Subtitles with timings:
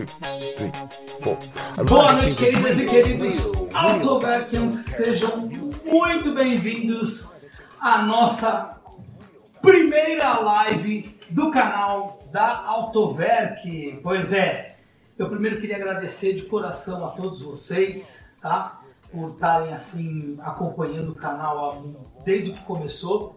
[0.00, 0.06] two,
[0.56, 0.72] three,
[1.22, 1.84] four.
[1.84, 5.48] Boa noite, queridas e queridos Autoverkians, sejam
[5.84, 7.38] muito bem-vindos
[7.80, 8.80] à nossa
[9.60, 14.00] primeira live do canal da Autoverk.
[14.02, 14.76] Pois é,
[15.18, 18.80] eu primeiro queria agradecer de coração a todos vocês, tá?
[19.12, 21.84] Por estarem assim acompanhando o canal
[22.24, 23.36] desde que começou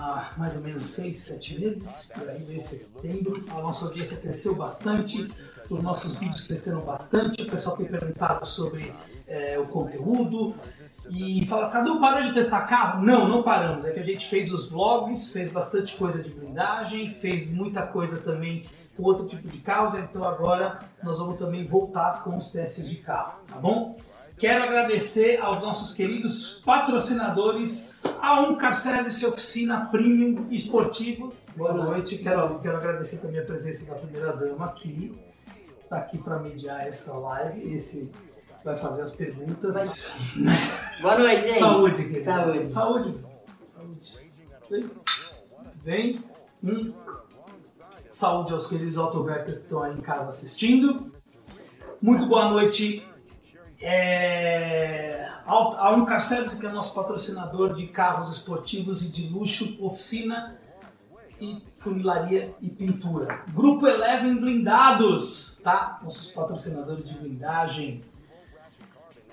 [0.00, 3.40] há mais ou menos seis, sete meses, por aí desde setembro.
[3.50, 5.28] A nossa audiência cresceu bastante,
[5.68, 8.92] os nossos vídeos cresceram bastante, o pessoal tem perguntado sobre
[9.26, 10.54] é, o conteúdo
[11.10, 13.04] e fala, cadê o parou de testar carro?
[13.04, 13.84] Não, não paramos.
[13.84, 18.20] É que a gente fez os vlogs, fez bastante coisa de blindagem, fez muita coisa
[18.20, 18.64] também
[18.96, 22.96] com outro tipo de carros, então agora nós vamos também voltar com os testes de
[22.96, 23.96] carro, tá bom?
[24.40, 31.30] Quero agradecer aos nossos queridos patrocinadores, a Um Service Oficina Premium Esportivo.
[31.54, 35.14] Boa noite, quero, quero agradecer também a presença da primeira dama aqui,
[35.62, 38.10] está aqui para mediar essa live, esse
[38.64, 40.10] vai fazer as perguntas.
[41.02, 41.58] Boa noite, gente.
[41.58, 42.20] Saúde, querida.
[42.22, 42.68] Saúde.
[42.70, 43.24] Saúde.
[43.62, 44.90] Saúde.
[45.84, 46.24] Vem.
[46.64, 46.94] Hum.
[48.10, 51.12] Saúde aos queridos autoverkers que estão aí em casa assistindo.
[52.00, 53.06] Muito boa noite
[53.80, 60.58] é, a Uncar que é nosso patrocinador de carros esportivos e de luxo, oficina
[61.40, 63.42] e funilaria e pintura.
[63.52, 65.98] Grupo Eleven Blindados, tá?
[66.02, 68.04] Nossos patrocinadores de blindagem.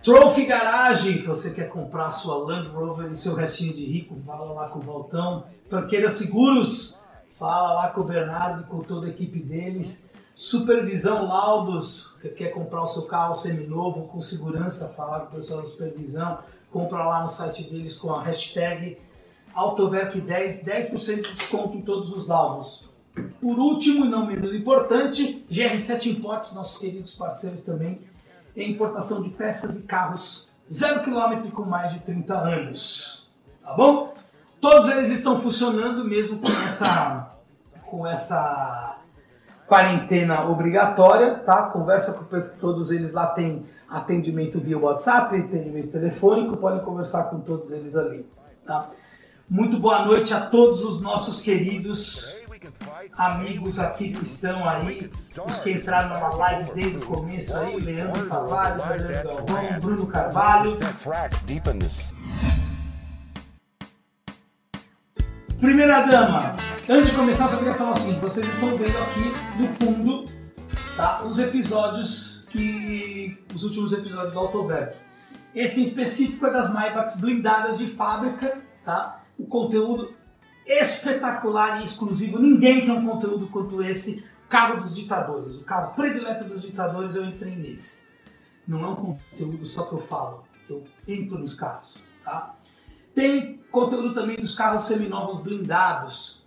[0.02, 4.54] Trophy Garage, se você quer comprar sua Land Rover e seu restinho de rico, fala
[4.54, 5.44] lá com o Valtão.
[5.70, 6.98] Franqueira Seguros,
[7.38, 10.10] fala lá com o Bernardo e com toda a equipe deles.
[10.38, 15.64] Supervisão Laudos, você quer comprar o seu carro seminovo com segurança, falar com o pessoal
[15.64, 16.38] da supervisão,
[16.72, 19.00] compra lá no site deles com a hashtag
[19.56, 22.88] AutoVerk10, 10% de desconto em todos os laudos.
[23.42, 28.00] Por último e não menos importante, GR7 Imports, nossos queridos parceiros também,
[28.56, 33.28] em importação de peças e carros zero quilômetro com mais de 30 anos.
[33.64, 34.14] Tá bom?
[34.62, 37.36] Todos eles estão funcionando mesmo com essa,
[37.88, 38.97] com essa
[39.68, 41.64] quarentena obrigatória, tá?
[41.64, 42.26] Conversa com
[42.60, 48.26] todos eles lá, tem atendimento via WhatsApp, atendimento telefônico, podem conversar com todos eles ali,
[48.66, 48.90] tá?
[49.50, 52.36] Muito boa noite a todos os nossos queridos
[53.18, 55.10] amigos aqui que estão aí,
[55.46, 60.72] os que entraram na live desde o começo aí, Leandro Tavares, Leandro Bruno Carvalho.
[65.60, 66.56] Primeira dama,
[66.90, 70.26] antes de começar, eu só queria falar o seguinte: vocês estão vendo aqui no fundo
[70.96, 73.38] tá, os episódios que.
[73.54, 74.96] os últimos episódios do Autoverk.
[75.54, 79.24] Esse em específico é das Maybachs blindadas de fábrica, tá?
[79.38, 80.14] O conteúdo
[80.66, 82.38] espetacular e exclusivo.
[82.38, 84.26] Ninguém tem um conteúdo quanto esse.
[84.50, 88.08] Carro dos ditadores, o carro predileto dos ditadores, eu entrei nesse.
[88.66, 92.56] Não é um conteúdo só que eu falo, eu entro nos carros, tá?
[93.14, 96.47] Tem conteúdo também dos carros seminovos blindados.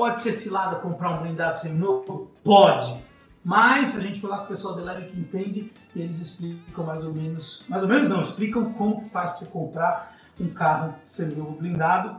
[0.00, 2.30] Pode ser cilada comprar um blindado seminovo?
[2.42, 3.04] Pode.
[3.44, 6.86] Mas a gente foi lá com o pessoal da Eleven que entende e eles explicam
[6.86, 10.94] mais ou menos, mais ou menos não, explicam como faz para você comprar um carro
[11.06, 12.18] seminovo blindado.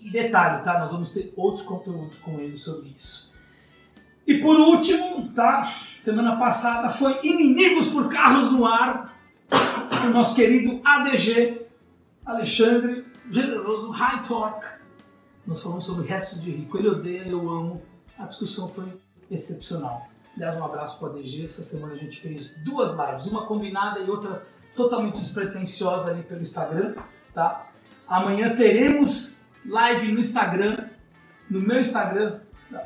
[0.00, 0.78] E detalhe, tá?
[0.78, 3.30] Nós vamos ter outros conteúdos com eles sobre isso.
[4.26, 5.82] E por último, tá?
[5.98, 9.14] Semana passada foi Inimigos por Carros no Ar,
[10.02, 11.66] o nosso querido ADG
[12.24, 14.81] Alexandre, generoso, high talk.
[15.46, 16.78] Nós falamos sobre restos de rico.
[16.78, 17.82] Ele odeia, eu amo.
[18.18, 20.06] A discussão foi excepcional.
[20.36, 21.44] Aliás, um abraço para o ADG.
[21.44, 26.40] Essa semana a gente fez duas lives, uma combinada e outra totalmente despretensiosa ali pelo
[26.40, 26.94] Instagram,
[27.34, 27.66] tá?
[28.08, 30.88] Amanhã teremos live no Instagram,
[31.50, 32.40] no meu Instagram,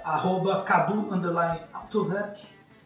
[0.04, 1.06] arroba cadu.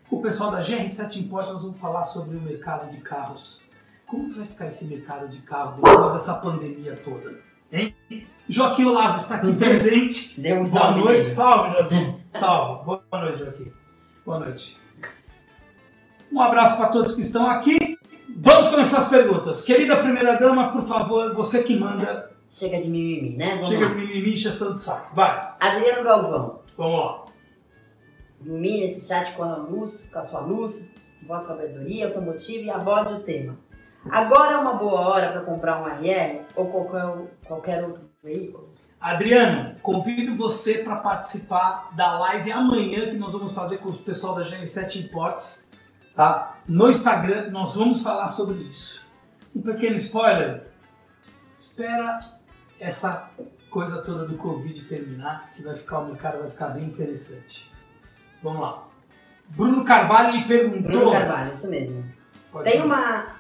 [0.09, 3.63] Com o pessoal da GR7 Imports, nós vamos falar sobre o mercado de carros
[4.11, 7.41] como vai ficar esse mercado de carro depois dessa pandemia toda?
[7.73, 7.95] Hein?
[8.49, 10.39] Joaquim Olavo está aqui presente.
[10.41, 11.25] Deu um Boa salve noite, nele.
[11.25, 12.17] salve Joaquim.
[12.33, 12.85] Salve.
[12.85, 13.73] Boa noite, Joaquim.
[14.27, 14.79] Boa noite.
[16.33, 17.99] Um abraço para todos que estão aqui.
[18.37, 19.63] Vamos começar as perguntas.
[19.65, 22.31] Querida primeira dama, por favor, você que manda.
[22.51, 23.55] Chega de mimimi, né?
[23.55, 23.95] Vamos Chega lá.
[23.95, 25.15] de mimimi encheção do saco.
[25.15, 27.25] Vai, Adriano Galvão, vamos lá.
[28.45, 30.89] ilumine esse chat com a luz, com a sua luz,
[31.27, 33.57] vossa sabedoria automotiva e aborde o tema.
[34.09, 38.71] Agora é uma boa hora para comprar um AIR ou qualquer, qualquer outro veículo?
[39.01, 44.35] Adriano, convido você para participar da live amanhã que nós vamos fazer com o pessoal
[44.35, 45.71] da GN7 Imports,
[46.15, 46.59] tá?
[46.67, 49.05] No Instagram nós vamos falar sobre isso.
[49.55, 50.67] Um pequeno spoiler.
[51.55, 52.21] Espera
[52.79, 53.31] essa
[53.71, 57.71] coisa toda do Covid terminar, que vai ficar o mercado vai ficar bem interessante.
[58.43, 58.85] Vamos lá.
[59.49, 60.83] Bruno Carvalho me perguntou.
[60.83, 62.05] Bruno Carvalho, isso mesmo.
[62.53, 62.85] Pode Tem ir.
[62.85, 63.40] uma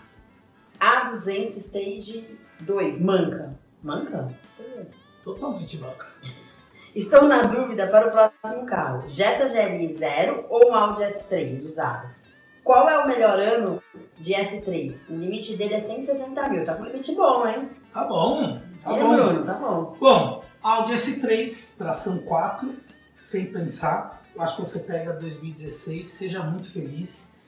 [0.81, 3.55] A200 Stage 2, manca.
[3.83, 4.29] Manca?
[5.23, 6.07] Totalmente louca.
[6.95, 9.07] Estou na dúvida para o próximo carro.
[9.07, 12.09] Jetta GLI 0 ou um Audi S3 usado?
[12.65, 13.83] Qual é o melhor ano
[14.19, 15.09] de S3?
[15.09, 16.65] O limite dele é 160 mil.
[16.65, 17.71] Tá com limite bom, hein?
[17.93, 19.15] Tá bom, tá e bom.
[19.15, 19.45] Bruno?
[19.45, 19.97] Tá bom.
[20.01, 22.75] Bom, Audi S3, tração 4,
[23.19, 24.23] sem pensar.
[24.35, 27.41] Eu acho que você pega 2016, seja muito feliz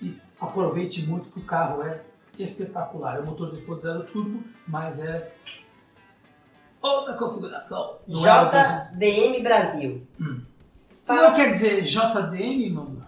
[0.00, 2.00] e aproveite muito que o carro é
[2.38, 3.16] espetacular.
[3.16, 5.32] É um motor 2.0 turbo, mas é
[6.80, 7.98] outra configuração.
[8.06, 10.06] Não é JDM Brasil.
[11.02, 13.06] Você não quer dizer JDM, mano?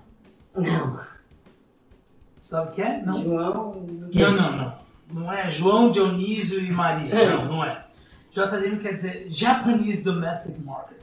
[0.54, 1.00] Não.
[2.38, 3.02] Sabe o que é?
[3.02, 3.22] Não.
[3.22, 3.86] João.
[4.12, 4.78] Não, não, não.
[5.10, 7.14] Não é João, Dionísio e Maria.
[7.36, 7.86] Não, não é.
[8.30, 10.98] JDM quer dizer Japanese Domestic Market.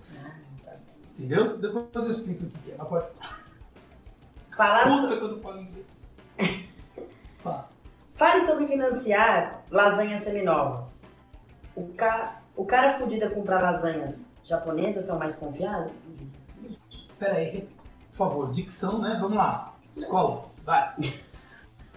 [1.17, 1.57] Entendeu?
[1.57, 3.05] Depois eu explico o que é, mas pode
[4.55, 6.07] Falar so- Puta quando falo inglês.
[8.15, 11.01] Fale sobre financiar lasanhas seminovas.
[11.75, 12.37] O, ca...
[12.55, 15.91] o cara fudido a comprar lasanhas japonesas são mais confiáveis?
[16.69, 17.07] Ixi.
[17.19, 17.67] Pera aí,
[18.11, 19.17] por favor, dicção, né?
[19.19, 19.73] Vamos lá.
[19.95, 20.93] Escola, vai.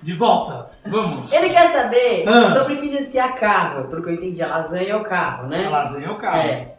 [0.02, 1.32] De volta, vamos.
[1.32, 2.50] Ele quer saber Ah.
[2.52, 5.66] sobre financiar carro, porque eu entendi, a lasanha é o carro, né?
[5.66, 6.38] A lasanha é o carro.
[6.38, 6.74] É.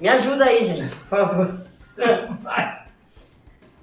[0.00, 1.60] Me ajuda aí, gente, por favor.
[2.42, 2.82] Vai.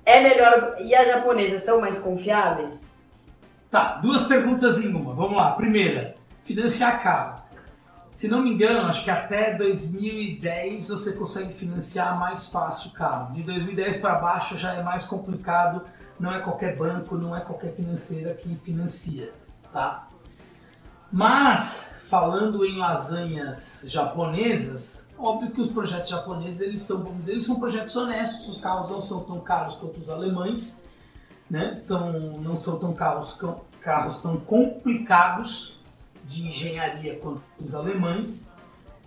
[0.06, 0.76] É melhor.
[0.80, 2.90] E as japonesas são mais confiáveis?
[3.70, 5.14] Tá, duas perguntas em uma.
[5.14, 5.52] Vamos lá.
[5.52, 7.40] Primeira, financiar carro.
[8.12, 13.32] Se não me engano, acho que até 2010 você consegue financiar mais fácil o carro.
[13.34, 15.84] De 2010 para baixo já é mais complicado.
[16.20, 19.32] Não é qualquer banco, não é qualquer financeira que financia,
[19.72, 20.08] tá?
[21.12, 27.46] Mas falando em lasanhas japonesas, óbvio que os projetos japoneses eles são, vamos dizer, eles
[27.46, 28.50] são projetos honestos.
[28.50, 30.90] Os carros não são tão caros quanto os alemães
[31.50, 31.76] né?
[31.78, 33.40] São, não são tão carros,
[33.82, 35.80] carros tão complicados
[36.26, 38.52] de engenharia quanto os alemães.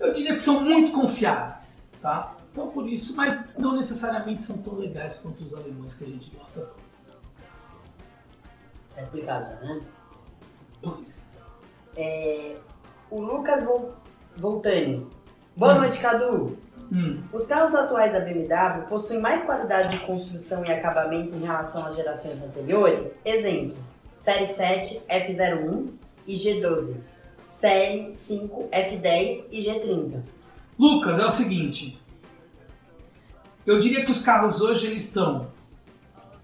[0.01, 2.35] Eu diria que são muito confiáveis, tá?
[2.51, 6.31] Então por isso, mas não necessariamente são tão legais quanto os alemães que a gente
[6.37, 6.77] gosta tanto.
[8.95, 9.81] Tá explicado né?
[10.83, 11.31] Por isso.
[13.11, 13.95] O Lucas Vol...
[14.37, 15.07] Voltani.
[15.57, 15.79] Boa Hum.
[15.81, 16.59] noite, Cadu.
[16.91, 21.87] Hum, Os carros atuais da BMW possuem mais qualidade de construção e acabamento em relação
[21.87, 23.19] às gerações anteriores?
[23.25, 23.77] Exemplo:
[24.19, 25.89] Série 7 F01
[26.27, 26.97] e G12,
[27.47, 30.21] Série 5 F10 e G30.
[30.79, 32.01] Lucas, é o seguinte.
[33.65, 35.49] Eu diria que os carros hoje eles estão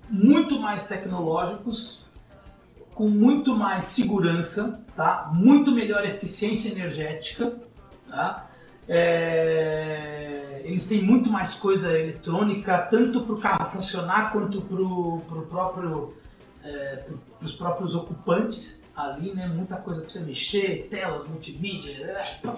[0.08, 2.05] muito mais tecnológicos,
[2.94, 5.31] com muito mais segurança, tá?
[5.32, 7.55] Muito melhor eficiência energética,
[8.08, 8.47] tá?
[8.88, 15.46] É, Eles têm muito mais coisa eletrônica, tanto para o carro funcionar quanto para o
[15.49, 16.14] próprio
[17.38, 19.46] para os próprios ocupantes ali, né?
[19.46, 22.52] Muita coisa para você mexer, telas, multimídia, é,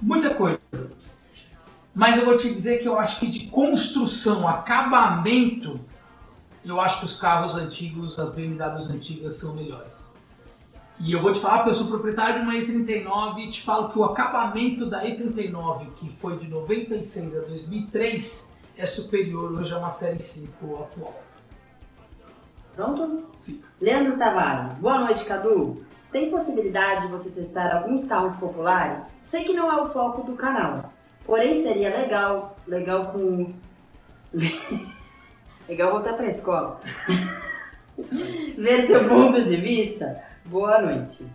[0.00, 0.58] muita coisa.
[1.94, 5.80] Mas eu vou te dizer que eu acho que de construção, acabamento,
[6.64, 10.14] eu acho que os carros antigos, as BMWs antigas são melhores.
[10.98, 13.90] E eu vou te falar porque eu sou proprietário de uma E39 e te falo
[13.90, 19.78] que o acabamento da E39, que foi de 96 a 2003, é superior hoje a
[19.78, 21.22] uma série 5 atual.
[22.74, 23.24] Pronto?
[23.36, 23.62] Sim.
[23.80, 24.78] Leandro Tavares.
[24.78, 25.84] Boa noite, Cadu.
[26.10, 29.02] Tem possibilidade de você testar alguns carros populares?
[29.22, 30.92] Sei que não é o foco do canal,
[31.26, 33.52] porém seria legal, legal com...
[35.68, 36.80] legal voltar pra escola.
[38.56, 40.22] Ver seu ponto de vista.
[40.46, 41.26] Boa noite.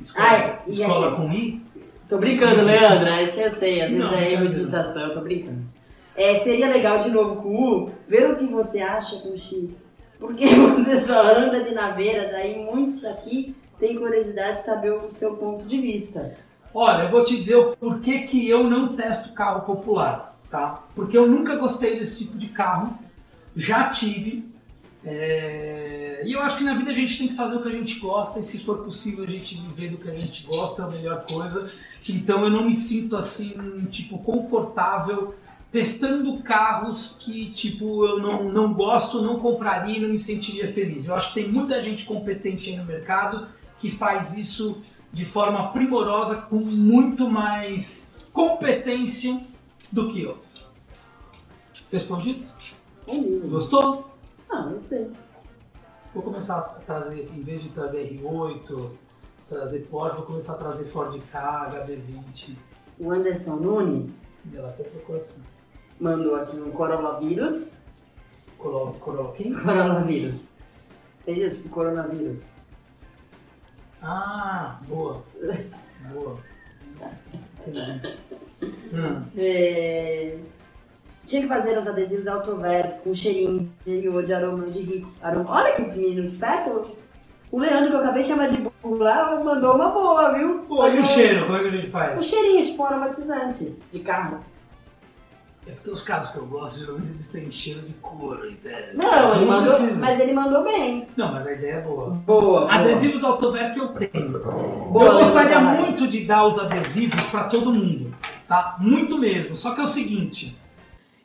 [0.00, 1.62] Escola, Ai, escola com I?
[2.08, 3.08] Tô brincando, Leandro.
[3.22, 5.62] Esse eu sei, às vezes Não, é erro de digitação, tô brincando.
[6.16, 9.92] É, seria legal de novo com U, ver o que você acha com X.
[10.18, 15.36] Porque você só anda de naveira, daí muitos aqui têm curiosidade de saber o seu
[15.36, 16.36] ponto de vista.
[16.74, 20.82] Olha, eu vou te dizer o porquê que eu não testo carro popular, tá?
[20.94, 22.98] Porque eu nunca gostei desse tipo de carro,
[23.54, 24.44] já tive,
[25.10, 27.72] é, e eu acho que na vida a gente tem que fazer o que a
[27.72, 30.84] gente gosta, e se for possível a gente viver do que a gente gosta é
[30.84, 31.64] a melhor coisa.
[32.08, 35.34] Então eu não me sinto assim, tipo, confortável
[35.70, 41.08] testando carros que, tipo, eu não, não gosto, não compraria e não me sentiria feliz.
[41.08, 43.48] Eu acho que tem muita gente competente aí no mercado
[43.78, 44.80] que faz isso
[45.12, 49.40] de forma primorosa, com muito mais competência
[49.92, 50.38] do que eu.
[51.90, 52.44] Respondido?
[53.06, 53.46] Beleza.
[53.46, 54.07] Gostou?
[54.50, 55.10] Ah, gostei.
[56.14, 58.92] Vou começar a trazer, em vez de trazer R8,
[59.48, 62.56] trazer Porsche, vou começar a trazer Ford K, HB20.
[62.98, 65.42] O Anderson Nunes Ela até procura assim.
[66.00, 67.76] mandou aqui um coronavírus.
[68.58, 69.52] Coro, coro, quem?
[69.54, 70.46] Coronavírus.
[71.22, 71.50] Entendeu?
[71.50, 72.40] Tipo coronavírus.
[74.02, 75.22] Ah, boa.
[76.12, 76.38] Boa.
[78.60, 79.22] Hum.
[79.36, 80.36] É,
[81.28, 85.12] Tinha que fazer os adesivos Autover com cheirinho interior de aroma de rico.
[85.22, 85.44] Aroma...
[85.46, 86.96] Olha que menino esperto.
[87.52, 90.60] O Leandro, que eu acabei de chamar de burro lá, mandou uma boa, viu?
[90.66, 91.44] Pô, e o cheiro?
[91.44, 92.24] Como é que a gente O faz?
[92.24, 94.38] cheirinho, tipo um aromatizante de carro.
[95.66, 98.94] É porque os carros que eu gosto, geralmente eles têm cheiro de couro, entende?
[98.94, 100.00] Não, ele mandou, precisa.
[100.00, 101.06] mas ele mandou bem.
[101.14, 102.08] Não, mas a ideia é boa.
[102.10, 102.72] Boa.
[102.72, 104.38] Adesivos da Autover que eu tenho.
[104.90, 108.14] Boa, eu gostaria muito de dar os adesivos para todo mundo,
[108.48, 108.76] tá?
[108.80, 109.54] Muito mesmo.
[109.54, 110.56] Só que é o seguinte,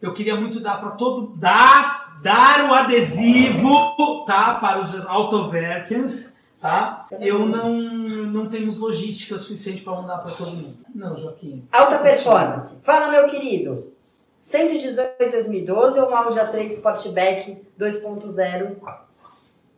[0.03, 7.07] eu queria muito dar para todo dar dar o adesivo, tá, para os Autoverkens, tá?
[7.19, 10.77] Eu não não temos logística suficiente para mandar para todo mundo.
[10.93, 11.65] Não, Joaquim.
[11.71, 12.79] Alta performance.
[12.83, 13.93] Fala, meu querido.
[14.41, 18.75] 118 2012 ou um Audi A3 Sportback 2.0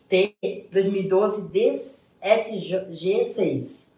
[0.10, 0.36] T
[0.72, 1.50] 2012
[2.24, 3.90] DSG6?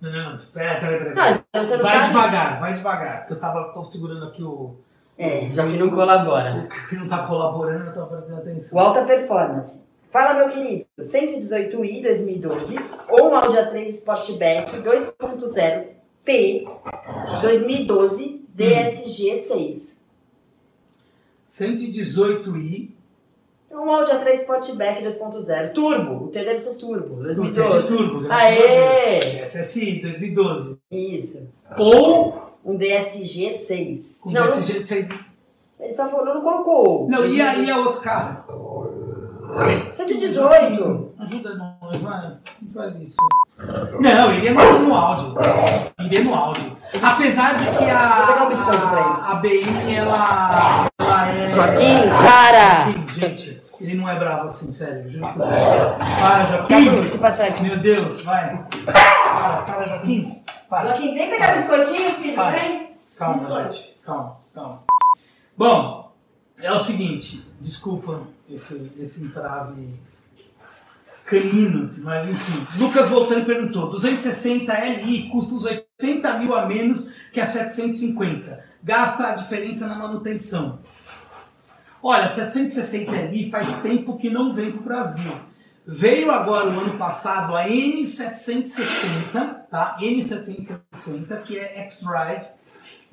[0.00, 0.38] Não, não, não.
[0.52, 1.14] Pera, pera.
[1.14, 1.24] Não,
[1.54, 2.08] vai sabe?
[2.08, 4.76] devagar, vai devagar, porque eu tava tô segurando aqui o
[5.18, 6.68] É, já que não colabora.
[6.70, 8.78] o que não tá colaborando, eu tô prestando O atenção.
[8.78, 9.84] alta performance.
[10.10, 10.86] Fala, meu querido.
[11.00, 12.76] 118i 2012
[13.08, 15.84] ou um Audi A3 Sportback 2.0
[16.24, 16.66] T
[17.42, 19.96] 2012 DSG6?
[21.48, 22.90] 118i.
[23.70, 26.24] Um Audi A3 Sportback 2.0 Turbo.
[26.24, 27.16] O teu deve ser turbo.
[27.16, 27.88] Putz, é de 2012.
[27.88, 29.48] turbo, Aê!
[29.50, 30.78] FSI 2012.
[30.90, 31.42] Isso.
[31.78, 34.18] Ou Um DSG 6.
[34.22, 35.08] com não, DSG de 6.
[35.78, 37.08] ele só falou, não colocou.
[37.08, 38.44] Não, e aí é outro carro?
[39.94, 41.12] 118.
[41.20, 42.36] Ajuda nós, vai.
[42.60, 43.16] Não faz isso.
[44.00, 45.34] Não, iria no, no áudio.
[46.04, 46.76] Iria no áudio.
[47.00, 49.08] Apesar de que a, Vou pegar um biscoito pra ele.
[49.08, 51.48] a, a BM, ela, ela é...
[51.48, 52.90] Joaquim, cara!
[52.90, 55.08] Joaquim, Gente, ele não é bravo assim, sério.
[55.08, 55.26] Juro.
[56.18, 56.88] Para, Joaquim.
[57.44, 57.62] aqui.
[57.62, 58.66] Meu Deus, vai.
[58.84, 60.42] Para, para, Joaquim.
[60.68, 60.88] Para.
[60.88, 62.60] Joaquim, vem pegar biscoitinho, filho, Vai.
[62.60, 62.90] vem.
[63.16, 63.72] Calma, Biscoito.
[63.74, 63.94] gente.
[64.04, 64.82] Calma, calma.
[65.56, 66.12] Bom,
[66.60, 67.44] é o seguinte.
[67.60, 69.98] Desculpa esse, esse entrave
[71.24, 72.66] canino, mas enfim.
[72.78, 78.64] Lucas Voltando perguntou: 260 Li custa uns 80 mil a menos que a 750.
[78.82, 80.78] Gasta a diferença na manutenção.
[82.02, 85.32] Olha, 760 Li faz tempo que não vem para o Brasil.
[85.86, 89.96] Veio agora o ano passado a N760, tá?
[90.00, 92.46] N760, que é X-Drive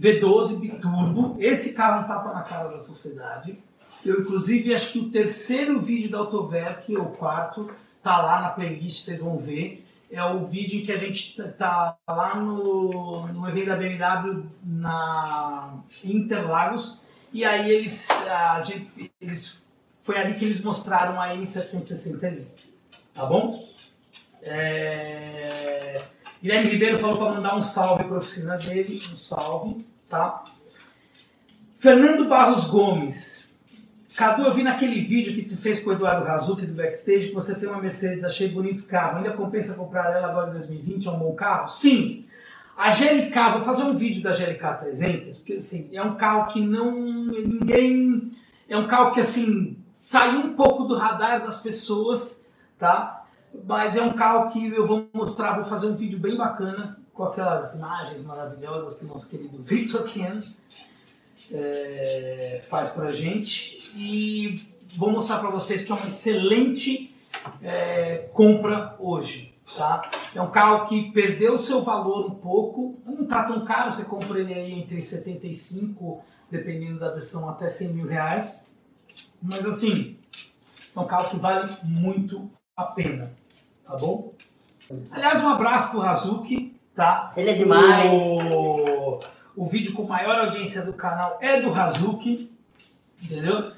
[0.01, 1.35] V12 biturbo.
[1.39, 3.59] Esse carro tapa na cara da sociedade.
[4.03, 7.69] Eu, inclusive, acho que o terceiro vídeo da Autoverk, ou o quarto,
[8.01, 9.85] tá lá na playlist, vocês vão ver.
[10.11, 14.45] É o vídeo em que a gente tá- tá lá no, no evento da BMW
[14.63, 17.05] na Interlagos.
[17.31, 19.71] E aí eles, a gente- eles
[20.03, 22.47] foi ali que eles mostraram a N760 ali.
[23.15, 23.65] Tá bom?
[24.43, 26.01] É,
[26.41, 29.77] Guilherme Ribeiro falou para mandar um salve para a oficina dele, um salve,
[30.09, 30.43] tá?
[31.77, 33.55] Fernando Barros Gomes.
[34.15, 37.33] Cadu, eu vi naquele vídeo que tu fez com o Eduardo Razuki do backstage que
[37.33, 39.17] você tem uma Mercedes, achei bonito o carro.
[39.17, 41.07] Ainda compensa comprar ela agora em 2020?
[41.07, 41.69] É um bom carro?
[41.69, 42.25] Sim!
[42.75, 46.59] A GLK, vou fazer um vídeo da GLK 300, porque assim, é um carro que
[46.59, 46.91] não.
[46.91, 48.31] ninguém.
[48.67, 49.77] É um carro que assim.
[50.03, 52.43] Saiu um pouco do radar das pessoas,
[52.77, 53.25] tá?
[53.65, 57.23] Mas é um carro que eu vou mostrar, vou fazer um vídeo bem bacana com
[57.23, 60.41] aquelas imagens maravilhosas que o nosso querido Victor Ken
[61.53, 63.93] é, faz pra gente.
[63.95, 64.61] E
[64.97, 67.15] vou mostrar para vocês que é uma excelente
[67.61, 69.55] é, compra hoje.
[69.77, 70.01] Tá?
[70.35, 74.37] É um carro que perdeu seu valor um pouco, não está tão caro, você compra
[74.37, 78.72] ele aí entre 75, dependendo da versão, até 100 mil reais.
[79.43, 80.17] Mas assim,
[80.95, 83.29] é um carro que vale muito a pena,
[83.83, 84.33] tá bom?
[85.11, 87.33] Aliás, um abraço pro Hazuki, tá?
[87.35, 88.09] Ele é demais.
[88.13, 89.19] O,
[89.55, 92.49] o vídeo com maior audiência do canal é do Hazuki,
[93.21, 93.73] entendeu?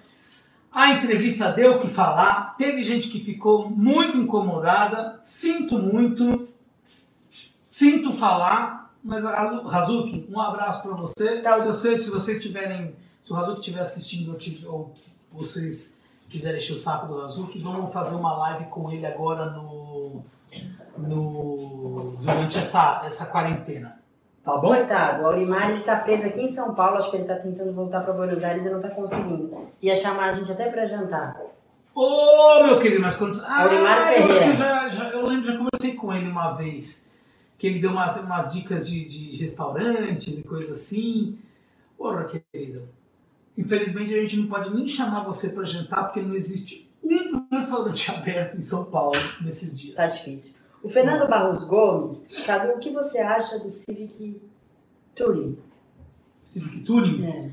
[0.71, 6.47] A entrevista deu o que falar, teve gente que ficou muito incomodada, sinto muito,
[7.67, 11.41] sinto falar, mas Hazuki, um abraço para você.
[11.41, 11.57] Tá.
[11.57, 14.93] Se vocês, se vocês tiverem, se o Hazuki estiver assistindo ou
[15.37, 20.23] vocês quiserem encher o saco do Hazuki, vamos fazer uma live com ele agora no,
[20.97, 23.99] no durante essa, essa quarentena.
[24.43, 24.67] Tá bom?
[24.69, 28.01] Coitado, o Aurimar está preso aqui em São Paulo, acho que ele está tentando voltar
[28.01, 29.67] para Buenos Aires e não está conseguindo.
[29.81, 31.41] Ia chamar a gente até para jantar.
[31.95, 33.41] Ô, meu querido, mas quando.
[33.45, 36.51] Ah, Aurimar eu, acho que eu, já, já- eu lembro, já conversei com ele uma
[36.53, 37.11] vez.
[37.57, 41.39] Que ele deu umas, umas dicas de, de restaurantes e coisa assim.
[41.97, 42.83] Porra, querido.
[43.57, 48.09] Infelizmente a gente não pode nem chamar você para jantar porque não existe um restaurante
[48.11, 49.95] aberto em São Paulo nesses dias.
[49.95, 50.55] Tá difícil.
[50.83, 54.39] O Fernando Barros Gomes, Cadu, o que você acha do Civic
[55.15, 55.57] Touring?
[56.45, 57.25] Civic Touring?
[57.25, 57.49] É.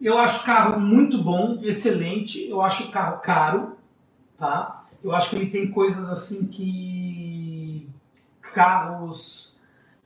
[0.00, 2.48] Eu acho carro muito bom, excelente.
[2.48, 3.76] Eu acho o carro caro,
[4.36, 4.84] tá?
[5.02, 7.88] Eu acho que ele tem coisas assim que
[8.52, 9.55] carros,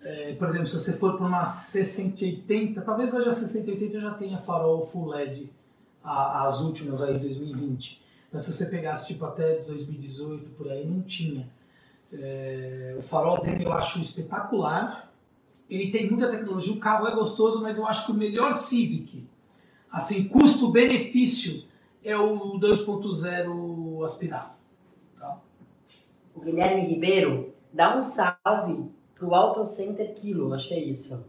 [0.03, 4.39] é, por exemplo, se você for para uma C180, talvez hoje a C180 já tenha
[4.39, 5.51] farol full LED,
[6.03, 8.01] a- as últimas aí 2020.
[8.33, 11.49] Mas se você pegasse tipo até 2018 por aí, não tinha.
[12.13, 15.13] É, o farol dele eu acho espetacular.
[15.69, 19.25] Ele tem muita tecnologia, o carro é gostoso, mas eu acho que o melhor Civic,
[19.91, 21.65] assim, custo-benefício,
[22.03, 24.53] é o 2.0 aspirado.
[25.19, 25.39] Tá?
[26.35, 28.91] O Guilherme Ribeiro dá um salve
[29.21, 31.25] pro Auto Center Kilo, acho que é isso.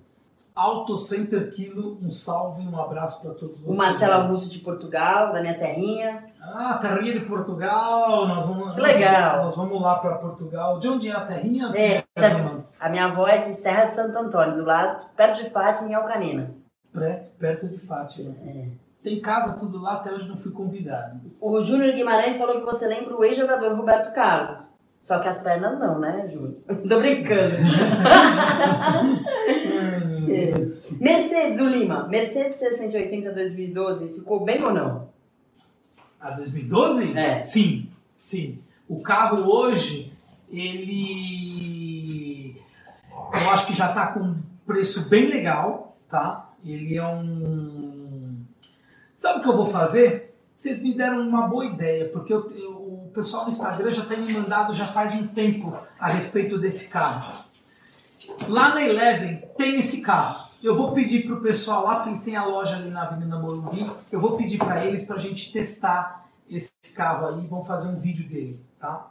[0.55, 3.73] Auto Center Kilo, um salve, um abraço para todos vocês.
[3.73, 6.25] O Marcelo Augusto de Portugal, da minha terrinha.
[6.41, 9.43] Ah, terrinha de Portugal, nós vamos, Que legal.
[9.45, 10.79] Nós, vamos lá para Portugal.
[10.79, 11.71] De onde é a terrinha?
[11.75, 12.65] É, Fernando?
[12.79, 15.93] A minha avó é de Serra de Santo Antônio, do lado, perto de Fátima, em
[15.93, 16.53] Alcanena.
[16.91, 18.35] Pré- perto de Fátima.
[18.45, 18.65] É.
[19.03, 21.19] Tem casa tudo lá, até hoje não fui convidado.
[21.39, 24.79] O Júnior Guimarães falou que você lembra o ex-jogador Roberto Carlos.
[25.01, 26.55] Só que as pernas não, né, Júnior?
[26.87, 27.55] Tô brincando.
[30.31, 30.51] É.
[30.99, 32.07] Mercedes, o Lima.
[32.07, 35.09] Mercedes 680 2012, ficou bem ou não?
[36.19, 37.17] A 2012?
[37.17, 37.41] É.
[37.41, 38.59] Sim, sim.
[38.87, 40.13] O carro hoje,
[40.49, 42.55] ele.
[43.13, 46.49] Eu acho que já está com um preço bem legal, tá?
[46.63, 48.37] Ele é um.
[49.15, 50.33] Sabe o que eu vou fazer?
[50.55, 52.80] Vocês me deram uma boa ideia, porque eu- eu-
[53.11, 57.31] pessoal no Instagram já tem me mandado já faz um tempo a respeito desse carro.
[58.47, 60.49] Lá na Eleven tem esse carro.
[60.63, 63.89] Eu vou pedir pro pessoal lá, porque eles têm a loja ali na Avenida Morumbi,
[64.11, 68.27] eu vou pedir para eles pra gente testar esse carro aí, vão fazer um vídeo
[68.29, 69.07] dele, tá?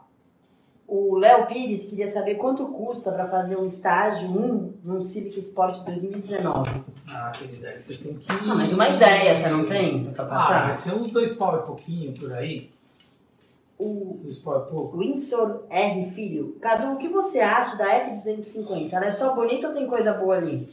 [0.87, 5.79] O Léo Pires queria saber quanto custa para fazer um estágio 1 num Civic Sport
[5.85, 6.83] 2019.
[7.09, 8.25] Ah, aquele ideia você tem que.
[8.29, 10.65] Ah, mas uma ideia você não tem pra Ah, passar?
[10.65, 12.71] vai ser uns dois pau e pouquinho por aí.
[13.83, 14.19] O
[14.69, 14.99] pouco.
[14.99, 16.55] Windsor R Filho.
[16.61, 18.93] Cadu, o que você acha da F250?
[18.93, 20.69] Ela é só bonita ou tem coisa boa ali?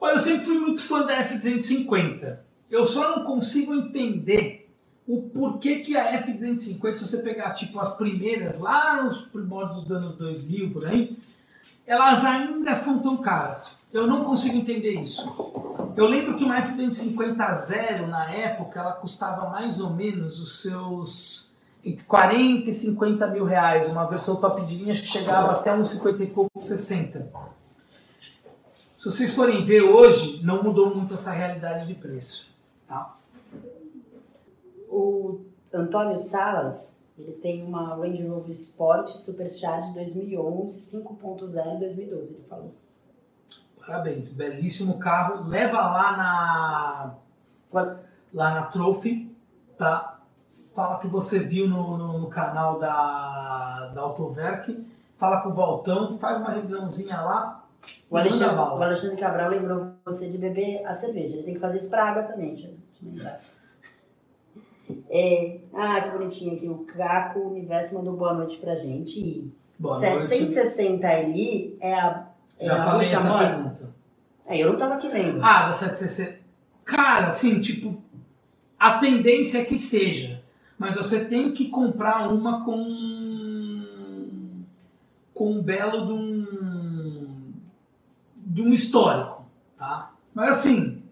[0.00, 2.38] Olha, eu sempre fui muito fã da F250.
[2.70, 4.70] Eu só não consigo entender
[5.06, 9.92] o porquê que a F250, se você pegar tipo as primeiras, lá nos primórdios dos
[9.92, 11.18] anos 2000, por aí,
[11.84, 13.78] elas ainda são tão caras.
[13.92, 15.24] Eu não consigo entender isso.
[15.96, 21.53] Eu lembro que uma F250 zero, na época, ela custava mais ou menos os seus
[21.84, 23.88] entre 40 e 50 mil reais.
[23.88, 27.30] Uma versão top de linha acho que chegava até uns 50 e pouco, 60.
[28.98, 32.50] Se vocês forem ver hoje, não mudou muito essa realidade de preço.
[32.88, 33.16] Tá?
[34.88, 35.40] O
[35.72, 42.74] Antônio Salas, ele tem uma Range Rover Sport Supercharge 2011 5.0 2012, ele falou.
[43.78, 45.46] Parabéns, belíssimo carro.
[45.46, 47.14] Leva lá na
[48.32, 49.30] lá na Trophy,
[49.76, 50.13] tá?
[50.74, 54.84] Fala que você viu no, no, no canal da, da Autoverk.
[55.16, 57.64] Fala com o Valtão, faz uma revisãozinha lá.
[58.10, 58.82] O Alexandre, o.
[58.82, 61.36] Alexandre Cabral lembrou você de beber a cerveja.
[61.36, 63.40] Ele tem que fazer isso pra água também, deixa eu lembrar.
[65.08, 66.68] É, ah, que bonitinho aqui.
[66.68, 69.20] O Caco Universo mandou boa noite pra gente.
[69.20, 70.26] E Boa noite.
[70.26, 72.26] 760 ali é a.
[72.58, 73.94] É Já a falei essa pergunta.
[74.46, 75.42] É, eu não tava aqui vendo.
[75.42, 76.44] Ah, da 760.
[76.84, 78.02] Cara, assim, tipo,
[78.78, 80.33] a tendência é que seja.
[80.78, 83.84] Mas você tem que comprar uma com.
[85.32, 87.52] com um belo de um.
[88.36, 89.44] de um histórico,
[89.76, 90.12] tá?
[90.34, 91.02] Mas assim,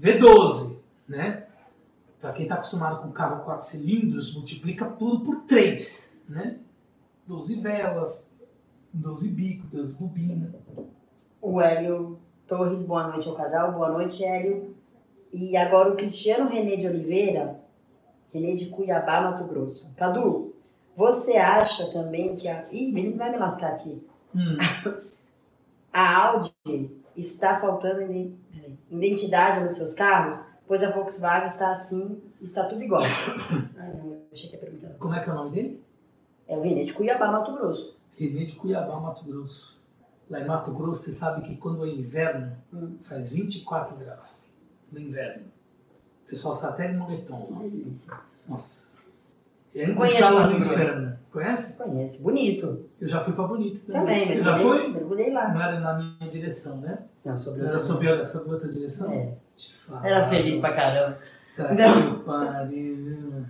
[0.00, 1.46] V12, né?
[2.20, 6.58] Pra quem tá acostumado com carro 4 cilindros, multiplica tudo por 3, né?
[7.26, 8.34] 12 velas,
[8.92, 10.50] 12 bicos, 12 bobinas.
[11.40, 13.72] O Hélio Torres, boa noite ao casal.
[13.72, 14.74] Boa noite, Hélio.
[15.32, 17.60] E agora o Cristiano René de Oliveira,
[18.32, 19.94] René de Cuiabá, Mato Grosso.
[19.96, 20.54] Cadu,
[20.96, 22.64] você acha também que a.
[22.72, 24.02] Ih, menino vai me lascar aqui.
[24.34, 24.56] Hum.
[25.92, 26.52] A Audi
[27.16, 28.02] está faltando
[28.90, 33.02] identidade nos seus carros, pois a Volkswagen está assim, está tudo igual.
[33.76, 34.90] Ai, não, eu achei que ia perguntar.
[34.98, 35.82] Como é que é o nome dele?
[36.46, 37.96] É o René de Cuiabá, Mato Grosso.
[38.16, 39.78] Renê de Cuiabá, Mato Grosso.
[40.28, 42.98] Lá em Mato Grosso, você sabe que quando é inverno, Hum.
[43.02, 44.26] faz 24 graus
[44.92, 45.46] no inverno.
[46.28, 48.12] O pessoal está até de moletom delícia.
[48.46, 48.92] Nossa.
[49.74, 51.18] É um Conheço sala do inferno.
[51.32, 51.76] Conhece?
[51.76, 52.84] Conhece, bonito.
[53.00, 54.00] Eu já fui para Bonito também.
[54.26, 54.88] Também, Você já foi?
[54.92, 55.48] Mergulhei lá.
[55.54, 56.98] Não era na minha direção, né?
[57.24, 59.10] Não, sobre Era outra sob, outra- sob outra direção?
[59.12, 59.32] É.
[59.56, 60.06] Te falo.
[60.06, 61.18] Era feliz pra caramba.
[61.56, 62.14] Tá Não.
[62.18, 63.44] que pariu.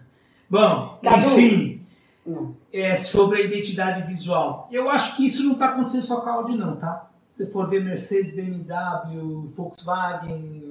[0.48, 1.26] Bom, Cadu.
[1.26, 1.86] enfim,
[2.24, 2.54] Não.
[2.72, 4.68] é sobre a identidade visual.
[4.70, 7.10] Eu acho que isso não está acontecendo só com a Audi, não, tá?
[7.32, 10.67] Se você for ver Mercedes, BMW, Volkswagen,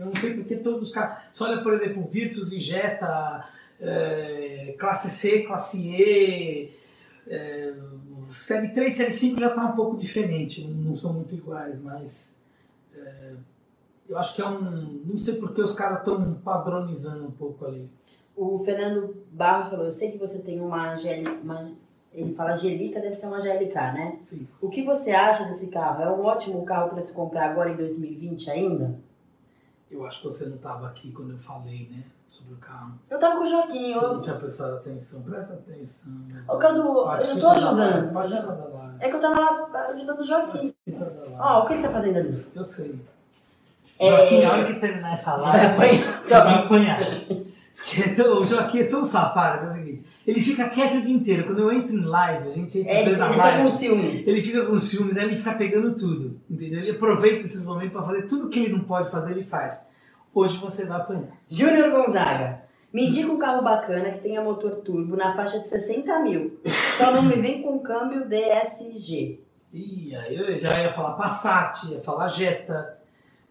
[0.00, 1.24] eu não sei porque todos os carros.
[1.32, 3.48] Você olha, por exemplo, Virtus e Jetta,
[3.80, 6.72] é, classe C, classe E,
[7.28, 7.74] é,
[8.30, 12.44] série 3, série 5 já está um pouco diferente, não são muito iguais, mas
[12.96, 13.32] é,
[14.08, 15.00] eu acho que é um.
[15.04, 17.88] Não sei porque os caras estão padronizando um pouco ali.
[18.36, 20.94] O Fernando Barros falou, eu sei que você tem uma
[21.42, 21.72] uma-
[22.12, 24.18] ele fala Angelica, deve ser uma GLK, né?
[24.22, 24.48] Sim.
[24.60, 26.02] O que você acha desse carro?
[26.02, 28.98] É um ótimo carro para se comprar agora em 2020 ainda?
[29.90, 32.04] Eu acho que você não estava aqui quando eu falei, né?
[32.28, 32.92] Sobre o carro.
[33.10, 35.22] Eu tava com o Joaquim, Você não eu, tinha prestado atenção.
[35.22, 36.12] Presta atenção.
[36.28, 36.44] né?
[36.48, 37.78] Ô, Cadu, eu Participa tô da ajudando.
[38.14, 38.96] live, da live.
[39.00, 40.58] é que eu tava lá ajudando o Joaquim.
[40.88, 41.34] Live.
[41.38, 42.46] Ó, o que ele tá fazendo ali?
[42.54, 43.00] Eu sei.
[43.98, 46.22] É- Joaquim, a hora que terminar essa Você vai live, apanhar.
[46.22, 47.00] você vai apanhar.
[47.82, 50.98] Porque é tão- o Joaquim é tão safado que é o seguinte: ele fica quieto
[50.98, 51.44] o dia inteiro.
[51.44, 53.62] Quando eu entro em live, a gente entra É, ele, na ele live.
[53.62, 54.24] com ciúme.
[54.26, 56.80] Ele fica com ciúmes, aí ele fica pegando tudo, entendeu?
[56.80, 59.88] Ele aproveita esses momentos para fazer tudo que ele não pode fazer, ele faz.
[60.34, 61.28] Hoje você vai apanhar.
[61.48, 62.62] Júnior Gonzaga.
[62.92, 66.60] Me indica um carro bacana que tenha motor turbo na faixa de 60 mil.
[66.98, 69.40] Só não me vem com câmbio DSG.
[69.72, 72.98] Ih, aí eu já ia falar Passat, ia falar Jetta,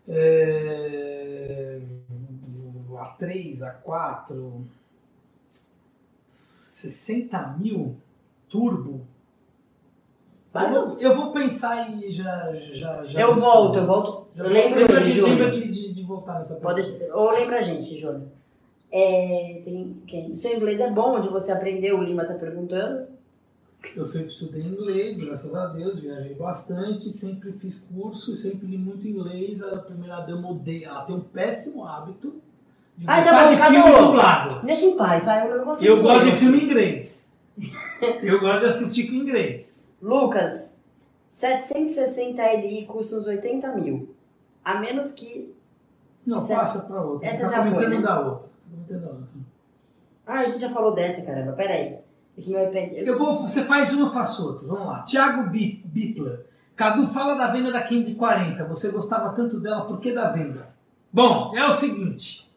[0.08, 1.19] é...
[3.00, 4.62] A3, A4,
[6.64, 7.96] 60 mil
[8.50, 9.02] turbo.
[10.52, 12.54] Vai, eu, vou, eu vou pensar e já.
[12.74, 14.28] já, já Eu volto, eu volto.
[14.34, 17.16] Já Eu lembro lembra de, lembra de, de, de voltar nessa Pode, pergunta.
[17.16, 18.28] ou lembra a gente, Júnior.
[18.92, 20.36] É, tem, quem?
[20.36, 23.08] Seu inglês é bom, onde você aprendeu, o Lima tá perguntando.
[23.96, 29.08] Eu sempre estudei inglês, graças a Deus, viajei bastante, sempre fiz curso, sempre li muito
[29.08, 29.62] inglês.
[29.62, 32.42] A primeira dama odeia, ela tem um péssimo hábito
[33.08, 34.66] Ah, gostar bom, de filme dublado.
[34.66, 35.88] Deixa em paz, vai, eu não consigo.
[35.92, 37.40] Eu gosto de filme em inglês.
[38.24, 39.88] Eu gosto de assistir com inglês.
[40.02, 40.80] Lucas,
[41.32, 44.16] 760 LI custa uns 80 mil.
[44.64, 45.54] A menos que.
[46.26, 47.28] Não, Essa- passa pra outra.
[47.28, 48.02] essa tá já foi, né?
[48.02, 48.40] da outra.
[48.48, 49.28] Tá comentando da outra.
[50.28, 51.54] Ah, a gente já falou dessa, caramba.
[51.54, 51.98] Pera aí.
[52.38, 52.94] É meu iPad.
[53.08, 54.68] Eu vou, você faz uma, eu faço outra.
[54.68, 55.02] Vamos lá.
[55.04, 56.46] Thiago Bi- Bipler.
[56.76, 58.64] Cadu, fala da venda da 540.
[58.66, 60.70] Você gostava tanto dela, por que da venda?
[61.12, 62.49] Bom, é o seguinte.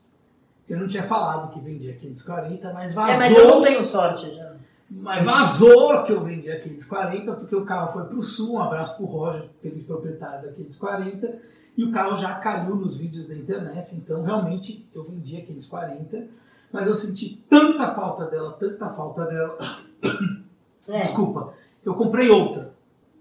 [0.73, 3.15] Eu não tinha falado que vendia 540, mas vazou.
[3.15, 4.55] É, mas eu não tenho sorte já.
[4.91, 8.55] Mas vazou que eu vendi a 540, porque o carro foi para o sul.
[8.55, 11.39] Um abraço para o Roger, feliz proprietário da 540.
[11.77, 13.95] E o carro já caiu nos vídeos da internet.
[13.95, 16.27] Então, realmente, eu vendi a 540.
[16.73, 19.59] Mas eu senti tanta falta dela, tanta falta dela.
[20.89, 21.01] É.
[21.01, 21.53] Desculpa,
[21.85, 22.73] eu comprei outra.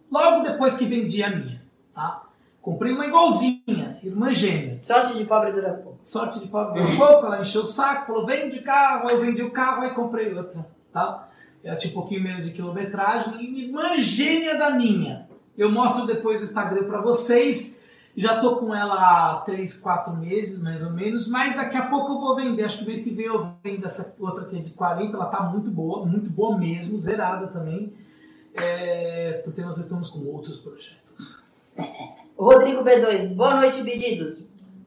[0.09, 1.61] Logo depois que vendi a minha.
[1.93, 2.23] Tá?
[2.61, 3.80] Comprei uma igualzinha,
[4.11, 4.79] irmã gêmea.
[4.79, 5.99] Sorte de pobre dura pouco.
[6.03, 9.41] Sorte de pobre um pouco, ela encheu o saco, falou, vende carro, aí eu vendi
[9.41, 11.29] o carro, aí comprei outra, tá?
[11.63, 15.29] Ela tinha um pouquinho menos de quilometragem e irmã gêmea da minha.
[15.57, 17.81] Eu mostro depois no Instagram pra vocês.
[18.15, 22.13] Já tô com ela há 3, 4 meses, mais ou menos, mas daqui a pouco
[22.13, 22.63] eu vou vender.
[22.63, 26.29] Acho que mês que vem eu vendo essa outra 540, ela tá muito boa, muito
[26.29, 27.93] boa mesmo, zerada também.
[28.53, 31.45] É, porque nós estamos com outros projetos.
[32.37, 34.39] Rodrigo B2, boa noite, pedidos.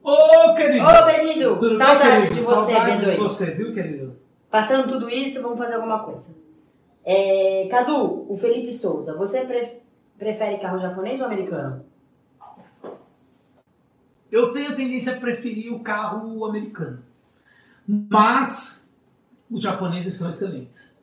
[0.02, 0.84] Ô, querido!
[0.84, 2.34] Ô, Pedido, Tudo bem, saudade querido?
[2.34, 3.10] de você, Saudade B2.
[3.12, 4.16] de você, viu, querido?
[4.50, 6.34] Passando tudo isso, vamos fazer alguma coisa.
[7.04, 9.80] É, Cadu, o Felipe Souza, você pre-
[10.18, 11.84] prefere carro japonês ou americano?
[14.30, 17.02] Eu tenho a tendência a preferir o carro americano.
[17.86, 18.92] Mas
[19.50, 21.00] os japoneses são excelentes.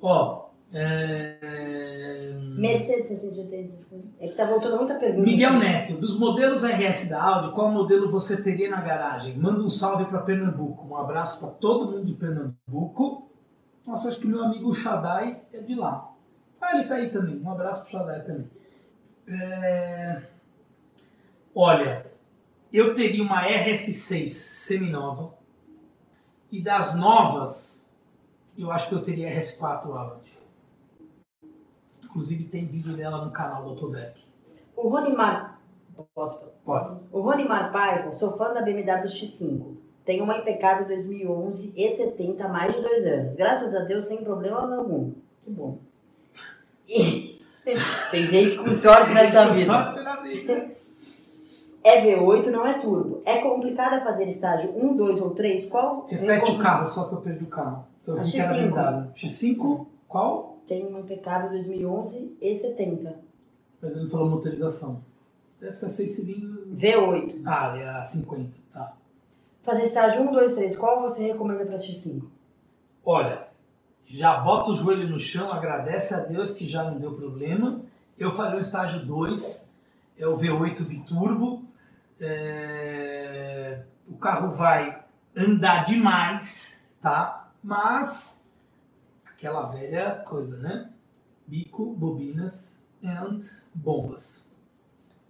[0.00, 0.41] Ó,
[0.72, 2.32] é...
[2.56, 3.72] Mercedes 680.
[4.20, 5.22] É que tá voltando muita pergunta.
[5.22, 9.36] Miguel Neto, dos modelos RS da Audi, qual modelo você teria na garagem?
[9.36, 10.86] Manda um salve para Pernambuco.
[10.86, 13.30] Um abraço para todo mundo de Pernambuco.
[13.86, 16.10] Nossa, acho que meu amigo Shadai é de lá.
[16.60, 17.40] Ah, ele tá aí também.
[17.40, 18.48] Um abraço pro Shadai também.
[19.28, 20.22] É,
[21.54, 22.06] Olha,
[22.72, 25.34] eu teria uma RS6 seminova.
[26.50, 27.90] E das novas,
[28.56, 30.41] eu acho que eu teria a RS4 Avant.
[32.12, 34.20] Inclusive tem vídeo dela no canal do Autovec.
[34.76, 35.58] O Ronimar.
[36.14, 36.40] Posso?
[36.62, 37.04] Pode.
[37.10, 39.76] O Ronimar Paiva, sou fã da BMW X5.
[40.04, 43.34] Tenho uma impecável 2011 E70 há mais de dois anos.
[43.34, 45.12] Graças a Deus, sem problema algum.
[45.42, 45.78] Que bom.
[46.86, 47.40] E-
[48.10, 49.72] Tem gente com sorte nessa vida.
[49.72, 50.70] Sorte na vida.
[51.84, 53.22] É V8, não é turbo.
[53.24, 55.66] É complicado fazer estágio 1, 2 ou 3?
[55.66, 56.06] Qual?
[56.10, 57.84] Repete eu o carro, só que eu perdi o carro.
[58.06, 58.68] Eu A vi que era X5.
[58.74, 59.12] BMW.
[59.14, 59.86] X5?
[60.08, 60.51] Qual?
[60.66, 63.14] Tenho uma impecável 2011 E70.
[63.80, 65.02] Mas ele falou motorização.
[65.60, 66.68] Deve ser 6 cilindros.
[66.76, 67.42] V8.
[67.44, 68.96] Ah, é a 50, tá.
[69.62, 70.76] Fazer estágio 1, 2, 3.
[70.76, 72.22] Qual você recomenda para X5?
[73.04, 73.48] Olha,
[74.06, 77.80] já bota o joelho no chão, agradece a Deus que já não deu problema.
[78.18, 79.76] Eu falei o estágio 2,
[80.18, 81.64] é o V8 biturbo.
[82.20, 85.02] É, O carro vai
[85.36, 87.50] andar demais, tá?
[87.62, 88.41] Mas
[89.42, 90.88] aquela velha coisa, né?
[91.44, 93.40] Bico, bobinas and
[93.74, 94.48] bombas.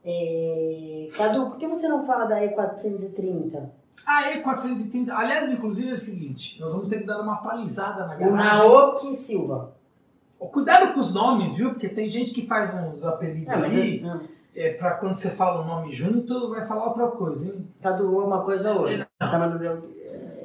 [0.04, 1.08] É...
[1.16, 3.70] Cadu, por que você não fala da E430?
[4.04, 8.16] A E430, aliás, inclusive é o seguinte, nós vamos ter que dar uma atualizada na
[8.16, 8.36] O garagem.
[8.36, 9.72] Naoki Silva.
[10.38, 11.70] Cuidado com os nomes, viu?
[11.70, 14.22] Porque tem gente que faz uns apelidos mas aí, não.
[14.56, 17.66] é, pra quando você fala o nome junto, vai falar outra coisa, hein?
[17.80, 19.08] Cadu, uma coisa ou outra.
[19.20, 19.30] Não.
[19.30, 19.82] Tá Não,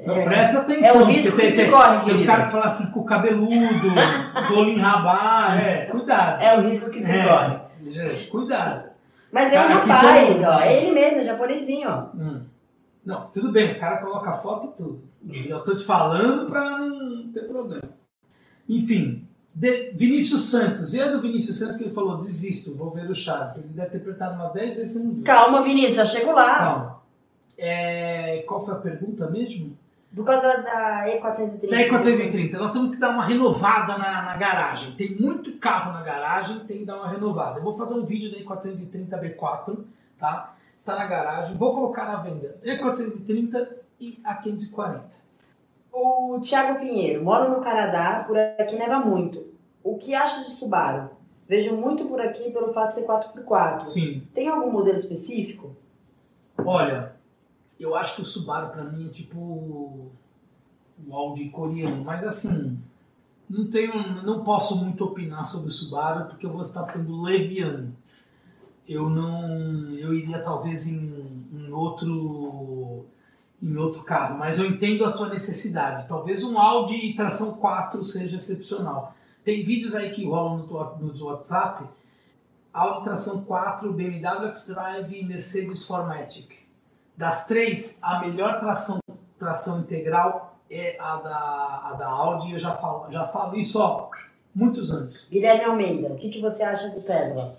[0.06, 2.68] é- presta é atenção, o risco tem, que se corre, tem os caras que falam
[2.68, 3.90] assim, com o cabeludo,
[4.50, 6.42] vou lhe enrabar, é, cuidado.
[6.44, 7.58] É o risco que se É, corre.
[7.90, 8.90] gente, cuidado.
[9.32, 10.60] Mas é aqui rapaz, são- ó.
[10.60, 12.06] É ele mesmo, é japonesinho, ó.
[12.18, 12.42] Hum.
[13.06, 15.02] Não, tudo bem, os caras colocam foto e tudo.
[15.48, 17.84] Eu tô te falando pra não ter problema.
[18.70, 23.16] Enfim, de- Vinícius Santos, veja do Vinícius Santos que ele falou, desisto, vou ver o
[23.16, 23.58] Chaves.
[23.58, 25.24] Ele deve ter apertado umas 10 vezes e você não viu.
[25.24, 26.58] Calma, Vinícius, já chego lá.
[26.58, 26.98] Calma.
[27.58, 29.76] É, qual foi a pergunta mesmo?
[30.18, 31.70] Por causa da E430.
[31.70, 34.94] Da E430, nós temos que dar uma renovada na, na garagem.
[34.94, 37.60] Tem muito carro na garagem, tem que dar uma renovada.
[37.60, 39.78] Eu vou fazer um vídeo da E430 B4,
[40.18, 40.56] tá?
[40.76, 42.58] Está na garagem, vou colocar na venda.
[42.66, 43.68] E430
[44.00, 45.04] e a 540.
[45.94, 49.46] O Thiago Pinheiro, moro no Canadá, por aqui neva muito.
[49.84, 51.12] O que acha de Subaru?
[51.48, 53.88] Vejo muito por aqui pelo fato de ser 4x4.
[53.88, 54.24] Sim.
[54.34, 55.76] Tem algum modelo específico?
[56.58, 57.14] Olha,
[57.80, 62.80] eu acho que o Subaru pra mim é tipo o Audi coreano, mas assim,
[63.50, 67.96] não tenho, não posso muito opinar sobre o Subaru porque eu vou estar sendo leviano.
[68.88, 73.06] Eu não, eu iria talvez em, em outro
[73.62, 76.08] em outro carro, mas eu entendo a tua necessidade.
[76.08, 79.16] Talvez um Audi tração 4 seja excepcional.
[79.44, 81.86] Tem vídeos aí que rolam no, no WhatsApp,
[82.72, 86.57] Audi tração 4, BMW X-Drive e Mercedes Formatic.
[87.18, 89.00] Das três, a melhor tração,
[89.40, 92.54] tração integral é a da, a da Audi.
[92.54, 94.08] Eu já falo, já falo isso há
[94.54, 95.26] muitos anos.
[95.30, 97.58] Guilherme Almeida, o que, que você acha do Tesla?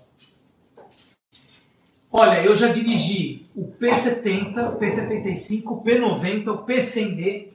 [2.09, 7.49] Olha, eu já dirigi o P70, o P75, o P90, o P100D.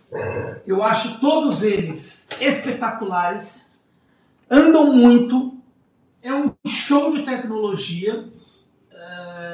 [0.67, 3.75] Eu acho todos eles espetaculares.
[4.51, 5.55] Andam muito.
[6.23, 8.29] É um show de tecnologia.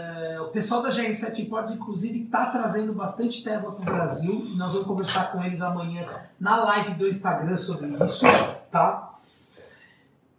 [0.01, 4.47] É, o pessoal da GR7 Imports, inclusive, está trazendo bastante Tesla para o Brasil.
[4.47, 6.07] E nós vamos conversar com eles amanhã
[6.39, 8.25] na live do Instagram sobre isso.
[8.71, 9.15] Tá?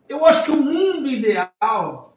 [0.09, 2.13] Eu acho que o mundo ideal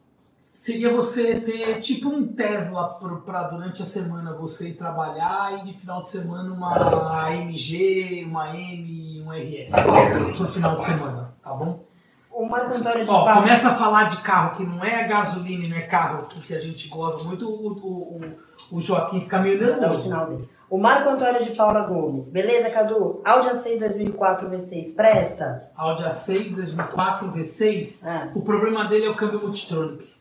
[0.53, 5.77] seria você ter tipo um Tesla para durante a semana você ir trabalhar e de
[5.77, 9.73] final de semana uma AMG, uma M, um RS
[10.37, 11.84] pro final de semana, tá bom?
[12.35, 15.77] O Marco Antônio de Ó, começa a falar de carro que não é gasolina, não
[15.77, 18.21] é carro que a gente gosta muito, o, o,
[18.71, 20.11] o, o Joaquim fica meio é nervoso.
[20.69, 22.29] O Marco Antônio de Paula Gomes.
[22.29, 23.21] Beleza, Cadu?
[23.23, 25.71] Audi A6 2004 V6 presta?
[25.77, 30.13] Audi A6 2004 V6, Ah, o problema dele é o câmbio Multitronic.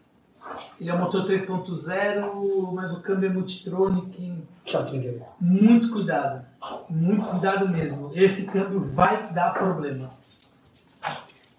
[0.81, 4.39] Ele é um motor 3.0, mas o câmbio é Multitronic.
[4.65, 5.21] choque?
[5.41, 6.45] Muito cuidado.
[6.89, 8.13] Muito cuidado mesmo.
[8.15, 10.09] Esse câmbio vai dar problema.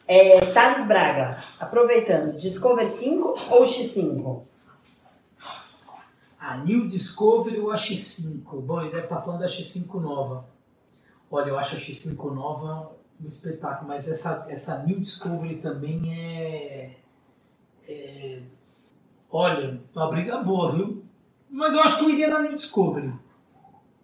[0.08, 4.44] É, Thales Braga, aproveitando, Discover 5 ou X5?
[6.40, 8.44] A New Discovery ou a X5?
[8.62, 10.46] Bom, ele deve estar falando da X5 nova.
[11.32, 16.98] Olha, eu acho a X5 nova um espetáculo, mas essa, essa New Discovery também é,
[17.88, 18.42] é.
[19.32, 21.04] Olha, uma briga boa, viu?
[21.50, 23.14] Mas eu acho que eu iria na New Discovery.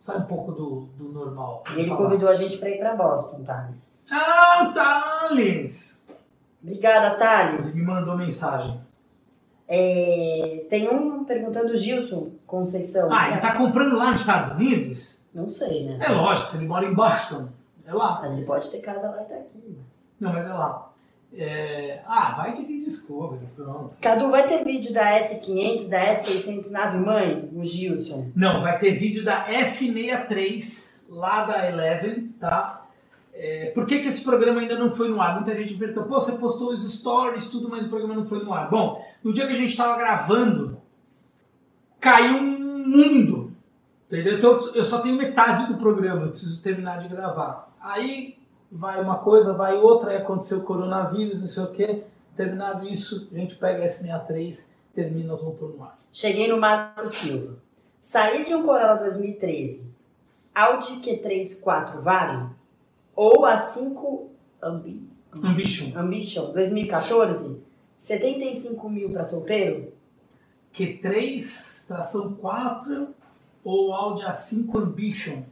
[0.02, 1.64] Sai um pouco do, do normal.
[1.70, 1.98] E ele falar.
[2.02, 3.94] convidou a gente para ir para Boston, Thales.
[4.12, 6.04] Ah, Thales!
[6.62, 7.76] Obrigada, Ele Thales.
[7.76, 8.82] me mandou mensagem.
[9.68, 13.10] É, tem um perguntando, Gilson Conceição.
[13.14, 15.24] Ah, ele tá comprando lá nos Estados Unidos?
[15.34, 16.00] Não sei, né?
[16.02, 17.48] É lógico, se ele mora em Boston.
[17.86, 18.20] É lá.
[18.22, 19.78] Mas ele pode ter casa lá e tá aqui.
[20.20, 20.91] Não, mas é lá.
[21.34, 23.98] É, Ah, vai de Discovery, pronto.
[24.02, 27.50] Cadu, vai ter vídeo da S500, da S600 nave mãe?
[27.54, 28.30] O Gilson.
[28.36, 32.86] Não, vai ter vídeo da S63 lá da Eleven, tá?
[33.34, 35.36] É, por que, que esse programa ainda não foi no ar?
[35.36, 38.44] Muita gente me perguntou, pô, você postou os stories, tudo, mas o programa não foi
[38.44, 38.70] no ar.
[38.70, 40.78] Bom, no dia que a gente estava gravando,
[42.00, 43.54] caiu um mundo,
[44.08, 44.38] entendeu?
[44.38, 47.74] Então eu só tenho metade do programa, eu preciso terminar de gravar.
[47.80, 48.38] Aí
[48.72, 52.04] vai uma coisa, vai outra, aí aconteceu o coronavírus, não sei o quê.
[52.36, 56.00] Terminado isso, a gente pega a S63 termina, nós vamos pôr no ar.
[56.12, 57.58] Cheguei no Marco Silva.
[58.00, 59.90] Saí de um Corolla 2013.
[60.54, 62.50] Audi Q3 4 vale?
[63.16, 64.30] Ou a 5
[64.62, 65.98] Ambi Ambition.
[65.98, 67.62] Ambition 2014?
[67.98, 69.94] 75 mil para solteiro?
[70.76, 73.14] Q3, tração 4
[73.64, 75.44] ou Audi A5 Ambition?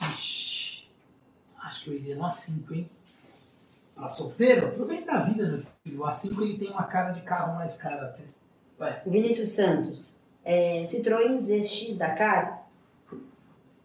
[0.00, 0.88] Ixi,
[1.60, 2.90] acho que eu iria no A5, hein?
[3.94, 6.02] Pra solteiro, aproveita a vida, meu filho.
[6.02, 8.22] O A5 ele tem uma cara de carro mais cara até.
[8.78, 10.20] Vai, O Vinícius Santos.
[10.44, 12.66] É, Citroën ZX Dakar?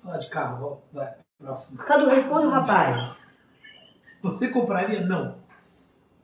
[0.04, 1.78] fala de carro, volta, vai, próximo.
[1.84, 3.28] Cadu, responde o rapaz.
[4.24, 5.06] Você compraria?
[5.06, 5.36] Não.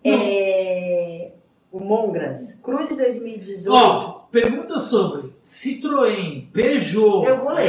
[0.04, 1.32] É,
[1.72, 2.56] o Mongras.
[2.64, 3.72] Cruze 2018.
[3.74, 7.24] Ó, pergunta sobre Citroën, Peugeot.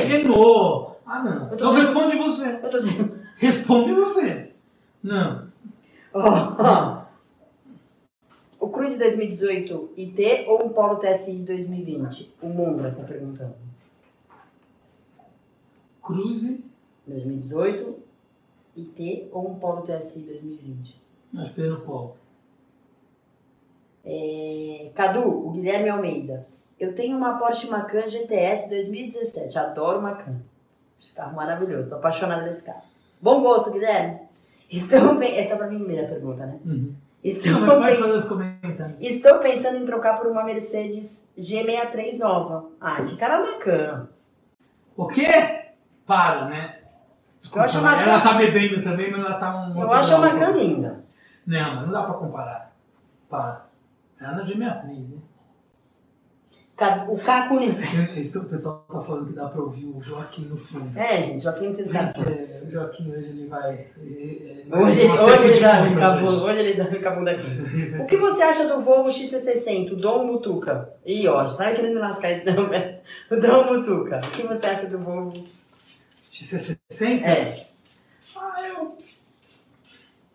[0.06, 0.96] Renault.
[1.06, 1.48] Ah, não.
[1.48, 2.54] Eu Então sendo- responde você.
[2.62, 3.17] Eu tô.
[3.38, 4.52] Responde você.
[5.02, 5.48] Não.
[6.12, 7.04] Ó, ó.
[8.58, 12.34] O Cruze 2018 IT ou um Polo TSI 2020?
[12.42, 13.54] O Mongras está perguntando.
[16.02, 16.64] Cruze.
[17.06, 17.96] 2018
[18.76, 21.00] IT ou um Polo TSI 2020?
[21.36, 22.16] Acho que é no polo.
[24.04, 26.46] É, Cadu, o Guilherme Almeida.
[26.78, 29.58] Eu tenho uma Porsche Macan GTS 2017.
[29.58, 30.40] Adoro Macan.
[31.00, 31.90] Esse carro maravilhoso.
[31.90, 32.82] Sou apaixonada desse carro.
[33.20, 34.20] Bom gosto, Guilherme.
[34.70, 35.38] Estou bem.
[35.38, 36.58] Essa é pra mim a pergunta, né?
[36.64, 36.94] Uhum.
[37.24, 38.96] Estou, bem- fazer os comentários.
[39.00, 42.70] Estou pensando em trocar por uma Mercedes G63 nova.
[42.80, 44.08] Ai, fica na Macan.
[44.96, 45.26] O quê?
[46.06, 46.78] Para, né?
[47.54, 50.32] Eu acho ela Macan- tá bebendo também, mas ela tá um Eu acho a grau.
[50.32, 51.04] Macan linda.
[51.46, 52.72] Não, mas não dá pra comparar.
[53.28, 53.66] Para.
[54.20, 55.18] Ela na G63, né?
[57.08, 58.18] O Caco Universo.
[58.18, 60.96] Esse- O pessoal tá falando que dá pra ouvir o Joaquim no fundo.
[60.96, 62.24] É, gente, Joaquim tem educação.
[62.24, 63.86] É, o Joaquim hoje ele vai.
[64.00, 65.82] ele- ele- Hoje, uma hoje, ele dá
[66.16, 66.58] bunda- hoje.
[66.60, 67.42] ele dá rica bunda aqui.
[68.00, 70.92] O que você acha do Volvo XC60, o Dom Mutuca?
[71.04, 73.00] Ih, ó, já tava querendo lascar esse Dom, né?
[73.30, 74.18] O Dom Mutuca.
[74.24, 75.42] O que você acha do Volvo?
[76.32, 77.24] XC60?
[77.24, 77.66] É.
[78.36, 78.96] Ah, eu.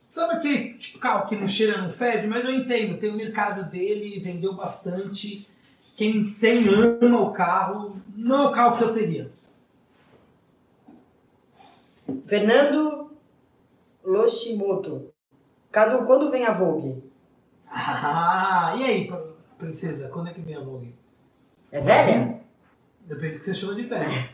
[0.09, 2.27] Sabe aquele carro que não cheira, não fede?
[2.27, 5.47] Mas eu entendo, tem o mercado dele, vendeu bastante.
[5.95, 9.31] Quem tem ama o carro, não é o carro que eu teria.
[12.25, 13.11] Fernando
[14.03, 15.13] Loshimoto.
[15.71, 17.03] Cadu, quando vem a Vogue?
[17.69, 19.17] Ah, e aí, pr-
[19.57, 20.93] princesa, quando é que vem a Vogue?
[21.71, 22.39] É velha?
[23.05, 24.29] Depende do que você chama de velha.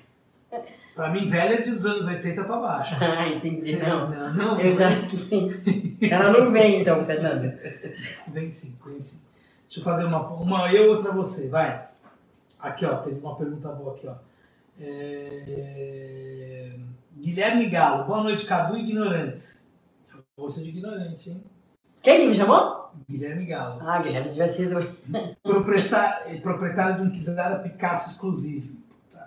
[0.96, 2.96] Pra mim, velha é dos anos 80 pra baixo.
[3.00, 3.78] Ah, entendi.
[3.78, 4.10] Não.
[4.10, 4.60] não, não.
[4.60, 5.98] Eu já acho que.
[6.12, 7.58] Ela não vem então, Fernando.
[8.28, 9.22] Vem sim, vem sim.
[9.70, 11.88] Deixa eu fazer uma, uma eu, outra você, vai.
[12.60, 14.16] Aqui, ó, teve uma pergunta boa aqui, ó.
[14.82, 16.72] É...
[17.16, 19.72] Guilherme Galo, boa noite, Cadu Ignorantes.
[20.36, 21.44] Você de ignorante, hein?
[22.02, 22.90] Quem que me chamou?
[23.08, 23.80] Guilherme Galo.
[23.88, 24.96] Ah, Guilherme, devia ser.
[25.44, 28.74] Proprietário, proprietário de um Kizara Picasso exclusivo.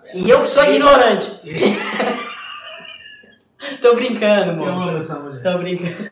[0.03, 0.19] Merda.
[0.19, 1.39] E eu que sou ignorante.
[3.81, 5.41] Tô brincando, Eu amo essa mulher.
[5.41, 6.11] Tô brincando.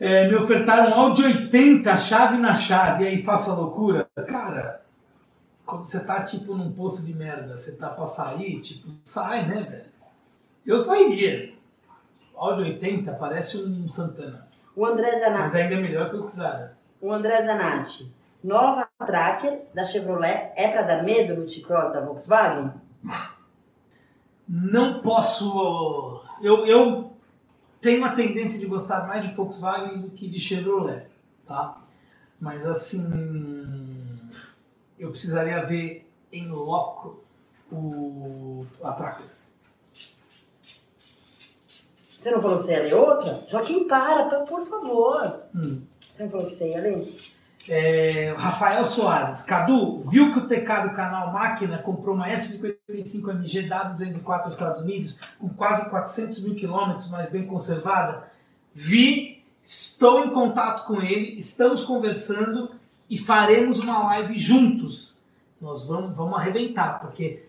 [0.00, 4.08] É, me ofertaram um Audi 80, chave na chave, e aí faço a loucura.
[4.26, 4.80] Cara,
[5.66, 9.60] quando você tá tipo num poço de merda, você tá pra sair, tipo, sai, né,
[9.62, 9.90] velho?
[10.66, 11.52] Eu sairia.
[12.34, 15.40] Audi 80 parece um Santana, O André Zanatti.
[15.42, 16.78] mas ainda é melhor que o Kizara.
[16.98, 18.10] O André Zanatti.
[18.42, 22.72] Nova Tracker da Chevrolet é pra dar medo no T-Cross da Volkswagen?
[24.48, 26.22] Não posso.
[26.42, 27.09] Eu, eu
[27.80, 31.06] tenho a tendência de gostar mais de Volkswagen do que de Chevrolet,
[31.46, 31.82] tá?
[32.40, 34.18] Mas assim.
[34.98, 37.22] Eu precisaria ver em loco
[37.72, 39.26] o, a Tracker.
[42.06, 43.44] Você não falou que você ia ler outra?
[43.48, 45.42] Joaquim, para, pa- por favor.
[45.54, 45.80] Hum.
[45.98, 47.16] Você não falou que você ia ler?
[47.68, 49.42] É, Rafael Soares.
[49.42, 54.80] Cadu, viu que o TK do canal Máquina comprou uma S55 MG W204 nos Estados
[54.82, 58.30] Unidos com quase 400 mil quilômetros, mas bem conservada?
[58.72, 62.70] Vi, estou em contato com ele, estamos conversando
[63.08, 65.18] e faremos uma live juntos.
[65.60, 67.44] Nós vamos, vamos arrebentar, porque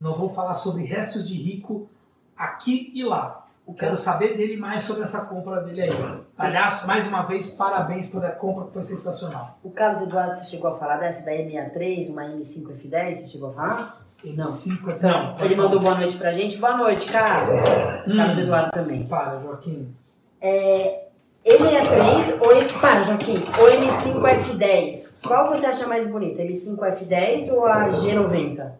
[0.00, 1.88] nós vamos falar sobre restos de rico
[2.36, 3.45] aqui e lá.
[3.66, 5.90] Eu quero saber dele mais sobre essa compra dele aí.
[6.38, 9.58] Aliás, mais uma vez, parabéns pela compra que foi sensacional.
[9.62, 13.14] O Carlos Eduardo, você chegou a falar dessa da M63, uma M5 F10?
[13.14, 14.06] Você chegou a falar?
[14.24, 14.46] Não.
[14.46, 15.34] M5 é Não.
[15.40, 16.58] Ele mandou boa noite pra gente.
[16.58, 17.60] Boa noite, Carlos.
[18.06, 18.16] Hum.
[18.16, 19.02] Carlos Eduardo também.
[19.04, 19.92] Para, Joaquim.
[20.40, 22.80] M63 ou.
[22.80, 23.42] Para, Joaquim.
[23.58, 25.16] Ou M5 F10?
[25.26, 26.40] Qual você acha mais bonita?
[26.40, 28.70] M5 F10 ou a G90?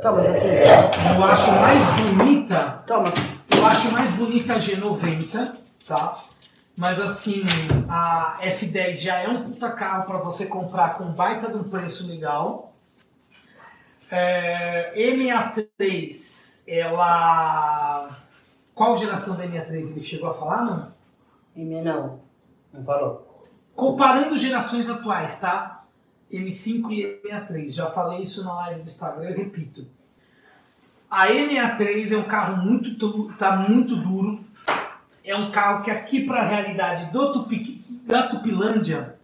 [0.00, 0.46] Toma, Joaquim.
[1.16, 3.12] Eu acho mais bonita, Toma.
[3.56, 6.22] Eu acho mais bonita a G90, tá?
[6.78, 7.42] Mas assim,
[7.88, 12.06] a F10 já é um puta carro para você comprar com baita de um preço
[12.06, 12.74] legal.
[14.10, 18.16] É, MA3, ela.
[18.74, 20.92] Qual geração da MA3 ele chegou a falar, não?
[21.56, 22.20] M não.
[22.72, 23.48] Não falou.
[23.74, 25.84] Comparando gerações atuais, tá?
[26.30, 27.70] M5 e M63.
[27.70, 29.86] Já falei isso na live do Instagram, eu repito.
[31.10, 34.44] A M63 é um carro muito tá muito duro.
[35.24, 39.16] É um carro que aqui para a realidade do Tupi, da Tupilândia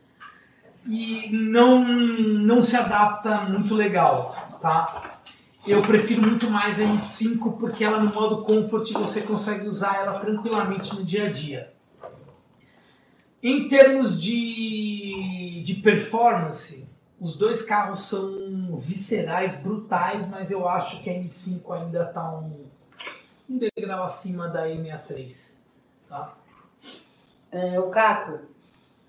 [0.86, 5.20] e não não se adapta muito legal, tá?
[5.66, 10.18] Eu prefiro muito mais a M5 porque ela no modo comfort você consegue usar ela
[10.18, 11.72] tranquilamente no dia a dia.
[13.40, 16.88] Em termos de, de performance,
[17.20, 18.41] os dois carros são
[18.76, 22.64] viscerais, brutais, mas eu acho que a M5 ainda está um,
[23.50, 25.62] um degrau acima da M63.
[26.08, 26.34] Tá?
[27.50, 28.38] É, o Caco,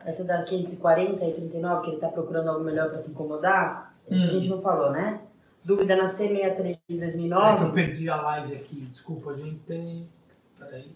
[0.05, 4.23] essa da 540 e 39, que ele tá procurando algo melhor para se incomodar, isso
[4.25, 4.27] Hum.
[4.27, 5.21] a gente não falou, né?
[5.63, 7.71] Dúvida na C63 de É que eu 2009.
[7.71, 10.09] perdi a live aqui, desculpa, a gente tem.
[10.59, 10.93] Peraí.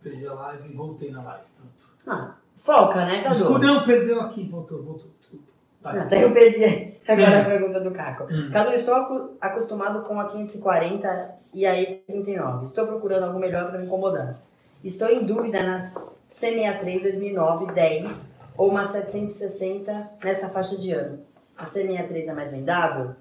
[0.00, 1.44] Perdi a live e voltei na live.
[1.56, 1.72] Pronto.
[2.06, 3.34] Ah, foca, né, Cadu?
[3.34, 5.49] Desculpa, não, perdeu aqui, voltou, voltou, desculpa.
[5.82, 8.24] Até eu perdi agora a pergunta do Caco.
[8.24, 8.50] Hum.
[8.52, 12.66] Cadu, estou acu- acostumado com a 540 e a E39.
[12.66, 14.36] Estou procurando algo melhor para me incomodar.
[14.84, 21.20] Estou em dúvida nas C63 2009 10 ou uma 760 nessa faixa de ano.
[21.56, 23.14] A C63 é mais vendável?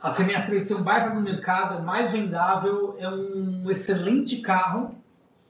[0.00, 4.94] A C63 tem um baita no mercado, é mais vendável, é um excelente carro,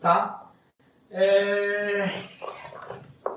[0.00, 0.46] tá?
[1.10, 2.08] É...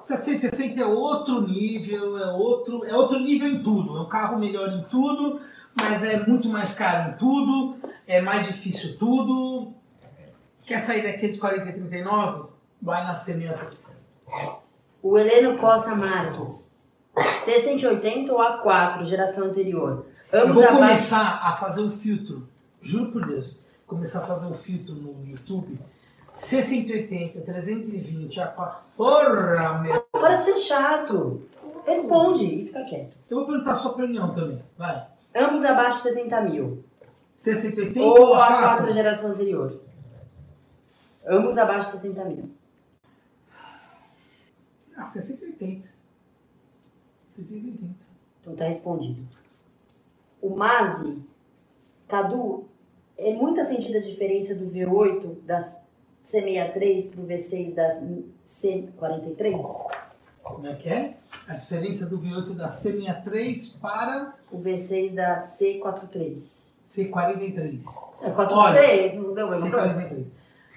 [0.01, 3.97] 760 é outro nível, é outro, é outro nível em tudo.
[3.97, 5.39] É um carro melhor em tudo,
[5.75, 7.77] mas é muito mais caro em tudo,
[8.07, 9.73] é mais difícil tudo.
[10.65, 12.49] Quer sair daquele de 40 e 39?
[12.81, 13.97] Vai na C63.
[15.01, 16.71] O Heleno Costa Marques.
[17.15, 20.05] C180 ou A4, geração anterior?
[20.31, 20.79] Eu Ambos vou abaixo.
[20.87, 22.47] começar a fazer um filtro,
[22.81, 25.77] juro por Deus, começar a fazer um filtro no YouTube.
[26.41, 28.75] C180, 320, A4.
[28.97, 30.01] Porra, meu.
[30.11, 31.47] Para de ser chato.
[31.85, 33.15] Responde e fica quieto.
[33.29, 34.61] Eu vou perguntar a sua opinião também.
[34.75, 35.07] Vai.
[35.35, 36.83] Ambos abaixo de 70 mil.
[37.37, 38.77] C180 Ou a A4?
[38.77, 39.81] 4 geração anterior.
[41.27, 42.49] Ambos abaixo de 70 mil.
[44.97, 45.83] Ah, C180.
[47.37, 47.89] C180.
[48.41, 49.27] Então tá respondido.
[50.41, 51.21] O Mazi,
[52.07, 52.67] Cadu,
[53.15, 55.80] é muita sentida a diferença do V8 da
[56.23, 57.89] C63 pro V6 da
[58.45, 59.61] C43?
[60.43, 61.17] Como é que é?
[61.47, 66.61] A diferença do V8 da C63 para O V6 da C43.
[66.87, 67.83] C43.
[68.21, 69.95] É 43, não deu a mesma coisa?
[69.95, 70.25] C43.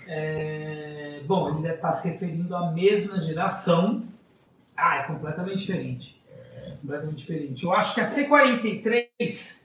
[0.06, 4.04] É, bom, ele deve estar se referindo à mesma geração.
[4.76, 6.22] Ah, é completamente diferente.
[6.80, 7.64] Completamente diferente.
[7.64, 9.63] Eu acho que a C43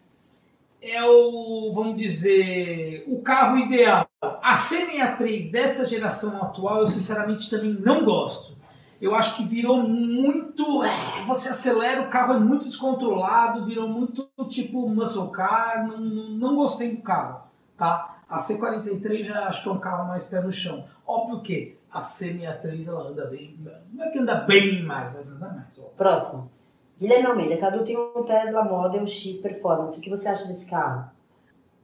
[0.81, 4.05] é o, vamos dizer, o carro ideal.
[4.21, 8.57] A C63 dessa geração atual, eu sinceramente também não gosto.
[9.01, 10.83] Eu acho que virou muito.
[10.83, 15.87] é, Você acelera, o carro é muito descontrolado, virou muito tipo muscle car.
[15.87, 17.43] Não, não gostei do carro,
[17.77, 18.17] tá?
[18.27, 20.85] A C43 já acho que é um carro mais pé no chão.
[21.07, 23.57] Óbvio que a C63 ela anda bem.
[23.91, 25.67] Não é que anda bem mais, mas anda mais.
[25.95, 26.51] Próximo.
[26.99, 29.97] Guilherme Almeida, Cadu tem um Tesla Model X Performance.
[29.97, 31.09] O que você acha desse carro?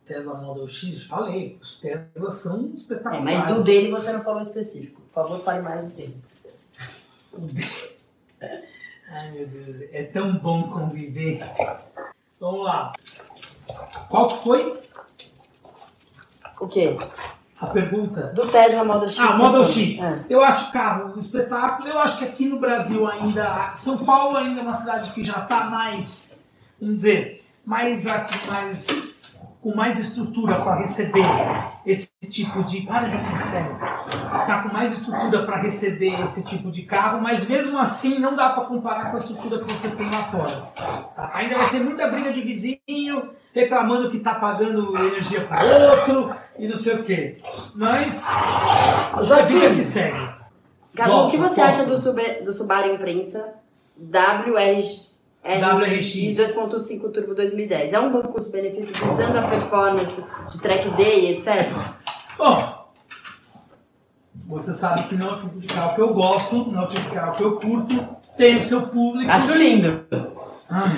[0.05, 3.23] Tesla Model X, falei, os Teslas são É, espetaculares.
[3.23, 5.01] mas do dele você não falou específico.
[5.01, 6.21] Por favor, fale mais do dele.
[9.09, 11.39] Ai meu Deus, é tão bom conviver.
[12.39, 12.91] Vamos lá.
[14.09, 14.77] Qual foi
[16.59, 16.97] O quê?
[17.65, 18.21] A pergunta?
[18.33, 19.19] Do Tesla Model X.
[19.19, 19.65] Ah, Model.
[19.65, 19.99] X.
[19.99, 20.19] É.
[20.29, 21.89] Eu acho o carro um espetáculo.
[21.89, 23.71] Eu acho que aqui no Brasil ainda.
[23.73, 26.47] São Paulo ainda é uma cidade que já está mais.
[26.79, 27.43] Vamos dizer.
[27.65, 31.25] Mais, aqui, mais com mais estrutura para receber
[31.85, 32.81] esse tipo de.
[32.81, 33.77] Para de sério.
[34.47, 38.49] Tá com mais estrutura para receber esse tipo de carro, mas mesmo assim não dá
[38.49, 40.51] para comparar com a estrutura que você tem lá fora.
[41.15, 41.31] tá?
[41.33, 46.67] Ainda vai ter muita briga de vizinho reclamando que tá pagando energia para outro e
[46.67, 47.37] não sei o quê.
[47.73, 50.35] Mas a vida que segue.
[51.05, 53.53] Bom, o que você acha do, Sub- do Subaru Imprensa
[53.99, 55.14] WRX
[55.45, 57.93] WRX 2.5 Turbo 2010?
[57.93, 61.69] É um bom custo-benefício visando a performance de track day, etc?
[62.37, 62.85] Bom,
[64.47, 66.87] você sabe que não é o tipo de carro que eu gosto, não é o
[66.87, 69.31] tipo de carro que eu curto, tem o seu público.
[69.55, 70.05] lindo.
[70.69, 70.89] Ai,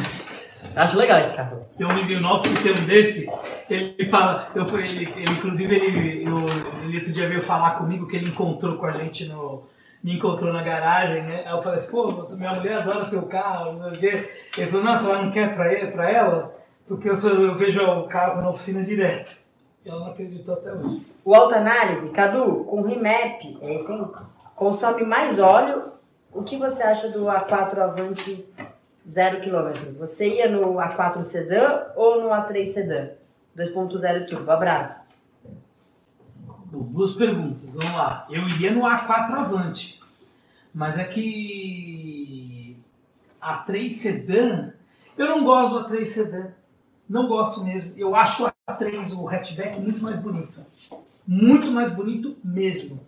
[0.75, 1.65] Acho legal esse carro.
[1.77, 3.27] tem um vizinho nosso que tem um desse,
[3.69, 6.37] ele fala, eu fui, ele, ele, inclusive ele, eu,
[6.83, 9.63] ele outro dia veio falar comigo que ele encontrou com a gente no,
[10.03, 11.43] me encontrou na garagem, né?
[11.45, 14.31] Aí eu falei assim, pô, minha mulher adora teu carro, não sei o quê.
[14.57, 16.55] Ele falou, nossa, ela não quer pra, ele, pra ela?
[16.87, 19.37] Porque eu, sou, eu vejo o carro na oficina direto.
[19.83, 21.05] E ela não acreditou até hoje.
[21.23, 24.11] O autoanálise, Cadu, com remap, é hein?
[24.55, 25.91] consome mais óleo.
[26.31, 28.45] O que você acha do A4 Avante
[29.07, 29.97] 0 km?
[29.99, 33.09] Você ia no A4 Sedan ou no A3 Sedan?
[33.57, 34.51] 2.0 turbo.
[34.51, 35.16] Abraços.
[36.69, 38.27] Bom, duas perguntas, vamos lá.
[38.29, 40.01] Eu iria no A4 Avante,
[40.73, 42.75] mas é que
[43.41, 44.73] A3 Sedan,
[45.17, 46.51] eu não gosto do A3 Sedan,
[47.07, 47.93] não gosto mesmo.
[47.95, 50.59] Eu acho o A3, o hatchback, muito mais bonito.
[51.25, 52.99] Muito mais bonito mesmo.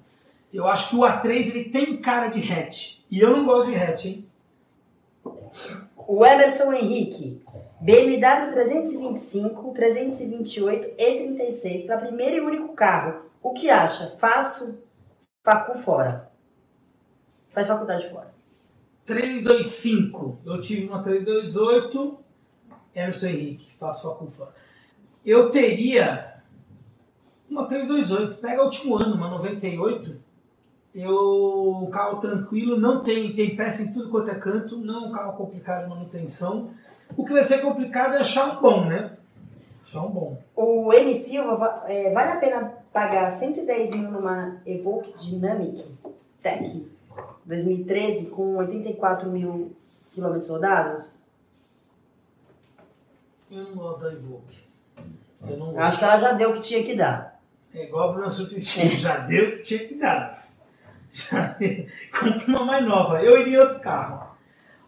[0.54, 3.76] Eu acho que o A3 ele tem cara de hatch, e eu não gosto de
[3.76, 4.26] hatch, hein?
[6.08, 7.42] O Emerson Henrique,
[7.82, 13.28] BMW 325, 328 e 36 para primeiro e único carro.
[13.42, 14.16] O que acha?
[14.18, 14.84] Faço
[15.44, 16.32] facu fora.
[17.52, 18.34] Faz faculdade fora.
[19.06, 20.40] 325.
[20.46, 22.20] Eu tive uma 328.
[22.94, 24.54] Emerson Henrique, faço facu fora.
[25.26, 26.42] Eu teria
[27.50, 28.40] uma 328.
[28.40, 30.30] Pega o último ano, uma 98.
[30.94, 35.08] Eu, um carro tranquilo, não tem, tem peça em tudo quanto é canto, não é
[35.08, 36.72] um carro complicado de manutenção.
[37.16, 39.18] O que vai ser complicado é achar um bom, né?
[39.90, 40.38] Achar um bom.
[40.56, 41.14] O M.
[41.16, 45.84] Silva, va- é, vale a pena pagar 110 mil numa Evoque Dynamic
[46.44, 46.88] Tech
[47.46, 49.76] 2013 com 84 mil
[50.12, 51.12] quilômetros rodados?
[53.52, 54.60] Eu não gosto da Evoque.
[55.50, 55.80] Eu não gosto.
[55.80, 57.40] acho que ela já deu o que tinha que dar.
[57.74, 60.40] É igual a Bruna Surfistinha, já deu o que tinha que dar.
[61.12, 61.56] Já
[62.12, 63.24] compra uma mais nova.
[63.24, 64.29] Eu iria em outro carro.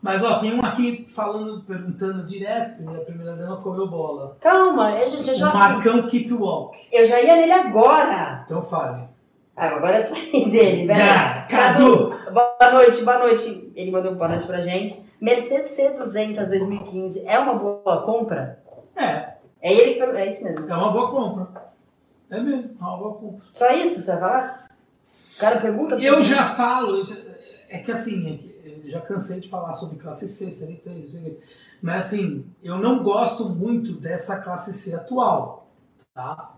[0.01, 4.35] Mas ó, tem um aqui falando, perguntando direto, e a primeira dama comeu bola.
[4.39, 6.77] Calma, eu, gente, eu O já, Marcão Keep Walk.
[6.91, 8.41] eu já ia nele agora.
[8.45, 9.03] Então fale.
[9.55, 11.01] Ah, agora eu saí dele, velho.
[11.03, 12.15] Ah, Cadu!
[12.33, 13.71] Boa noite, boa noite.
[13.75, 15.05] Ele mandou boa noite pra gente.
[15.19, 18.59] Mercedes C200 2015 é uma boa compra?
[18.95, 20.67] É, É ele que é isso mesmo.
[20.67, 21.47] é uma boa compra.
[22.31, 23.45] É mesmo, é uma boa compra.
[23.53, 24.71] Só isso, você vai falar?
[25.35, 25.95] O cara pergunta.
[25.95, 27.15] Eu já falo, já-
[27.69, 28.50] é que assim, é
[28.91, 31.39] já cansei de falar sobre classe C, CL3, não sei o quê.
[31.81, 35.69] mas assim, eu não gosto muito dessa classe C atual,
[36.13, 36.57] tá?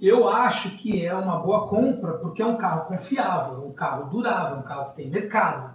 [0.00, 4.58] Eu acho que é uma boa compra porque é um carro confiável, um carro durável,
[4.58, 5.74] um carro que tem mercado,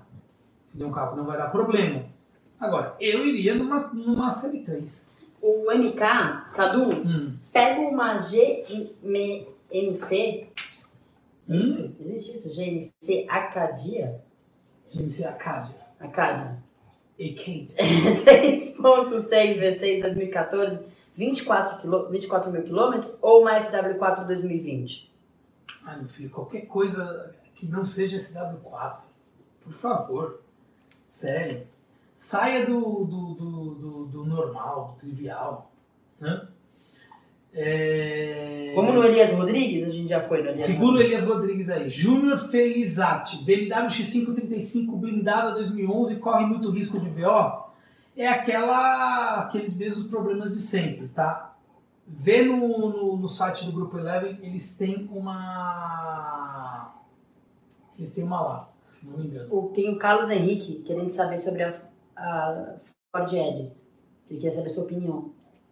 [0.80, 2.06] é um carro que não vai dar problema.
[2.60, 5.10] Agora, eu iria numa, numa série 3.
[5.42, 6.00] O MK,
[6.54, 7.38] Cadu, Hum.
[7.54, 8.18] pega uma
[9.72, 10.48] GMC.
[11.50, 11.62] Hum?
[12.00, 12.50] Existe isso?
[12.54, 14.22] GMC Acadia?
[14.92, 15.87] GMC Acadia.
[16.00, 16.58] Acadia.
[17.20, 17.74] AK.
[17.78, 20.86] 3.6 V6 2014,
[21.16, 25.12] 24, quilô, 24 mil quilômetros ou uma SW4 2020?
[25.84, 29.00] Ai, meu filho, qualquer coisa que não seja SW4,
[29.64, 30.42] por favor.
[31.08, 31.66] Sério.
[32.16, 35.72] Saia do, do, do, do, do normal, do trivial.
[36.20, 36.48] Né?
[37.60, 38.72] É...
[38.76, 41.02] Como no Elias Rodrigues, a gente já foi no Elias Segura o.
[41.02, 41.90] Elias Rodrigues aí.
[41.90, 47.66] Júnior Felizati, BMW X535 blindada 2011, corre muito risco de BO.
[48.16, 51.56] É aquela, aqueles mesmos problemas de sempre, tá?
[52.06, 56.94] Vê no, no, no site do Grupo Eleven, eles têm uma.
[57.98, 59.70] Eles têm uma lá, se não me engano.
[59.74, 61.82] Tem o Carlos Henrique querendo saber sobre a,
[62.16, 62.76] a
[63.12, 63.72] Ford Edge.
[64.30, 65.32] Ele quer saber a sua opinião.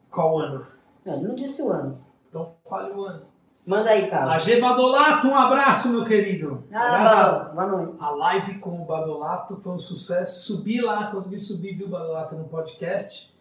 [0.10, 0.75] Qual ano?
[1.06, 2.00] Não, não disse o ano.
[2.30, 3.24] Então fale o ano.
[3.66, 4.48] Manda aí, Carlos.
[4.48, 6.64] AG Badolato, um abraço, meu querido.
[6.72, 7.96] Ah, boa, noite.
[8.00, 10.46] A live com o Badolato foi um sucesso.
[10.46, 13.34] Subi lá, consegui subir, viu, Badolato, no podcast.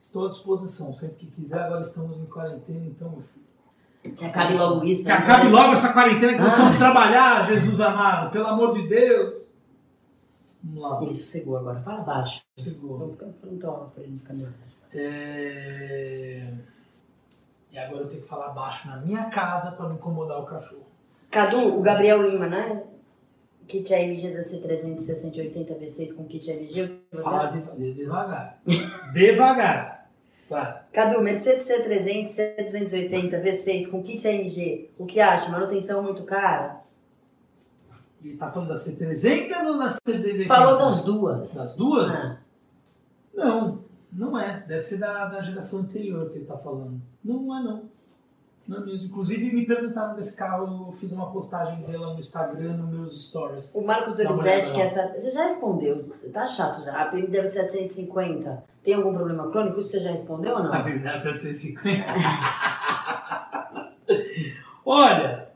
[0.00, 1.60] Estou à disposição, sempre que quiser.
[1.64, 4.14] Agora estamos em quarentena, então, meu filho.
[4.14, 5.02] Que acabe logo isso.
[5.02, 5.14] Que né?
[5.14, 6.52] acabe logo essa quarentena que nós Ah.
[6.52, 8.30] precisamos trabalhar, Jesus amado.
[8.30, 9.42] Pelo amor de Deus.
[10.62, 11.02] Vamos lá.
[11.02, 11.80] Ele sossegou agora.
[11.82, 12.42] Fala baixo.
[12.56, 13.04] Segura.
[13.04, 14.54] Vamos ficar alto pra ele caminho.
[14.94, 16.54] É...
[17.78, 20.82] E agora eu tenho que falar baixo na minha casa para não incomodar o cachorro.
[21.30, 22.82] Cadu, o Gabriel Lima, né?
[23.68, 27.00] Kit AMG da C300 680 V6 com kit AMG.
[27.12, 27.22] Você...
[27.22, 28.58] Fala de- devagar.
[29.14, 30.10] devagar.
[30.50, 30.80] Vai.
[30.92, 32.26] Cadu, Mercedes C300
[32.58, 34.90] C280 V6 com kit AMG.
[34.98, 35.48] O que acha?
[35.48, 36.80] Manutenção muito cara?
[38.24, 40.48] Ele tá falando da C300 ou da C280?
[40.48, 41.54] Falou das duas.
[41.54, 42.12] Das duas?
[42.12, 42.38] Ah,
[43.34, 44.64] Não, não é.
[44.66, 47.00] Deve ser da, da geração anterior que ele tá falando.
[47.24, 47.82] Não é não.
[48.66, 49.06] Não é mesmo.
[49.06, 53.74] Inclusive me perguntaram desse carro, eu fiz uma postagem dela no Instagram, nos meus stories.
[53.74, 55.18] o Marcos Donizete quer saber.
[55.18, 56.04] Você já respondeu.
[56.32, 56.92] Tá chato já.
[56.92, 59.78] A BMW 750 tem algum problema crônico?
[59.78, 60.72] Isso você já respondeu ou não?
[60.72, 62.04] A BMW 750.
[64.84, 65.48] Olha,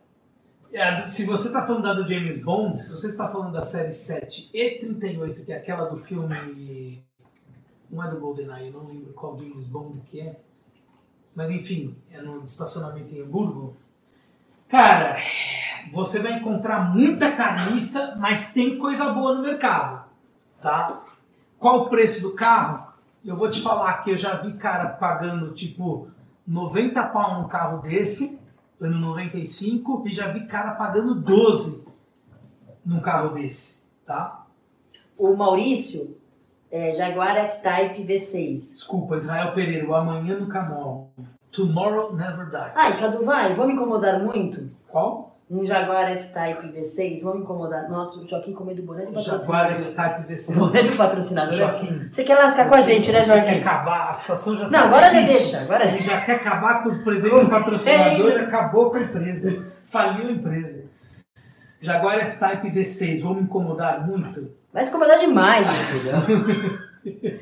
[0.75, 3.93] É, se você está falando da do James Bond, se você está falando da série
[3.93, 7.05] 7 e 38, que é aquela do filme.
[7.93, 10.41] Não é do GoldenEye, eu não lembro qual James Bond que é.
[11.35, 13.77] Mas enfim, é no estacionamento em Hamburgo.
[14.69, 15.17] Cara,
[15.93, 20.07] você vai encontrar muita carniça, mas tem coisa boa no mercado.
[20.63, 21.03] Tá?
[21.59, 22.91] Qual o preço do carro?
[23.23, 26.09] Eu vou te falar que eu já vi cara pagando tipo
[26.47, 28.41] 90 pau num carro desse
[28.85, 31.87] ano 95, e já vi cara pagando 12
[32.85, 34.45] num carro desse, tá?
[35.17, 36.17] O Maurício,
[36.73, 38.55] é, Jaguar F-Type V6.
[38.55, 41.07] Desculpa, Israel Pereira, o Amanhã Nunca Morre.
[41.51, 42.73] Tomorrow Never Dies.
[42.75, 44.71] Ai, Cadu, vai, vou me incomodar muito?
[44.89, 45.31] Qual?
[45.51, 47.87] Um Jaguar F-Type V6, vamos me incomodar.
[47.91, 49.45] Nossa, o Joaquim comendo boné de patrocinador.
[49.45, 50.57] Jaguar F-Type V6.
[50.59, 51.53] Boné de patrocinador.
[51.55, 52.09] Joaquim.
[52.11, 53.61] Você quer lascar com a gente, né, Você quer Joaquim?
[53.61, 55.39] acabar, a situação já Não, tá agora já difícil.
[55.43, 55.61] deixa.
[55.61, 59.67] Agora Ele já quer acabar com os presentes do patrocinador e acabou com a empresa.
[59.85, 60.87] Faliu a empresa.
[61.83, 64.53] Jaguar F-Type V6, vou me incomodar muito?
[64.73, 65.67] Vai se incomodar demais,
[66.03, 66.89] meu filho.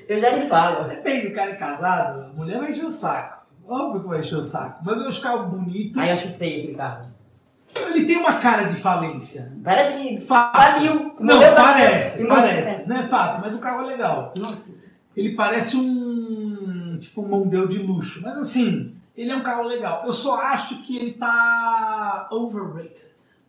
[0.08, 0.88] Eu já lhe falo.
[0.88, 3.40] Depende, o cara é casado, a mulher vai encher o saco.
[3.68, 4.80] Óbvio que vai encher o saco.
[4.84, 5.98] Mas eu acho o carro bonito.
[6.00, 7.06] Ai, eu acho feio aquele carro.
[7.94, 9.52] Ele tem uma cara de falência.
[9.62, 10.56] Parece que Fato.
[10.56, 11.14] faliu.
[11.20, 12.88] Não, Morreu parece, parece.
[12.88, 14.34] Não é fato, mas o carro é legal.
[14.36, 14.74] Nossa.
[15.16, 16.96] Ele parece um.
[16.98, 18.22] Tipo um Mondeo de luxo.
[18.24, 20.02] Mas assim, ele é um carro legal.
[20.04, 23.06] Eu só acho que ele tá overrated.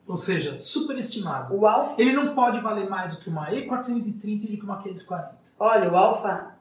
[0.07, 1.55] Ou seja, superestimado.
[1.55, 4.81] O Alfa, Ele não pode valer mais do que uma E430 e do que uma
[4.81, 5.35] 540.
[5.59, 6.55] olha, o Alfa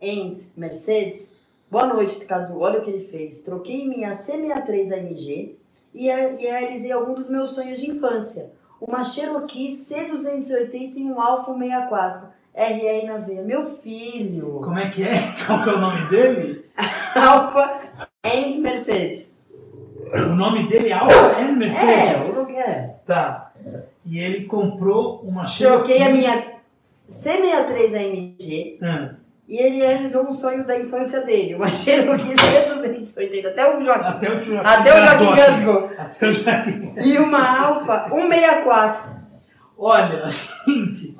[0.00, 1.34] End Mercedes.
[1.70, 2.60] Boa noite, Cadu.
[2.60, 3.42] Olha o que ele fez.
[3.42, 5.56] Troquei minha C63 AMG
[5.94, 8.52] e, e realizei algum dos meus sonhos de infância.
[8.80, 13.42] Uma Cherokee C280 e um Alfa 64 RR na veia.
[13.42, 14.60] Meu filho.
[14.62, 15.16] Como é que é?
[15.46, 16.64] Qual que é o nome dele?
[17.14, 17.80] Alfa
[18.24, 19.35] End Mercedes.
[20.24, 22.28] O nome dele é Alfa N É, Mercedes.
[22.28, 22.90] eu não quero.
[23.06, 23.52] Tá.
[24.04, 25.84] E ele comprou uma Cherokee.
[25.94, 26.56] Troquei a minha
[27.10, 29.10] C63 AMG Ah,
[29.48, 31.54] e ele realizou um sonho da infância dele.
[31.54, 33.46] Uma Cherokee C280.
[33.46, 34.04] Até o Joaquim.
[34.06, 35.90] até o Joaquim Até o Joaquim gasgou.
[35.98, 36.94] Até o Joaquim.
[36.98, 39.16] E uma Alfa 164.
[39.78, 40.24] Olha,
[40.66, 41.16] gente,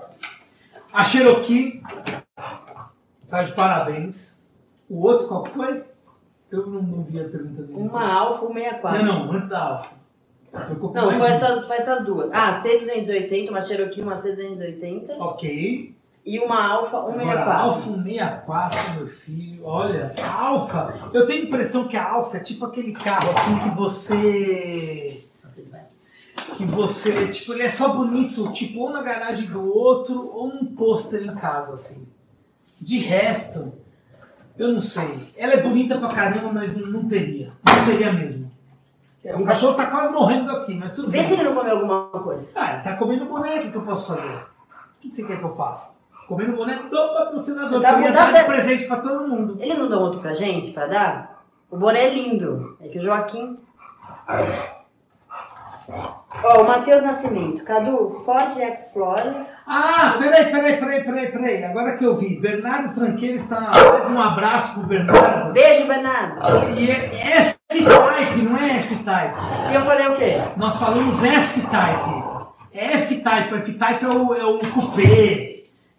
[0.92, 1.82] a Cherokee
[3.28, 4.42] tá de parabéns.
[4.88, 5.82] O outro qual foi?
[6.50, 7.78] Eu não, não vi a pergunta dele.
[7.78, 9.04] Uma Alfa 164.
[9.04, 9.94] Não, não, antes da Alfa.
[10.94, 12.30] Não, foi, essa, foi essas duas.
[12.32, 15.94] Ah, C280, uma Cherokee, uma C280 Ok.
[16.24, 17.50] e uma Alfa Agora, 164.
[17.50, 19.64] a Alfa 164, meu filho.
[19.66, 21.10] Olha, a Alfa.
[21.12, 25.22] Eu tenho a impressão que a Alfa é tipo aquele carro assim que você.
[26.56, 30.64] Que você, tipo, ele é só bonito, tipo, ou na garagem do outro, ou num
[30.74, 32.06] pôster em casa, assim.
[32.80, 33.72] De resto,
[34.58, 35.18] eu não sei.
[35.36, 37.52] Ela é bonita pra caramba, mas não, não teria.
[37.64, 38.50] Não teria mesmo.
[39.24, 41.26] É, O cachorro tá quase morrendo aqui, mas tudo Vê bem.
[41.26, 42.48] se ele não comeu alguma coisa.
[42.54, 44.34] Ah, ele tá comendo boneco, o que eu posso fazer?
[44.34, 45.96] O que você quer que eu faça?
[46.28, 49.56] Comendo boneco do patrocinador, Tá que eu dar presente pra todo mundo.
[49.60, 51.44] Ele não deu outro pra gente, pra dar?
[51.70, 52.76] O boné é lindo.
[52.80, 53.58] É que o Joaquim...
[56.48, 57.64] Ó, o Matheus Nascimento.
[57.64, 59.34] Cadu, Ford Explorer.
[59.66, 61.64] Ah, peraí, peraí, peraí, peraí, peraí.
[61.64, 64.12] Agora que eu vi, Bernardo Franqueira está na live.
[64.12, 65.52] Um abraço pro Bernardo.
[65.52, 66.40] Beijo, Bernardo.
[66.78, 69.36] E é F-Type, não é S-Type.
[69.72, 70.40] E eu falei o quê?
[70.56, 72.26] Nós falamos S-Type.
[72.72, 75.55] F-Type, F-Type é o, é o cupê,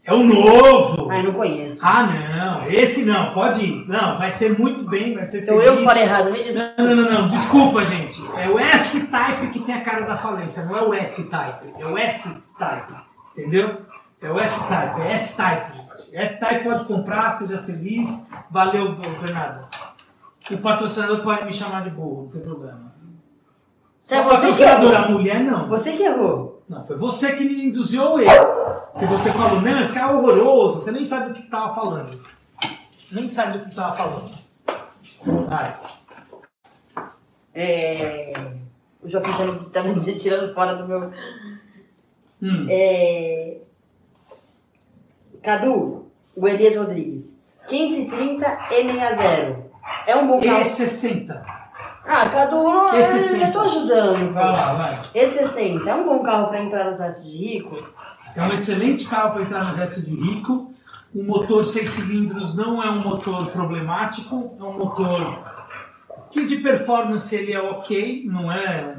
[0.07, 1.09] é o novo.
[1.11, 1.81] Ai, não conheço.
[1.85, 3.87] Ah, não, esse não, pode ir.
[3.87, 5.67] Não, vai ser muito bem, vai ser Então feliz.
[5.71, 6.73] eu que falei errado, me desculpa.
[6.77, 8.21] Não, não, não, não, desculpa, gente.
[8.41, 11.73] É o S-Type que tem a cara da falência, não é o F-Type.
[11.79, 12.93] É o S-Type,
[13.37, 13.81] entendeu?
[14.21, 15.77] É o S-Type, é F-Type.
[16.13, 18.29] F-Type pode comprar, seja feliz.
[18.49, 19.67] Valeu, Bernardo.
[20.49, 22.93] O patrocinador pode me chamar de burro, não tem problema.
[24.05, 25.05] Então é Só você que patrocinador, errou.
[25.05, 25.67] a mulher não.
[25.67, 26.56] Você que errou.
[26.69, 28.57] Não, foi você que me induziu ao erro.
[28.91, 32.19] Porque você falou, não, esse cara é horroroso, você nem sabe do que tava falando.
[33.11, 34.31] Nem sabe do que tava falando.
[35.47, 35.73] Vai.
[37.53, 38.33] É...
[39.01, 41.11] O Joaquim tá me, tá me tirando fora do meu...
[42.41, 42.67] Hum.
[42.69, 43.57] É...
[45.41, 47.37] Cadu, o Elias Rodrigues.
[47.67, 49.63] 530 E60.
[50.05, 50.63] É um bom carro.
[50.63, 51.56] E60.
[52.07, 53.39] Ah, Cadu, não, eu E60.
[53.39, 54.33] já tô ajudando.
[54.33, 54.95] Vai lá, vai.
[55.13, 57.77] E60 é um bom carro para entrar nos restos de rico?
[58.35, 60.71] É um excelente carro para entrar no resto de rico.
[61.13, 65.39] O motor 6 cilindros não é um motor problemático, é um motor
[66.31, 68.95] que de performance ele é ok, não é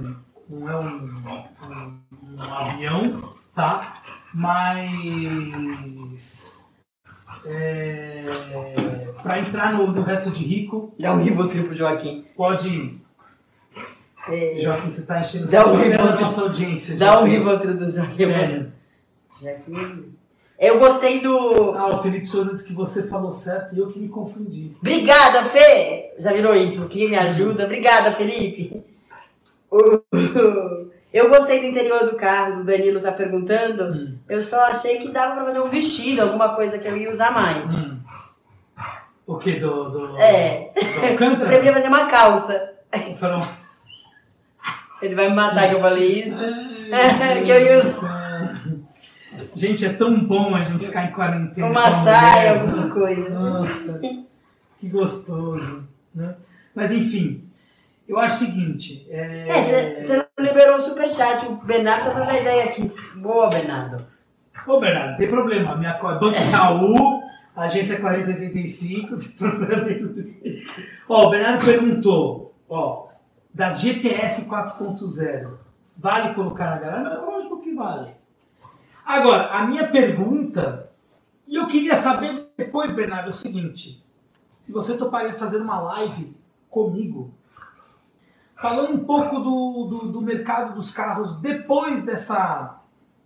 [0.48, 1.22] não é um,
[1.64, 2.00] um-
[2.36, 4.02] um avião, tá?
[4.34, 6.57] Mas
[7.48, 8.24] é,
[9.22, 12.24] para entrar no, no resto de rico Já um Rivotril pro Joaquim.
[12.36, 13.00] pode ir.
[14.28, 16.96] É, Joaquim, você tá enchendo o Dá um da nossa audiência.
[16.96, 17.30] dá um Joaquim.
[17.32, 18.16] rivotril do Joaquim.
[18.16, 18.72] Sério.
[19.40, 20.14] Joaquim.
[20.58, 21.72] Eu gostei do.
[21.76, 24.72] Ah, o Felipe Souza disse que você falou certo e eu que me confundi.
[24.80, 26.12] Obrigada, Fê!
[26.18, 27.64] Já virou íntimo, que me ajuda.
[27.64, 28.82] Obrigada, Felipe.
[29.70, 30.02] O-
[31.12, 33.84] Eu gostei do interior do carro, o Danilo tá perguntando.
[33.84, 34.18] Hum.
[34.28, 37.32] Eu só achei que dava pra fazer um vestido, alguma coisa que eu ia usar
[37.32, 37.74] mais.
[37.74, 37.98] Hum.
[39.26, 39.58] O que?
[39.58, 40.70] Do, do, É.
[40.74, 42.74] do Eu preferia fazer uma calça.
[43.16, 43.46] Foram...
[45.00, 46.38] Ele vai me matar que eu falei isso.
[46.92, 48.18] Ai, Que eu ia céu.
[49.54, 51.68] Gente, é tão bom a gente ficar em quarentena.
[51.68, 53.28] Uma saia, alguma coisa.
[53.28, 54.00] Nossa,
[54.78, 55.84] que gostoso.
[56.14, 56.34] Né?
[56.74, 57.47] Mas enfim,
[58.08, 59.06] eu acho o seguinte.
[59.10, 59.48] É...
[59.48, 61.44] É, você não liberou o superchat.
[61.46, 62.88] O Bernardo tá dando a ideia aqui.
[63.16, 64.06] Boa, Bernardo.
[64.66, 65.76] Ô, Bernardo, não tem problema.
[65.76, 67.22] Minha co- Banco Itaú,
[67.56, 70.34] agência 4085, não tem problema nenhum.
[71.08, 73.08] Ó, o Bernardo perguntou, ó,
[73.52, 75.50] das GTS 4.0,
[75.96, 77.04] vale colocar na garagem?
[77.04, 78.10] Não, lógico que vale.
[79.04, 80.90] Agora, a minha pergunta,
[81.46, 84.04] e eu queria saber depois, Bernardo, é o seguinte,
[84.60, 86.36] se você toparia fazer uma live
[86.68, 87.32] comigo,
[88.60, 92.80] falando um pouco do, do, do mercado dos carros depois dessa,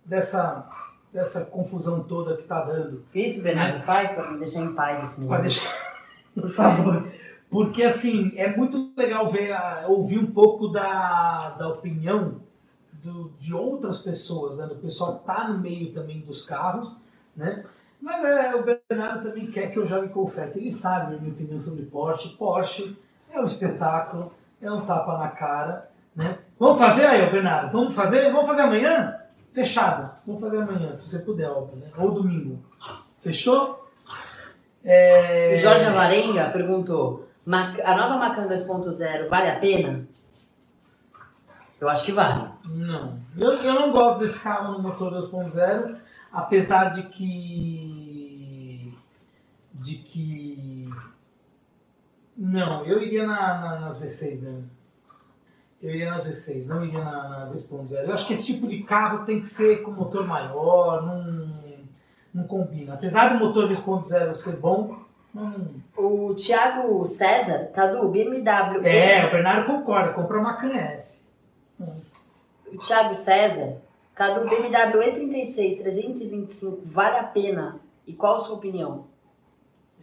[0.05, 0.67] dessa,
[1.11, 3.03] dessa confusão toda que está dando.
[3.13, 5.41] Isso, Bernardo, faz pra me deixar em paz esse menino.
[5.41, 5.93] deixar-
[6.33, 7.07] Por favor.
[7.49, 12.41] Porque assim, é muito legal ver, a- ouvir um pouco da, da opinião
[12.93, 14.65] do- de outras pessoas, né?
[14.65, 16.97] Do pessoal que tá no meio também dos carros,
[17.35, 17.63] né?
[18.01, 20.57] Mas é, o Bernardo também quer que eu jogue confete.
[20.59, 22.29] Ele sabe a minha opinião sobre Porsche.
[22.35, 22.97] Porsche
[23.31, 24.31] é um espetáculo,
[24.63, 26.37] é um tapa na cara, né?
[26.59, 27.71] Vamos fazer aí, Bernardo?
[27.71, 28.31] Vamos fazer?
[28.31, 29.19] Vamos fazer amanhã?
[29.51, 30.11] Fechado.
[30.25, 31.87] Vamos fazer amanhã, se você puder, óbvio, né?
[31.97, 32.63] Ou domingo.
[33.21, 33.87] Fechou?
[34.83, 35.53] É...
[35.55, 40.05] O Jorge Avarenga perguntou: "Mac- a nova Macan 2.0 vale a pena?
[41.79, 42.49] Eu acho que vale.
[42.65, 43.19] Não.
[43.37, 45.97] Eu, eu não gosto desse carro no motor 2.0,
[46.31, 48.97] apesar de que.
[49.73, 50.72] De que.
[52.35, 54.69] Não, eu iria na, na- nas V6 mesmo.
[55.81, 57.91] Eu iria nas V6, não iria na, na 2.0.
[58.07, 61.49] Eu acho que esse tipo de carro tem que ser com motor maior, não,
[62.33, 62.93] não combina.
[62.93, 64.97] Apesar do motor 2.0 ser bom,
[65.33, 65.75] não.
[65.97, 68.85] O Thiago César, Cadu, BMW.
[68.87, 71.27] É, o Bernardo concorda, compra uma Macan S.
[72.71, 73.75] O Thiago César,
[74.15, 77.79] Cadu, BMW E36 325 vale a pena?
[78.07, 79.05] E qual a sua opinião?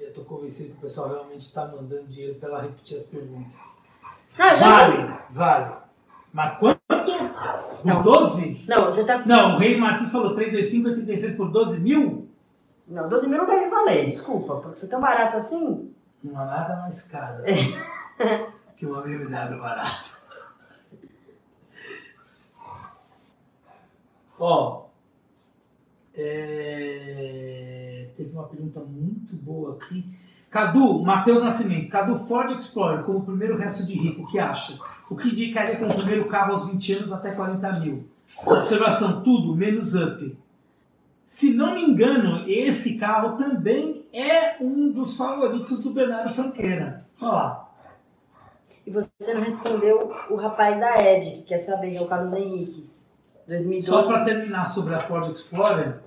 [0.00, 3.58] Eu tô convencido que o pessoal realmente está mandando dinheiro para ela repetir as perguntas.
[4.38, 4.54] Ah.
[4.54, 5.74] Vale, vale.
[6.32, 6.80] Mas quanto?
[6.86, 8.02] Por Não.
[8.02, 8.64] 12?
[8.66, 9.18] Não, você tá.
[9.26, 12.28] Não, o Rei Martins falou 325, 86 por 12 mil?
[12.88, 14.56] Não, 12 mil não deve valer, desculpa.
[14.56, 15.94] Porque você é tão barato assim?
[16.22, 17.42] Não há nada mais caro
[18.80, 20.18] que uma BMW barata.
[24.38, 24.86] Ó,
[26.14, 27.69] é,
[28.20, 30.04] teve uma pergunta muito boa aqui.
[30.50, 34.78] Cadu, Matheus Nascimento, Cadu Ford Explorer como primeiro resto de rico, o que acha?
[35.08, 38.08] O que indicaria como primeiro carro aos 20 anos até 40 mil?
[38.44, 40.36] Observação, tudo, menos up.
[41.24, 47.04] Se não me engano, esse carro também é um dos favoritos do Bernardo Franqueira.
[47.20, 47.68] Olha lá.
[48.86, 52.32] E você não respondeu o rapaz da Ed, que quer saber, que é o Carlos
[52.32, 52.90] Henrique.
[53.46, 53.86] 2012.
[53.86, 56.00] Só para terminar sobre a Ford Explorer,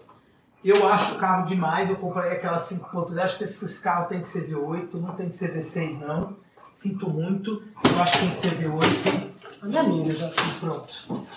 [0.63, 1.89] eu acho o carro demais.
[1.89, 3.19] Eu comprei aquela 5.0.
[3.19, 6.37] Acho que esse carro tem que ser V8, não tem que ser V6, não.
[6.71, 7.61] Sinto muito.
[7.83, 9.33] Eu acho que tem que ser V8.
[9.63, 10.27] Olha a minha, já.
[10.27, 10.87] E pronto.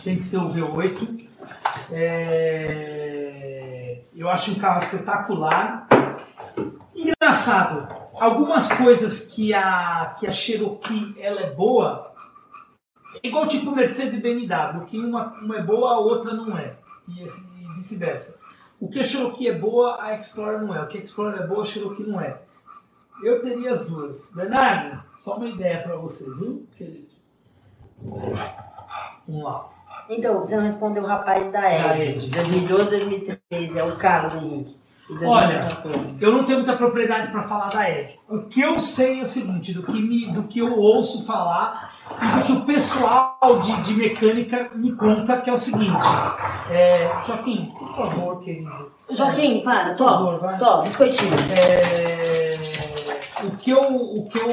[0.03, 1.29] Tem que ser o V8.
[1.93, 3.17] É,
[4.15, 5.87] Eu acho um carro espetacular.
[6.95, 12.15] Engraçado, algumas coisas que a, que a Cherokee ela é boa,
[13.23, 16.77] é igual tipo Mercedes e BMW, que uma, uma é boa, a outra não é.
[17.09, 18.46] E, e vice-versa.
[18.81, 20.83] O que a Cherokee é boa, a Explorer não é.
[20.83, 22.41] O que a Explorer é boa, a Cherokee não é.
[23.23, 24.33] Eu teria as duas.
[24.35, 27.07] Bernardo, só uma ideia para você, viu, querido?
[29.27, 29.71] Vamos lá.
[30.09, 32.03] Então, você não respondeu o rapaz da Ed.
[32.03, 32.31] Ed.
[32.31, 34.77] 2012, 2013, é o Carlos Henrique.
[35.25, 36.17] Olha, 2014.
[36.21, 38.19] Eu não tenho muita propriedade para falar da Ed.
[38.29, 41.86] O que eu sei é o seguinte, do que, me, do que eu ouço falar
[42.21, 46.05] e do que o pessoal de, de mecânica me conta, que é o seguinte.
[46.71, 48.91] É, Joaquim, por favor, querido.
[49.11, 50.59] Joaquim, para, Por favor, vai.
[50.59, 51.33] Toma, biscoitinho.
[51.57, 52.57] É,
[53.45, 54.49] o que eu, o que eu,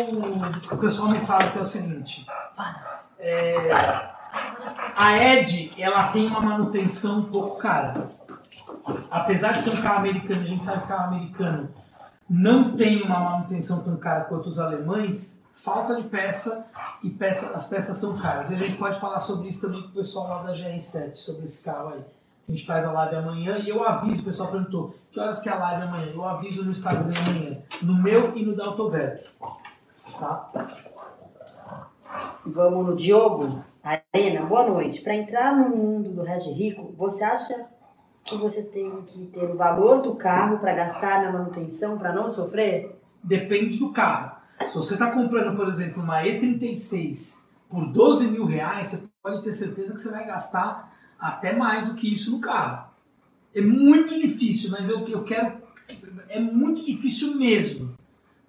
[0.72, 2.26] o pessoal me fala que é o seguinte.
[3.20, 3.70] É,
[4.95, 8.08] a Ed, ela tem uma manutenção um pouco cara.
[9.10, 11.70] Apesar de ser um carro americano, a gente sabe que carro americano
[12.30, 15.43] não tem uma manutenção tão cara quanto os alemães.
[15.64, 16.70] Falta de peça
[17.01, 18.51] e peça, as peças são caras.
[18.51, 21.45] E a gente pode falar sobre isso também com o pessoal lá da GR7, sobre
[21.45, 22.03] esse carro aí.
[22.47, 25.47] A gente faz a live amanhã e eu aviso, o pessoal perguntou, que horas que
[25.47, 26.11] é a live amanhã?
[26.14, 29.26] Eu aviso no Instagram amanhã, no meu e no da Autoverk.
[30.20, 30.51] Tá?
[32.45, 33.64] Vamos no Diogo.
[33.82, 35.01] Arena, boa noite.
[35.01, 37.68] Para entrar no mundo do Regi Rico, você acha
[38.26, 42.30] que você tem que ter o valor do carro para gastar na manutenção para não
[42.30, 42.99] sofrer?
[43.24, 44.43] Depende do carro.
[44.68, 49.54] Se você está comprando, por exemplo, uma E36 por 12 mil reais, você pode ter
[49.54, 52.91] certeza que você vai gastar até mais do que isso no carro.
[53.54, 55.62] É muito difícil, mas eu, eu quero.
[56.30, 57.95] É muito difícil mesmo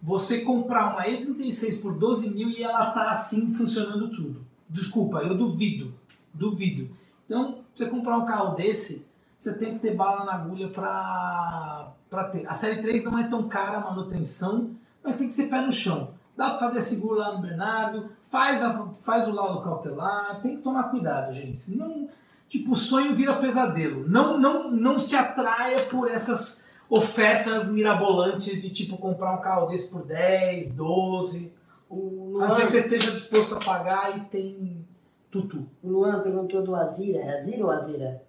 [0.00, 4.44] você comprar uma E36 por 12 mil e ela tá assim funcionando tudo.
[4.68, 5.94] Desculpa, eu duvido.
[6.32, 6.90] Duvido.
[7.24, 12.46] Então, você comprar um carro desse, você tem que ter bala na agulha para ter.
[12.46, 14.72] A série 3 não é tão cara a manutenção,
[15.04, 16.14] mas tem que ser pé no chão.
[16.36, 20.62] Dá para fazer seguro lá no Bernardo, faz, a, faz o laudo cautelar, tem que
[20.62, 21.60] tomar cuidado, gente.
[21.60, 22.08] Senão,
[22.48, 24.08] tipo, o sonho vira pesadelo.
[24.08, 29.90] Não, não, não se atraia por essas ofertas mirabolantes de tipo comprar um carro desse
[29.90, 31.52] por 10, 12.
[31.88, 34.86] O A não ser que você esteja disposto a pagar e tem
[35.30, 35.66] tutu.
[35.82, 37.20] O Luan perguntou do Azira.
[37.20, 38.22] É Azira ou Azira?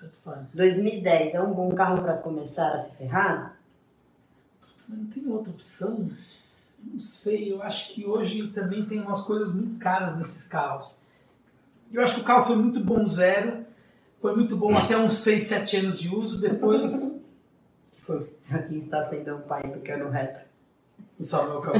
[0.00, 0.54] Tanto faz.
[0.54, 3.56] 2010 é um bom carro para começar a se ferrar?
[4.88, 6.10] Não tem outra opção?
[6.84, 10.96] Não sei, eu acho que hoje também tem umas coisas muito caras nesses carros.
[11.92, 13.64] Eu acho que o carro foi muito bom zero,
[14.20, 17.12] foi muito bom até uns 6, 7 anos de uso, depois.
[18.00, 18.28] Foi?
[18.40, 20.40] Joaquim está sendo um pai pequeno reto.
[21.20, 21.78] Só meu carro.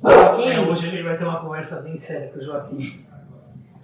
[0.00, 3.04] Joaquim, É, hoje a gente vai ter uma conversa bem séria com o Joaquim.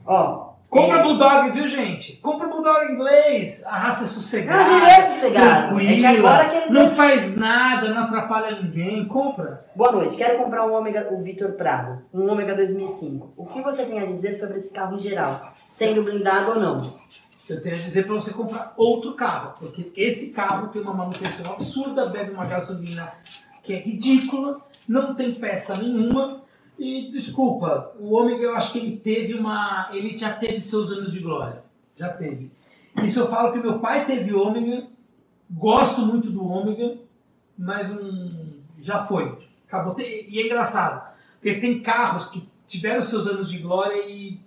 [0.07, 0.53] ó.
[0.71, 2.17] Compra é, Bulldog, viu, gente?
[2.17, 3.65] Compra Bulldog inglês.
[3.67, 4.65] A raça é sossegada.
[4.65, 5.81] Mas ele é sossegado.
[5.81, 9.07] É agora que ele não tem- faz nada, não atrapalha ninguém.
[9.07, 9.65] Compra.
[9.75, 13.33] Boa noite, quero comprar um Ômega, o Vitor Prado, um Ômega 2005.
[13.35, 16.83] O que você tem a dizer sobre esse carro em geral, sendo blindado ou não?
[17.49, 21.51] Eu tenho a dizer para você comprar outro carro, porque esse carro tem uma manutenção
[21.55, 23.11] absurda, bebe uma gasolina
[23.63, 26.43] que é ridícula, não tem peça nenhuma.
[26.79, 29.91] E desculpa, o Ômega eu acho que ele teve uma.
[29.93, 31.63] Ele já teve seus anos de glória.
[31.97, 32.51] Já teve.
[33.03, 34.87] Isso eu falo que meu pai teve Ômega,
[35.51, 36.99] gosto muito do Ômega,
[37.57, 39.37] mas um, já foi.
[39.67, 39.97] Acabou.
[39.99, 44.41] E é engraçado, porque tem carros que tiveram seus anos de glória e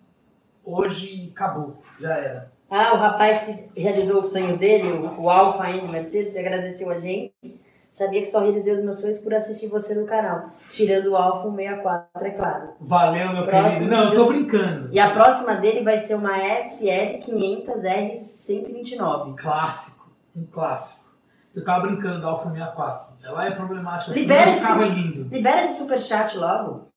[0.64, 2.52] hoje acabou, já era.
[2.70, 6.98] Ah, o rapaz que realizou o sonho dele, o, o Alfa N Mercedes, agradeceu a
[7.00, 7.34] gente.
[7.92, 10.52] Sabia que só realizei os meus sonhos por assistir você no canal.
[10.70, 12.70] Tirando o Alfa 164, é claro.
[12.80, 13.92] Valeu, meu Próximo, querido.
[13.92, 14.88] Não, eu tô brincando.
[14.94, 19.36] E a próxima dele vai ser uma SL500R129.
[19.36, 20.10] Clássico.
[20.36, 21.12] Um clássico.
[21.54, 23.12] Eu tava brincando da Alfa 64.
[23.24, 24.14] Ela é problemática.
[24.14, 25.28] Libera esse- carro é lindo.
[25.30, 26.88] Libera esse superchat logo.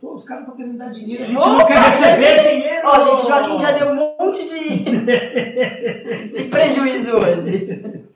[0.00, 1.22] Pô, os caras estão querendo dar dinheiro.
[1.22, 2.88] A gente Opa, não quer receber dinheiro.
[2.88, 4.84] Ó, gente, o Joaquim já deu um monte de,
[6.30, 8.04] de prejuízo hoje.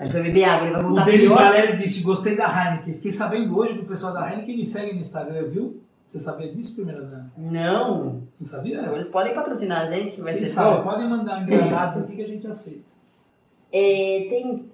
[0.00, 1.36] Ele foi beber água, ele vai O voltar Denis pior.
[1.42, 2.94] Valério disse: Gostei da Heineken.
[2.94, 5.80] Fiquei sabendo hoje que o pessoal da Heineken me segue no Instagram, viu?
[6.10, 7.30] Você sabia disso, primeira dama?
[7.36, 8.22] Não.
[8.38, 8.80] Não sabia?
[8.80, 10.76] Então, Eles podem patrocinar a gente, que vai Quem ser sabe?
[10.76, 10.82] bom.
[10.84, 12.84] Podem mandar engradados aqui que a gente aceita.
[13.72, 14.70] É, tem.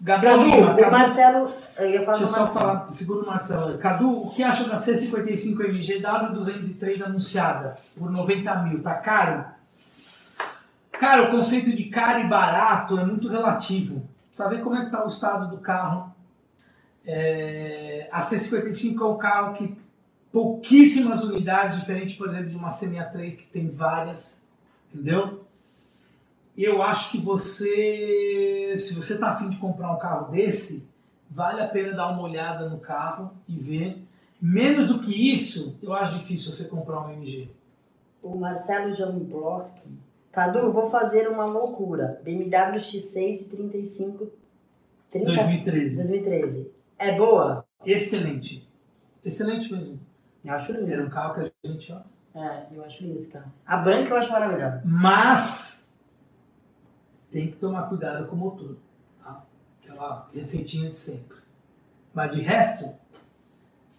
[0.00, 1.52] Gabriel Cadu, Lima, o Cadu- Marcelo.
[1.78, 2.58] Eu ia falar Deixa eu só Marcelo.
[2.60, 3.78] falar, segura o Marcelo.
[3.78, 8.82] Cadu, o que acha da C55 MG W203 anunciada por 90 mil?
[8.82, 9.44] Tá caro?
[11.00, 14.06] Cara, o conceito de caro e barato é muito relativo.
[14.30, 16.14] Saber como é que tá o estado do carro.
[17.06, 19.74] É, a C55 é um carro que
[20.30, 24.46] pouquíssimas unidades, diferente, por exemplo, de uma C63 que tem várias,
[24.92, 25.42] entendeu?
[26.54, 30.86] Eu acho que você, se você tá afim de comprar um carro desse,
[31.30, 34.06] vale a pena dar uma olhada no carro e ver.
[34.38, 37.48] Menos do que isso, eu acho difícil você comprar um MG.
[38.22, 40.09] O Marcelo Jambloski.
[40.32, 42.20] Cadu, vou fazer uma loucura.
[42.24, 44.30] BMW X6 e 35.
[45.08, 45.94] 30, 2013.
[45.96, 46.72] 2013.
[46.98, 47.64] É boa?
[47.84, 48.68] Excelente.
[49.24, 49.98] Excelente mesmo.
[50.44, 51.02] Eu acho Era lindo.
[51.04, 52.00] um carro que a gente, ó.
[52.38, 53.52] É, eu acho lindo esse carro.
[53.66, 54.82] A branca eu acho maravilhosa.
[54.84, 55.88] Mas
[57.30, 58.76] tem que tomar cuidado com o motor.
[59.22, 59.42] Tá?
[59.82, 61.38] Aquela receitinha de sempre.
[62.14, 62.88] Mas de resto,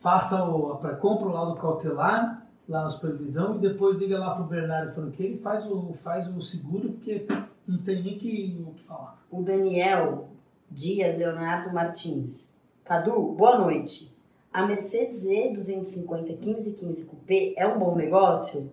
[0.02, 0.78] faça o.
[0.78, 5.36] pra- Compra o laudo cautelar lá na supervisão e depois liga lá pro Bernardo Franqueiro
[5.36, 7.28] e faz o, faz o seguro, porque
[7.68, 9.20] não tem nem que, o que falar.
[9.30, 10.30] O Daniel
[10.70, 12.58] Dias Leonardo Martins.
[12.86, 14.12] Cadu, boa noite.
[14.54, 18.72] A Mercedes E250 1515 Coupé é um bom negócio?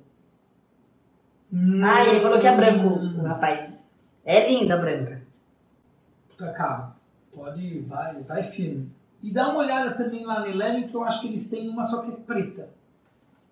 [1.83, 3.73] Ah, ele falou que é branco, o rapaz.
[4.25, 5.23] É linda a branca.
[6.29, 6.95] Puta carro.
[7.33, 8.91] Pode, vai, vai firme.
[9.23, 11.85] E dá uma olhada também lá no Eleven, que eu acho que eles têm uma
[11.85, 12.69] só que é preta.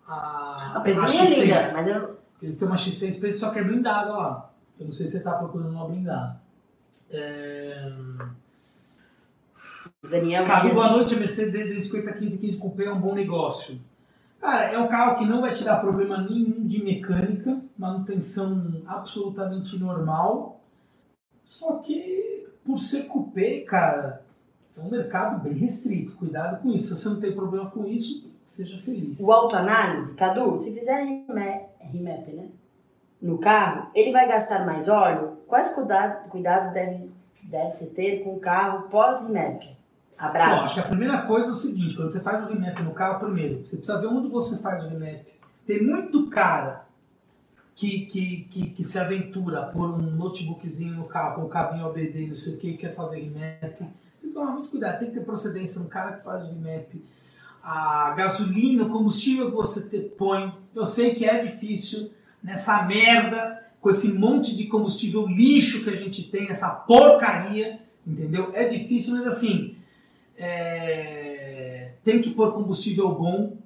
[0.07, 1.42] A, A pretinha é X6.
[1.42, 2.16] linda, mas eu.
[2.42, 4.50] Eles têm uma X6 preta, só que é blindada lá.
[4.78, 6.40] Eu não sei se você tá procurando uma blindada.
[7.11, 7.92] É...
[10.09, 10.46] Daniel.
[10.46, 11.14] Cadu, boa noite.
[11.14, 13.80] A Mercedes 250 15 15 Coupé é um bom negócio.
[14.40, 19.78] Cara, é um carro que não vai te dar problema nenhum de mecânica, manutenção absolutamente
[19.78, 20.61] normal.
[21.44, 24.22] Só que, por ser coupé, cara,
[24.76, 26.12] é um mercado bem restrito.
[26.16, 26.94] Cuidado com isso.
[26.94, 29.20] Se você não tem problema com isso, seja feliz.
[29.20, 32.49] O autoanálise, Cadu, se fizer remap, né?
[33.20, 35.38] No carro, ele vai gastar mais óleo?
[35.47, 37.11] Quais cuida- cuidados deve,
[37.42, 39.64] deve se ter com o carro pós-remap?
[39.64, 40.64] Bom, Abraço.
[40.64, 43.20] acho que a primeira coisa é o seguinte, quando você faz o remap no carro,
[43.20, 45.26] primeiro, você precisa ver onde você faz o remap.
[45.66, 46.86] Tem muito cara
[47.74, 51.86] que, que, que, que se aventura a pôr um notebookzinho no carro, com o cabinho
[51.86, 53.76] OBD, não sei o que, quer fazer remap.
[53.78, 53.90] Tem
[54.20, 56.94] que tomar muito cuidado, tem que ter procedência no cara que faz o remap.
[57.68, 63.60] A gasolina, o combustível que você te põe, eu sei que é difícil nessa merda,
[63.80, 68.52] com esse monte de combustível lixo que a gente tem, essa porcaria, entendeu?
[68.54, 69.76] É difícil, mas assim,
[70.38, 73.56] é, tem que pôr combustível bom.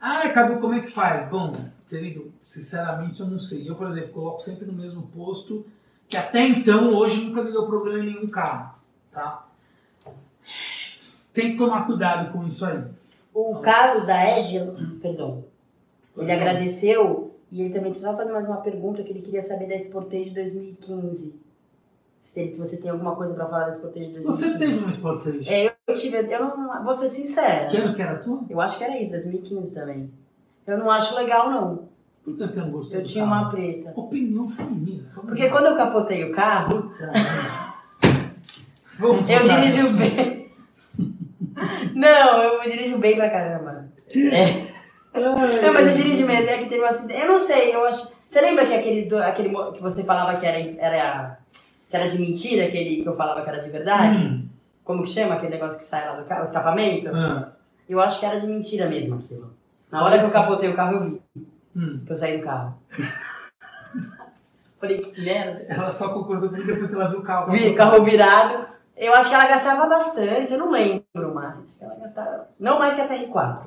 [0.00, 1.28] Ah, Cadu, como é que faz?
[1.28, 1.54] Bom,
[1.88, 3.68] querido, sinceramente eu não sei.
[3.68, 5.66] Eu, por exemplo, coloco sempre no mesmo posto,
[6.08, 8.74] que até então, hoje, nunca me deu problema em nenhum carro,
[9.12, 9.46] tá?
[11.34, 12.82] Tem que tomar cuidado com isso aí.
[13.40, 15.44] O Carlos da Ed, perdão,
[16.16, 19.78] ele agradeceu e ele também precisava fazer mais uma pergunta que ele queria saber da
[19.78, 21.38] Sportage 2015.
[22.20, 24.26] Se você tem alguma coisa para falar da Sportage 2015.
[24.26, 25.48] Você teve um Sportage?
[25.48, 27.66] É, eu tive, eu não, vou ser sincera.
[27.68, 28.42] Que ano que era a tua?
[28.50, 30.10] Eu acho que era isso, 2015 também.
[30.66, 31.88] Eu não acho legal, não.
[32.24, 33.40] Por que você não gostou Eu tinha carro?
[33.40, 33.92] uma preta.
[33.94, 35.08] Opinião feminina.
[35.14, 35.50] Porque lá.
[35.52, 37.12] quando eu capotei o carro, Puta.
[38.98, 39.98] Vamos eu dirijo assunto.
[39.98, 40.37] bem.
[41.98, 43.88] Não, eu dirijo bem pra caramba.
[44.32, 44.68] É.
[45.18, 47.20] Não, mas eu dirijo mesmo, é que teve um acidente.
[47.20, 48.12] Eu não sei, eu acho.
[48.28, 51.38] Você lembra que aquele, do- aquele que você falava que era, era,
[51.90, 54.18] que era de mentira, aquele que eu falava que era de verdade?
[54.24, 54.48] Hum,
[54.84, 56.42] Como que chama aquele negócio que sai lá do carro?
[56.42, 57.08] O escapamento?
[57.12, 57.52] ah,
[57.88, 59.52] Eu acho que era de mentira mesmo aquilo.
[59.90, 61.22] Na hora que eu capotei o carro, eu vi
[61.74, 62.02] hum.
[62.06, 62.74] que eu saí do carro.
[64.80, 65.64] Falei, que merda.
[65.68, 67.50] Ela só concordou comigo depois que ela viu o carro.
[67.50, 68.68] Vi, carro virado.
[68.96, 71.04] Eu acho que ela gastava bastante, eu não lembro
[72.18, 72.48] gastava.
[72.58, 73.66] Não mais que a TR4.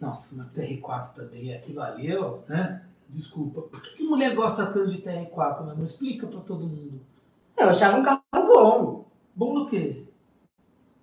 [0.00, 2.82] Nossa, mas TR4 também, aquilo ali, ó, né?
[3.08, 3.62] Desculpa.
[3.62, 5.74] Por que, que mulher gosta tanto de TR4, né?
[5.76, 7.00] Não explica pra todo mundo.
[7.56, 9.04] Eu achava um carro bom.
[9.34, 10.04] Bom no quê?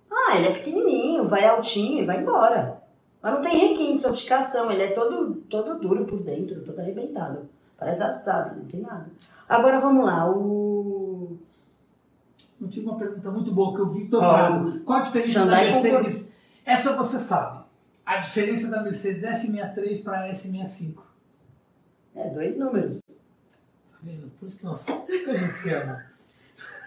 [0.09, 2.81] Ah, ele é pequenininho, vai altinho e vai embora.
[3.21, 4.71] Mas não tem requinte, sofisticação.
[4.71, 7.49] Ele é todo, todo duro por dentro, todo arrebentado.
[7.77, 9.07] Parece assado, não tem nada.
[9.49, 11.37] Agora vamos lá, o.
[12.61, 14.79] Eu tive uma pergunta muito boa que eu vi Prado.
[14.85, 16.34] Qual a diferença da Hyundai Mercedes?
[16.65, 17.63] Essa você sabe.
[18.05, 20.97] A diferença da Mercedes S63 para S65.
[22.15, 22.99] É, dois números.
[22.99, 24.31] Tá vendo?
[24.39, 26.05] Por isso que, nós, que a gente se ama.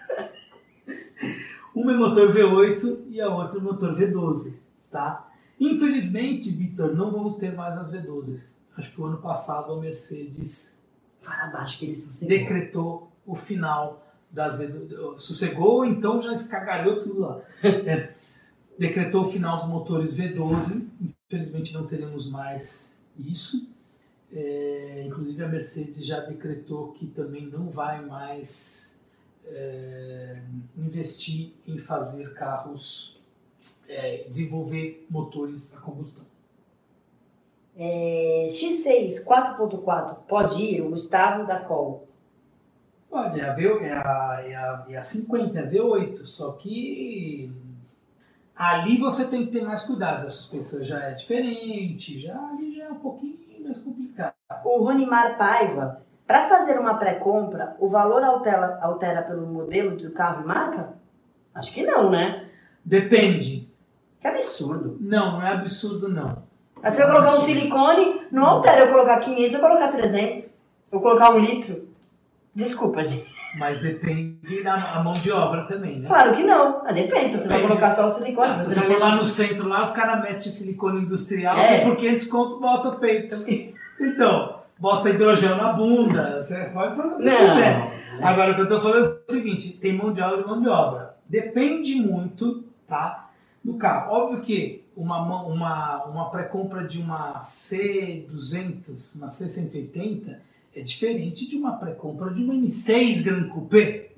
[1.75, 4.55] Uma é motor V8 e a outra é motor V12,
[4.91, 5.29] tá?
[5.59, 8.43] Infelizmente, Vitor, não vamos ter mais as V12.
[8.77, 10.81] Acho que o ano passado a Mercedes
[11.21, 12.29] Fala abaixo que ele sossegou.
[12.29, 15.17] decretou o final das V12.
[15.17, 17.41] Sossegou, então já escagalhou tudo lá.
[17.63, 18.13] É,
[18.79, 20.87] decretou o final dos motores V12.
[21.27, 23.69] Infelizmente não teremos mais isso.
[24.31, 29.01] É, inclusive a Mercedes já decretou que também não vai mais
[29.45, 30.41] é,
[30.77, 33.19] investir em fazer carros,
[33.87, 36.23] é, desenvolver motores a combustão.
[37.75, 42.07] É, X6 4.4 pode ir, o Gustavo da Col.
[43.09, 46.51] Pode, é a, v, é, a, é, a, é a 50, é a V8, só
[46.53, 47.51] que
[48.59, 52.83] ali você tem que ter mais cuidado, a suspensão já é diferente, já, ali já
[52.83, 54.33] é um pouquinho mais complicado.
[54.65, 60.43] O Runimar Paiva, para fazer uma pré-compra, o valor altera, altera pelo modelo do carro
[60.43, 60.93] e marca?
[61.55, 62.49] Acho que não, né?
[62.83, 63.71] Depende.
[64.19, 64.97] Que absurdo.
[64.99, 66.43] Não, não é absurdo não.
[66.83, 70.55] Aí se eu colocar um silicone, não altera eu colocar 500, eu colocar 300.
[70.91, 71.87] Eu colocar um litro.
[72.53, 73.38] Desculpa, gente.
[73.55, 76.07] Mas depende da mão de obra também, né?
[76.07, 76.81] Claro que não.
[76.85, 77.67] Ah, depende, se você vai Depende.
[77.79, 78.51] colocar só o silicone.
[78.51, 81.81] Ah, se você vai for lá no centro, lá os caras metem silicone industrial, É.
[81.83, 83.43] por 500 conto bota o peito.
[83.99, 87.99] Então, bota hidrogênio na bunda, você pode fazer o que você quiser.
[88.21, 90.61] Agora, o que eu tô falando é o seguinte: tem mão de obra e mão
[90.61, 91.15] de obra.
[91.27, 93.29] Depende muito, tá?
[93.63, 94.11] Do carro.
[94.13, 100.37] Óbvio que uma, uma, uma pré-compra de uma C200, uma C180,
[100.79, 104.11] é diferente de uma pré-compra de uma M6 Gran Coupé,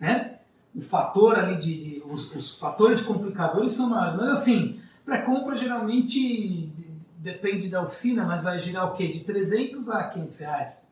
[0.00, 0.32] né?
[0.74, 1.74] o fator ali de.
[1.74, 4.14] de- os, os fatores complicadores são maiores.
[4.14, 6.86] Mas assim, pré-compra geralmente de-
[7.18, 9.08] depende da oficina, mas vai girar o quê?
[9.08, 10.82] De 300 a 500 reais.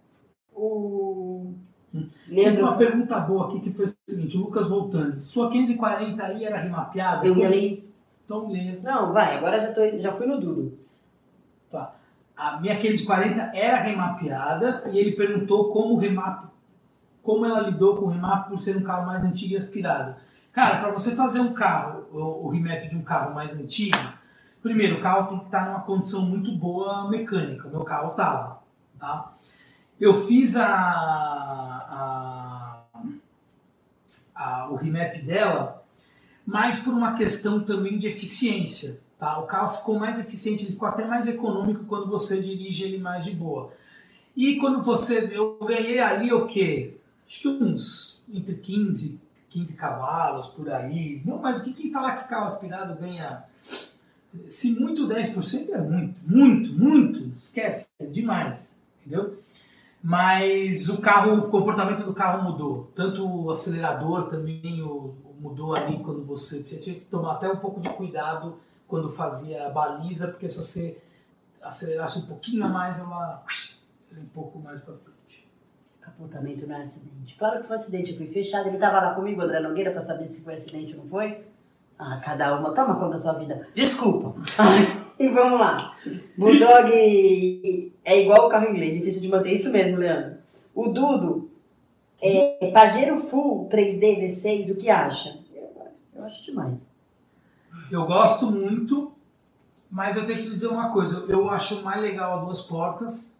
[0.52, 1.52] O
[1.94, 2.08] Hum.
[2.58, 5.20] Uma pergunta boa aqui que foi o seguinte: o Lucas voltando.
[5.20, 7.24] Sua 540 aí era remapeada?
[7.24, 7.94] eu ia ler isso.
[8.24, 8.80] Então lê.
[8.82, 10.76] Não, vai, agora já, tô, já fui no Dudo.
[12.36, 16.46] A minha 540 era remapeada e ele perguntou como o remap,
[17.22, 20.16] como ela lidou com o remap por ser um carro mais antigo e aspirado.
[20.52, 23.96] Cara, para você fazer um carro, o, remap de um carro mais antigo,
[24.62, 27.66] primeiro o carro tem que estar numa condição muito boa mecânica.
[27.68, 28.58] O meu carro tava,
[28.98, 29.32] tá?
[30.00, 30.66] Eu fiz a,
[31.94, 32.82] a,
[34.34, 35.84] a- o remap dela,
[36.46, 39.00] mas por uma questão também de eficiência.
[39.24, 39.38] Tá?
[39.38, 43.24] O carro ficou mais eficiente, ele ficou até mais econômico quando você dirige ele mais
[43.24, 43.72] de boa.
[44.36, 45.30] E quando você.
[45.32, 46.98] Eu ganhei ali o quê?
[47.26, 51.22] Acho que uns entre 15, 15 cavalos por aí.
[51.24, 53.44] Não, mas o que quem falar que carro aspirado ganha.
[54.46, 57.32] Se muito 10% é muito, muito, muito.
[57.34, 58.82] Esquece, é demais.
[59.00, 59.38] Entendeu?
[60.02, 62.90] Mas o carro, o comportamento do carro mudou.
[62.94, 67.56] Tanto o acelerador também o- mudou ali quando você, você tinha que tomar até um
[67.56, 68.56] pouco de cuidado
[68.94, 70.98] quando fazia baliza, porque se você
[71.60, 73.42] acelerasse um pouquinho a mais, ela
[74.08, 75.48] ela ia um pouco mais para frente.
[76.00, 77.34] Capotamento não é acidente.
[77.34, 78.68] Claro que foi acidente, eu fui fechado.
[78.68, 81.44] Ele tava lá comigo, André Nogueira, pra saber se foi acidente ou não foi.
[81.98, 83.68] Ah, cada uma, toma conta da sua vida.
[83.74, 84.36] Desculpa.
[85.16, 85.76] E vamos lá.
[86.36, 86.90] Bulldog
[88.04, 89.52] é igual o carro inglês, difícil de manter.
[89.52, 90.38] Isso mesmo, Leandro.
[90.74, 91.52] O Dudo
[92.20, 95.38] é Pajero Full 3D V6, o que acha?
[96.12, 96.93] Eu acho demais.
[97.90, 99.12] Eu gosto muito,
[99.90, 101.24] mas eu tenho que te dizer uma coisa.
[101.28, 103.38] Eu acho mais legal a duas portas,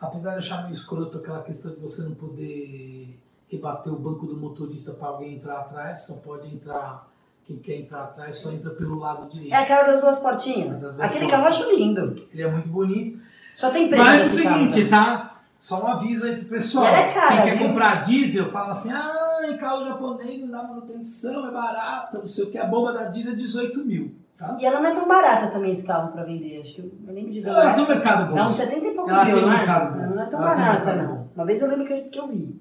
[0.00, 3.18] apesar de achar meio escroto aquela questão de você não poder
[3.48, 7.08] rebater o banco do motorista para alguém entrar atrás, só pode entrar,
[7.44, 9.52] quem quer entrar atrás só entra pelo lado direito.
[9.52, 10.80] É aquela das duas portinhas.
[10.80, 11.30] Das duas Aquele portas.
[11.30, 12.14] carro eu acho lindo.
[12.32, 13.20] Ele é muito bonito.
[13.56, 14.04] Só tem preço.
[14.04, 14.90] Mas é o nesse carro, seguinte, né?
[14.90, 15.26] tá?
[15.58, 16.86] Só um aviso aí pro pessoal.
[16.86, 17.68] É cara, Quem quer viu?
[17.68, 19.19] comprar diesel fala assim: ah,
[19.60, 22.58] carro japonês não dá manutenção, é barato, não sei o que.
[22.58, 24.14] A bomba da diesel é 18 mil.
[24.38, 24.56] Tá?
[24.58, 26.60] E ela não é tão barata também esse carro pra vender.
[26.60, 27.50] Acho que eu, eu lembro de ver.
[27.50, 28.38] Ela tem um mercado bom.
[28.38, 29.56] É uns 70 e poucos Ela mil, tem um não é?
[29.58, 30.00] mercado bom.
[30.02, 31.16] Ela Não é tão Ela um barata, mercado não.
[31.16, 31.28] bom.
[31.36, 32.60] Uma vez eu lembro que eu, que eu vi.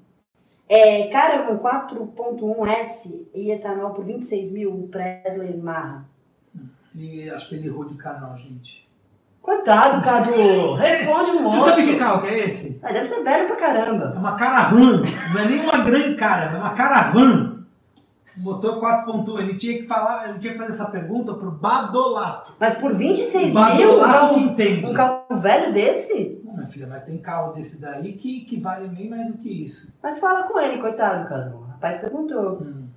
[0.68, 6.06] É, Caravan 4.1S e etanol por 26 mil, o Presley Marra.
[6.94, 8.88] E acho que ele errou de canal, gente.
[9.50, 10.76] Coitado, Cadu!
[10.76, 11.56] Responde um monte.
[11.56, 12.80] Você sabe que carro que é esse?
[12.84, 14.14] Ah, deve ser velho pra caramba.
[14.16, 15.02] É uma caravan.
[15.02, 17.66] Não é nem uma grande cara, é uma caravan.
[18.38, 19.40] Motor 4.1.
[19.40, 22.54] Ele tinha que falar, ele tinha que fazer essa pergunta pro Badolato.
[22.60, 24.86] Mas por 26 o mil, Badolato carro, que entende.
[24.86, 26.42] um carro velho desse?
[26.46, 29.64] Não, minha filha, mas tem carro desse daí que, que vale bem mais do que
[29.64, 29.92] isso.
[30.04, 31.58] Mas fala com ele, coitado, Cadu.
[31.58, 32.62] O rapaz perguntou.
[32.62, 32.88] Hum.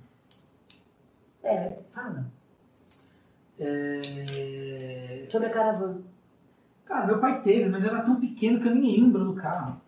[1.43, 2.27] É, fala.
[3.59, 5.25] É...
[5.31, 6.12] Sobre a Caravan.
[6.85, 9.81] Cara, meu pai teve, mas era tão pequeno que eu nem lembro do carro.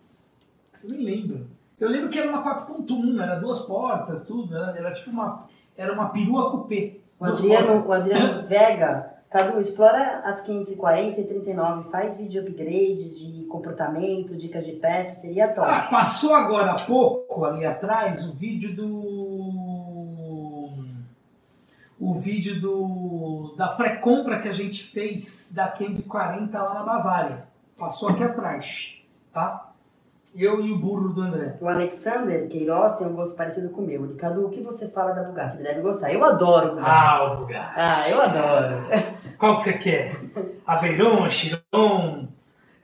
[0.82, 1.46] Eu nem lembro.
[1.78, 4.56] Eu lembro que era uma 4.1, era duas portas, tudo.
[4.56, 5.46] Era, era tipo uma.
[5.76, 6.96] Era uma perua coupé.
[7.18, 13.44] O Adriano, o Adriano Vega, Cadu, explora as 540 e 39, faz vídeo upgrades de
[13.46, 15.68] comportamento, dicas de peça, seria top.
[15.68, 19.35] Ah, passou agora há pouco ali atrás o vídeo do.
[21.98, 27.44] O vídeo do da pré-compra que a gente fez da 540 lá na Bavária.
[27.78, 28.98] Passou aqui atrás,
[29.32, 29.72] tá?
[30.34, 31.56] Eu e o burro do André.
[31.60, 34.14] O Alexander Queiroz tem um gosto parecido com o meu.
[34.16, 35.56] Cadu, o que você fala da Bugatti?
[35.56, 36.12] Ele deve gostar.
[36.12, 36.90] Eu adoro Bugatti.
[36.90, 37.74] Ah, o Bugatti.
[37.76, 39.16] Ah, eu adoro.
[39.38, 40.20] Qual que você quer?
[40.66, 42.28] A Veyron, a Chiron?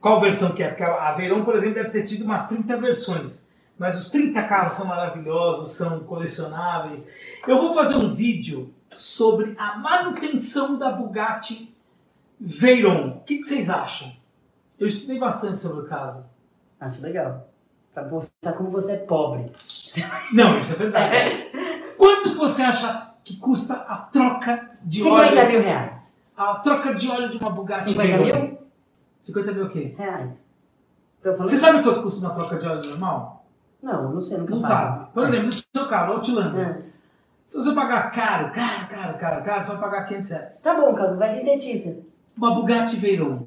[0.00, 0.68] Qual versão que é?
[0.68, 3.50] Porque a Veyron, por exemplo, deve ter tido umas 30 versões.
[3.78, 7.10] Mas os 30 carros são maravilhosos, são colecionáveis.
[7.46, 11.74] Eu vou fazer um vídeo sobre a manutenção da Bugatti
[12.40, 13.18] Veyron.
[13.18, 14.12] O que, que vocês acham?
[14.78, 16.26] Eu estudei bastante sobre o caso.
[16.80, 17.48] Acho legal.
[17.94, 19.50] Pra mostrar como você é pobre.
[20.32, 21.50] Não, isso é verdade.
[21.96, 25.50] Quanto você acha que custa a troca de 50 óleo?
[25.50, 26.02] mil reais.
[26.36, 28.40] A troca de óleo de uma Bugatti 50 Veyron?
[28.40, 28.58] mil
[29.22, 29.94] 50 mil o quê?
[29.96, 30.36] reais.
[31.38, 33.46] Você sabe quanto custa uma troca de óleo normal?
[33.80, 34.72] Não, não sei, nunca Não pago.
[34.74, 35.10] sabe.
[35.12, 36.60] Por exemplo, do seu carro, Outlander.
[36.66, 37.01] É.
[37.46, 40.62] Se você pagar caro, caro, caro, caro, caro, você vai pagar 500 reais.
[40.62, 41.96] Tá bom, Cadu, vai sintetista.
[42.36, 43.46] Uma Bugatti Veyron,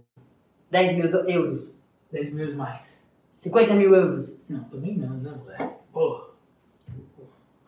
[0.70, 1.76] 10 mil do- euros.
[2.12, 3.04] 10 mil mais.
[3.38, 4.42] 50 mil euros.
[4.48, 5.74] Não, também não, né, moleque?
[5.92, 6.26] Porra.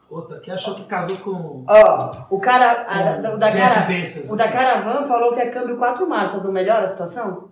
[0.10, 3.88] Outra que achou que casou com Ó, o cara, a- com o, da Jeff cara,
[3.88, 4.32] Bezos.
[4.32, 6.42] o da Caravan falou que é câmbio 4 marchas.
[6.44, 7.50] Não melhora a situação?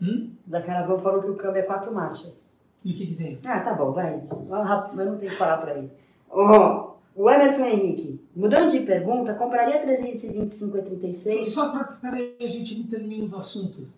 [0.00, 0.30] Hum?
[0.46, 2.38] O da Caravan falou que o câmbio é 4 marchas.
[2.84, 3.40] E o que que tem?
[3.44, 4.20] Ah, tá bom, vai.
[4.48, 5.90] Vai rápido, Mas não tem que falar pra ele.
[6.30, 11.48] Ó, O Emerson Henrique, mudando de pergunta, compraria 325 e 36?
[11.54, 13.94] Só para aí, a gente não termina os assuntos.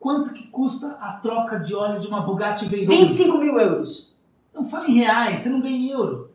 [0.00, 2.90] Quanto que custa a troca de óleo de uma Bugatti Veyron?
[2.90, 4.16] 25 mil euros.
[4.54, 6.30] Não fala em reais, você não ganha em euro.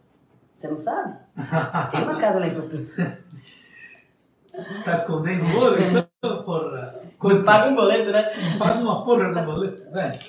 [0.55, 1.17] Você não sabe?
[1.89, 2.77] Tem uma casa lá em Porto.
[4.83, 5.81] Tá escondendo ouro?
[5.81, 7.01] Então, porra.
[7.17, 7.45] Quanto?
[7.45, 8.57] Paga um boleto, né?
[8.57, 10.19] Paga uma porra do boleto, velho.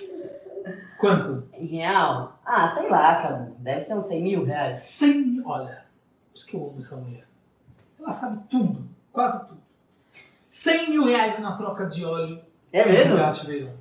[1.00, 1.48] Quanto?
[1.54, 2.38] Em real?
[2.46, 3.52] Ah, sei lá, cara.
[3.58, 4.78] Deve ser uns 100 mil reais.
[4.78, 5.89] 100, olha.
[6.30, 7.26] Por isso que eu amo essa mulher.
[7.98, 9.60] Ela sabe tudo, quase tudo.
[10.46, 12.40] 100 mil reais na troca de óleo.
[12.72, 13.16] É mesmo?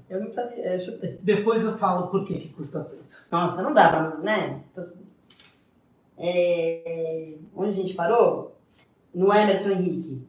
[0.10, 1.20] Eu não sabia, eu chutei.
[1.22, 3.28] Depois eu falo por que, que custa tanto.
[3.32, 4.64] Nossa, não dá pra, né?
[6.18, 7.36] É...
[7.56, 8.56] Onde a gente parou?
[9.14, 10.28] No Emerson Henrique.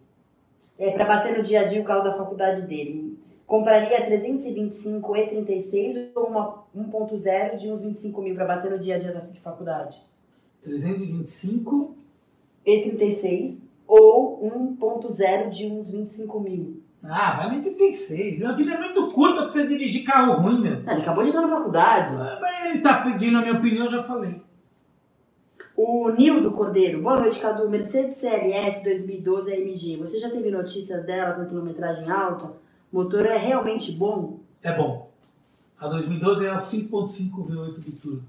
[0.78, 3.18] É, para bater no dia a dia o carro da faculdade dele.
[3.46, 8.98] Compraria 325 E36 ou uma 1.0 de uns 25 mil para bater no dia a
[8.98, 10.02] dia da de faculdade?
[10.62, 11.96] 325
[12.66, 14.40] E36 ou
[14.78, 16.82] 1.0 de uns 25 mil.
[17.02, 18.38] Ah, vai em 36.
[18.38, 20.82] Minha vida é muito curta pra você dirigir carro ruim, meu.
[20.86, 22.14] Ah, ele acabou de entrar na faculdade.
[22.14, 24.40] Ah, mas ele tá pedindo a minha opinião, eu já falei.
[25.76, 27.68] O Nildo Cordeiro, boa noite, Cadu.
[27.70, 29.96] Mercedes CLS 2012 AMG.
[29.96, 32.52] Você já teve notícias dela com quilometragem alta?
[32.92, 34.40] O motor é realmente bom?
[34.62, 35.08] É bom.
[35.78, 38.22] A 2012 é a 5.5 V8 biturbo.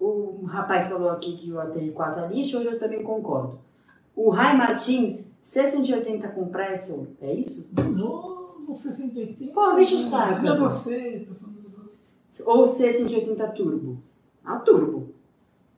[0.00, 3.58] O rapaz falou aqui que o ATR4 é lixo, hoje eu também concordo.
[4.16, 7.68] O Rai Martins, C180 compressor, é isso?
[7.72, 9.52] De novo, C180.
[9.52, 10.40] Pô, bicho sabe.
[10.44, 11.90] Não é você, tô falando
[12.44, 14.02] Ou C180 Turbo.
[14.44, 15.12] Ah, Turbo.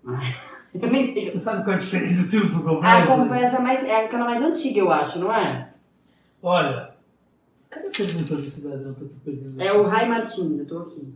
[0.74, 1.30] Eu nem sei.
[1.30, 2.84] Você sabe qual é a diferença do turbo compressor?
[2.84, 5.72] Ah, compressor é, mais, é aquela mais antiga, eu acho, não é?
[6.42, 6.94] Olha,
[7.70, 9.60] cadê a pergunta do cidadão que eu tô perdendo?
[9.60, 11.14] É o Rai Martins, eu tô aqui.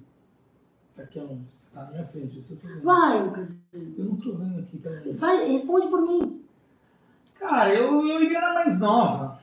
[0.97, 1.43] Tá aqui aonde?
[1.55, 2.83] Você tá na minha frente, eu tô vendo.
[2.83, 3.19] Vai,
[3.99, 5.13] Eu não tô vendo aqui, peraí.
[5.13, 6.40] Vai, responde por mim.
[7.41, 9.43] Cara, eu, eu iria na mais nova.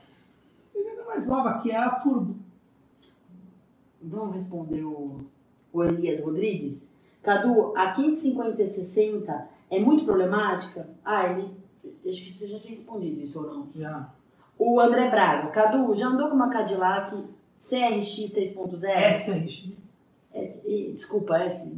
[0.72, 2.36] Eu iria na mais nova, que é a Turbo.
[4.00, 5.26] Vamos responder o,
[5.72, 6.94] o Elias Rodrigues?
[7.22, 10.88] Cadu, a 550 e 60 é muito problemática?
[11.04, 11.58] Ah, ele.
[12.06, 13.68] Acho que você já tinha respondido isso ou não?
[13.74, 14.08] Já.
[14.56, 15.48] O André Braga.
[15.48, 17.10] Cadu, já andou com uma Cadillac
[17.58, 19.14] CRX 3.0?
[19.16, 19.68] SRX?
[20.32, 21.76] S, desculpa, S.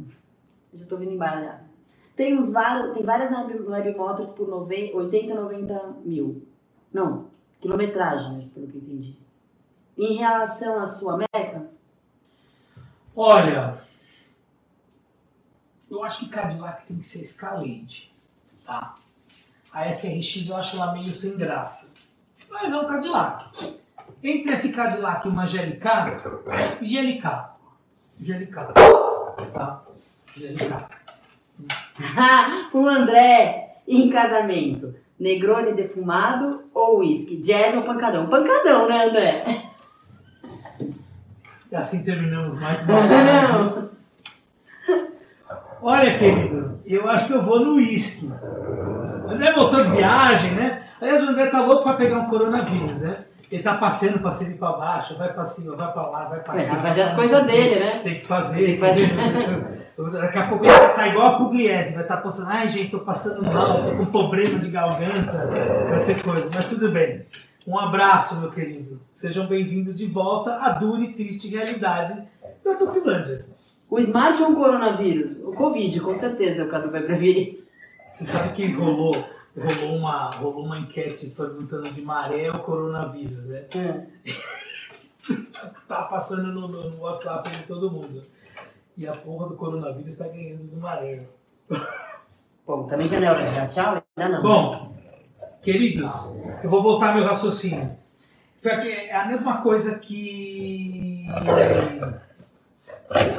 [0.73, 1.70] Já estou vindo embaralhado.
[2.15, 2.51] Tem, uns
[2.93, 6.45] tem várias web motors por 90, 80, 90 mil.
[6.93, 7.27] Não,
[7.59, 9.17] quilometragem, pelo que entendi.
[9.97, 11.69] Em relação à sua meca?
[13.15, 13.81] Olha,
[15.89, 18.13] eu acho que Cadillac tem que ser escalente,
[18.65, 18.95] tá?
[19.73, 21.91] A SRX eu acho ela meio sem graça.
[22.49, 23.79] Mas é um Cadillac.
[24.23, 25.89] Entre esse Cadillac e uma GLK,
[26.81, 27.51] GLK.
[28.19, 28.73] GLK.
[29.53, 29.83] Tá?
[30.35, 31.00] GLK.
[32.73, 37.37] o André, em casamento, Negroni defumado ou uísque?
[37.37, 38.27] Jazz ou pancadão?
[38.27, 39.71] Pancadão, né, André?
[41.71, 43.91] E assim terminamos mais uma
[45.81, 48.27] Olha, querido, eu acho que eu vou no uísque.
[48.27, 50.83] O André voltou de viagem, né?
[50.99, 53.25] Aliás, o André tá louco para pegar um coronavírus, né?
[53.51, 56.39] Ele tá passeando para cima e para baixo, vai para cima, vai para lá, vai
[56.39, 56.59] para cá.
[56.59, 57.99] Tem que fazer as coisas dele, né?
[58.03, 58.65] Tem que fazer.
[58.65, 59.80] Tem que fazer.
[59.97, 63.43] Daqui a pouco vai estar igual a Pugliese, vai estar postando, ai gente, tô passando
[63.45, 65.47] mal, tô com problema de garganta,
[65.89, 67.25] vai ser coisa, mas tudo bem.
[67.67, 68.99] Um abraço, meu querido.
[69.11, 72.23] Sejam bem-vindos de volta à dura e triste realidade
[72.63, 73.45] da Tupilândia.
[73.89, 75.37] O Smart ou o coronavírus?
[75.43, 77.67] O Covid, com certeza, o Cadu vai preferir.
[78.13, 79.13] Você sabe que rolou,
[79.55, 83.65] rolou, uma, rolou uma enquete perguntando de maré ou coronavírus, né?
[83.75, 84.31] É.
[85.87, 88.21] tá passando no, no WhatsApp de todo mundo.
[89.01, 91.23] E a porra do coronavírus está ganhando do maré.
[92.67, 94.03] Bom, também já não é hora de dar tchau?
[94.15, 94.43] Ainda não.
[94.43, 94.95] Bom,
[95.59, 97.97] queridos, eu vou voltar meu raciocínio.
[98.63, 101.25] É a mesma coisa que.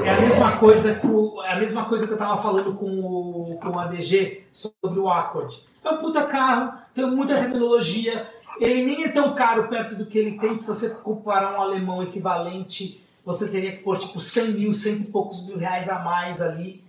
[0.05, 1.07] É a mesma coisa que,
[1.45, 5.09] é a mesma coisa que eu tava falando com o, com o ADG sobre o
[5.09, 5.63] Accord.
[5.85, 8.29] É um puta carro, tem muita tecnologia,
[8.59, 12.03] ele nem é tão caro perto do que ele tem, se você comparar um alemão
[12.03, 16.41] equivalente você teria que pôr tipo 100 mil, cento e poucos mil reais a mais
[16.41, 16.85] ali.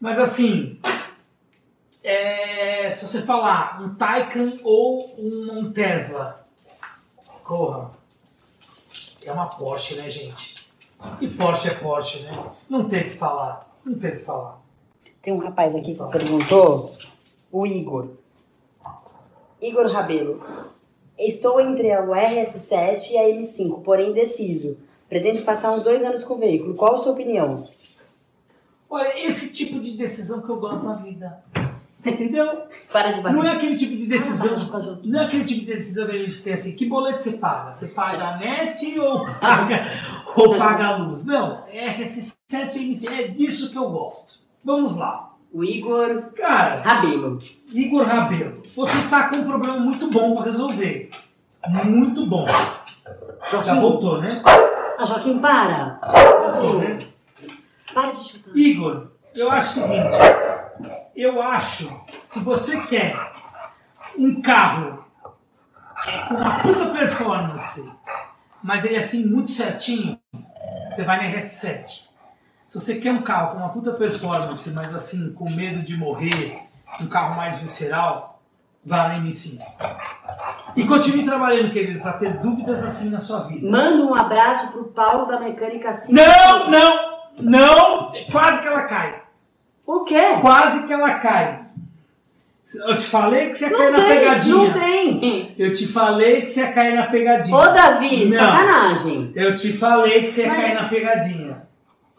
[0.00, 0.78] Mas assim,
[2.02, 6.44] é, se você falar um Taycan ou um, um Tesla,
[7.46, 7.90] porra,
[9.26, 10.68] é uma Porsche, né, gente?
[11.20, 12.32] E Porsche é Porsche, né?
[12.68, 14.60] Não tem o que falar, não tem o que falar.
[15.20, 16.92] Tem um rapaz aqui que perguntou,
[17.50, 18.08] o Igor.
[19.60, 20.44] Igor Rabelo.
[21.16, 24.78] Estou entre o RS7 e a M5, porém indeciso.
[25.12, 26.74] Pretende passar uns dois anos com o veículo.
[26.74, 27.64] Qual a sua opinião?
[28.88, 31.44] Olha, esse tipo de decisão que eu gosto na vida.
[32.00, 32.62] Você entendeu?
[32.90, 33.36] Para de bater.
[33.36, 34.70] Não é aquele tipo de decisão.
[34.72, 37.32] Ah, Não é aquele tipo de decisão que a gente tem assim, que boleto você
[37.32, 37.74] paga?
[37.74, 39.84] Você paga a net ou paga,
[40.34, 41.26] ou paga a luz?
[41.26, 44.40] Não, é RS7 MC, é disso que eu gosto.
[44.64, 45.34] Vamos lá.
[45.52, 47.36] O Igor Cara, Rabelo.
[47.70, 51.10] Igor Rabelo, você está com um problema muito bom para resolver.
[51.84, 52.46] Muito bom.
[53.62, 54.42] Já voltou, né?
[55.02, 55.98] Ah, Joaquim, para.
[56.78, 56.98] Né?
[57.92, 58.56] Para de chutar.
[58.56, 60.16] Igor, eu acho o seguinte.
[61.16, 63.32] Eu acho, se você quer
[64.16, 65.04] um carro
[66.28, 67.92] com uma puta performance,
[68.62, 70.16] mas ele é assim muito certinho,
[70.88, 72.04] você vai na RS7.
[72.64, 76.58] Se você quer um carro com uma puta performance, mas assim, com medo de morrer,
[77.00, 78.40] um carro mais visceral,
[78.84, 79.58] vá na M5.
[80.76, 83.68] E continue trabalhando, querido, para ter dúvidas assim na sua vida.
[83.70, 86.12] Manda um abraço pro Paulo da Mecânica 5.
[86.12, 89.22] Não, não, não, quase que ela cai.
[89.86, 90.20] O quê?
[90.40, 91.60] Quase que ela cai.
[92.86, 94.56] Eu te falei que você ia cair Não na tem, pegadinha.
[94.56, 95.54] não tem.
[95.58, 97.54] Eu te falei que você ia cair na pegadinha.
[97.56, 98.38] Ô, Davi, Não.
[98.38, 99.32] sacanagem.
[99.36, 101.62] Eu te falei que você ia Mas- cair na pegadinha.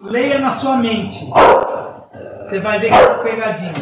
[0.01, 1.25] Leia na sua mente.
[2.43, 3.73] Você vai ver que é uma pegadinha.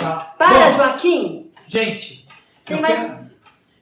[0.00, 0.32] Tá?
[0.38, 1.50] Para, Bom, Joaquim.
[1.66, 2.26] Gente,
[2.64, 3.17] Tem mais- quero,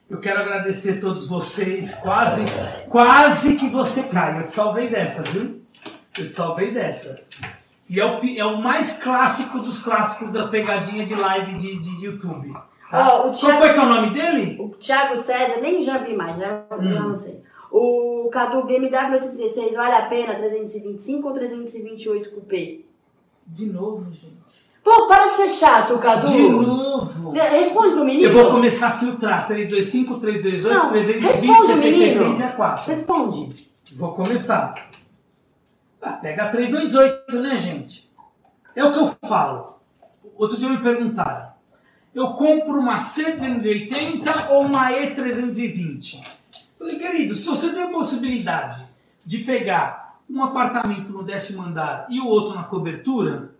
[0.09, 1.93] eu quero agradecer a todos vocês.
[1.95, 2.41] Quase,
[2.89, 4.39] quase que você cai.
[4.41, 5.61] Eu te salvei dessa, viu?
[6.17, 7.23] Eu te salvei dessa.
[7.89, 12.05] E é o, é o mais clássico dos clássicos da pegadinha de live de, de
[12.05, 12.51] YouTube.
[12.53, 12.67] tá?
[13.23, 14.57] Ó, o Thiago- Qual foi que é o nome dele?
[14.59, 17.07] O Thiago César, nem já vi mais, já, já Hum.
[17.09, 17.41] não sei.
[17.71, 22.85] O Cadu BMW 86, vale a pena 325 ou 328 cupê?
[23.45, 24.67] De novo, gente.
[24.87, 26.27] Pô, para de ser chato, Cadu.
[26.27, 27.33] De novo.
[27.33, 28.29] De- Responde pro menino.
[28.29, 32.29] Eu vou começar a filtrar 325, 328, Não, 320, responde, 60, menino.
[32.31, 32.85] 84.
[32.87, 33.49] Responde.
[33.97, 34.73] Vou começar.
[36.01, 38.09] Ah, pega a 328, né, gente?
[38.73, 39.75] É o que eu falo.
[40.37, 41.47] Outro dia me perguntaram.
[42.15, 46.23] Eu compro uma C280 ou uma E320?
[46.79, 48.87] Falei, querido, se você tem a possibilidade
[49.25, 53.51] de pegar um apartamento no décimo andar e o outro na cobertura,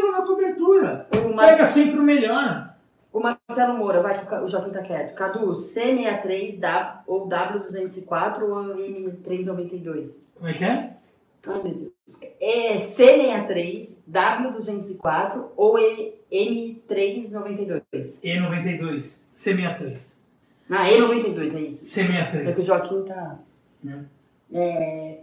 [0.00, 1.06] pega na cobertura.
[1.34, 2.74] Mar- Pega sempre o melhor.
[3.12, 5.14] o Marcelo Moura, vai que o Joaquim tá quieto.
[5.14, 10.22] Cadu, C63 W, ou W204 ou M392?
[10.34, 10.96] Como é que é?
[11.46, 11.92] Ai, meu Deus.
[12.40, 18.20] É C63 W204 ou M- M392?
[18.22, 20.20] E92, C63.
[20.70, 22.00] Ah, E92 é isso.
[22.00, 22.66] É que o C63.
[22.66, 23.38] Joaquim tá.
[23.82, 24.04] Né?
[24.54, 25.18] É,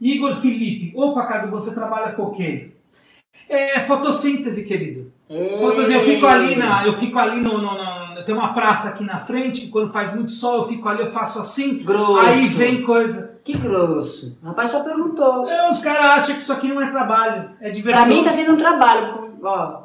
[0.00, 2.70] Igor Felipe, opa, Cadu, você trabalha com o quê?
[3.52, 5.10] É fotossíntese, querido.
[5.60, 6.86] Fotossíntese, eu fico ali na.
[6.86, 10.14] Eu fico ali no, no- no- Tem uma praça aqui na frente, que quando faz
[10.14, 12.18] muito sol, eu fico ali, eu faço assim, Grosso.
[12.20, 13.40] aí vem coisa.
[13.42, 14.38] Que grosso.
[14.42, 15.48] O rapaz só perguntou.
[15.48, 18.04] É, os caras acham que isso aqui não é trabalho, é diversão.
[18.04, 19.30] Pra mim tá sendo um trabalho.
[19.42, 19.82] Ó,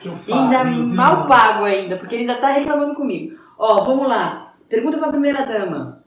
[0.00, 3.36] Que eu ainda mal pago ainda, porque ele ainda tá reclamando comigo.
[3.58, 4.52] Ó, vamos lá.
[4.68, 6.01] Pergunta pra primeira dama.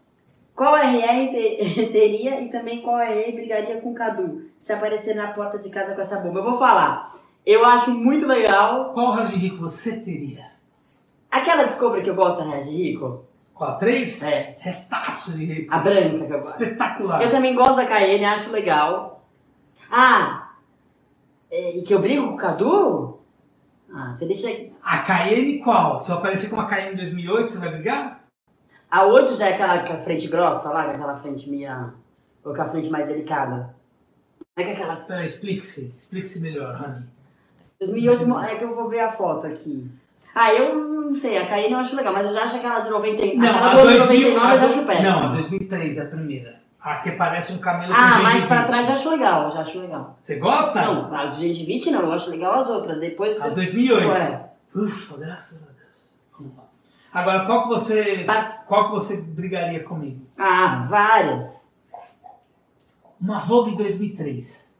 [0.56, 5.28] Qual RR te- teria e também qual RR brigaria com o Cadu se aparecer na
[5.34, 6.40] porta de casa com essa bomba?
[6.40, 7.14] Eu vou falar.
[7.46, 8.92] Eu acho muito legal.
[8.94, 10.52] Qual rico você teria?
[11.30, 13.26] Aquela descobre que eu gosto da Regi Rico.
[13.54, 14.24] Qual a 3?
[14.24, 14.58] É.
[14.60, 15.74] Restaço de rico.
[15.74, 16.64] A branca que eu gosto.
[16.64, 17.22] Espetacular.
[17.22, 19.26] Eu também gosto da Cayenne, acho legal.
[19.92, 20.52] Ah,
[21.52, 23.20] é, e que eu brigo com o Cadu?
[23.94, 24.50] Ah, você deixa.
[24.84, 26.00] A Cayenne qual?
[26.00, 28.25] Se eu aparecer com uma Cayenne 2008, você vai brigar?
[28.96, 31.94] A 8 já é aquela com a frente grossa lá, aquela frente meia.
[32.44, 33.76] Ou com a frente mais delicada.
[34.56, 34.96] Não é que aquela.
[34.98, 35.94] Peraí, explique-se.
[36.00, 37.04] Explique-se melhor, Rani.
[37.80, 39.90] 2008 mo- é que eu vou ver a foto aqui.
[40.34, 42.90] Ah, eu não sei, a Cayenne eu acho legal, mas eu já acho aquela de
[42.90, 43.38] 99.
[43.38, 45.10] Não, a ano 2000, 99 eu a já do- acho péssima.
[45.10, 46.56] Não, a 2003 é a primeira.
[46.80, 49.80] A que parece um camelo com Ah, mais pra trás eu acho legal, já acho
[49.80, 50.18] legal.
[50.22, 50.82] Você gosta?
[50.86, 53.00] Não, a de gengivite não, eu acho legal as outras.
[53.00, 53.42] Depois.
[53.42, 54.08] A 2008.
[54.10, 56.20] Ué, Ufa, graças a Deus.
[56.38, 56.65] Vamos lá.
[57.16, 60.26] Agora, qual que você, Mas- qual que você brigaria comigo?
[60.38, 61.66] Ah, várias.
[63.20, 64.74] Uma Vogue 2003.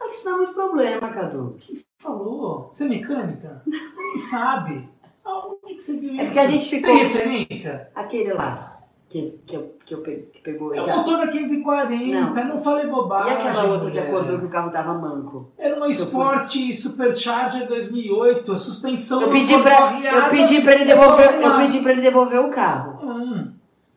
[0.00, 1.58] Ah, que isso dá muito problema, Cadu.
[1.98, 2.68] Falou.
[2.72, 3.62] Você é mecânica?
[3.66, 4.88] Você nem sabe.
[5.22, 6.20] Aonde que você viu isso?
[6.22, 7.90] É porque a gente ficou- Tem referência?
[7.94, 8.79] Aquele lá,
[9.10, 10.72] que, que, eu, que, eu pe- que pegou.
[10.72, 13.32] É o motor da 540, não, falei E bobagem.
[13.36, 15.50] aquela outra que acordou que o carro tava manco?
[15.58, 20.82] Era uma Sport Supercharger 2008, a suspensão Eu não pedi, pra, eu pedi pra ele
[20.84, 23.00] é devolver, eu pedi pra ele devolver o carro.
[23.02, 23.48] Hum,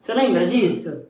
[0.02, 1.06] Você lembra disso?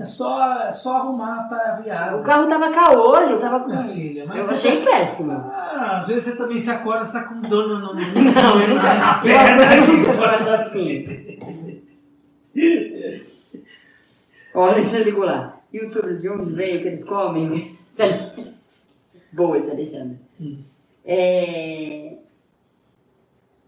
[0.00, 2.16] é, só, é só arrumar, tá arriada.
[2.16, 3.66] O carro tava caolho, tava com.
[3.66, 5.32] Minha filha, mas Eu achei tá- péssimo.
[5.32, 8.82] Ah, às vezes você também se acorda, você tá com dor no, Não, eu nunca-
[8.82, 9.86] na, na eu perna.
[9.86, 11.04] nunca faço assim.
[14.54, 15.60] Olha, ligar lá.
[15.72, 17.78] Youtubers de onde veio que eles comem?
[19.32, 20.18] Boa esse Alexandre.
[20.40, 20.62] Hum.
[21.04, 22.16] É...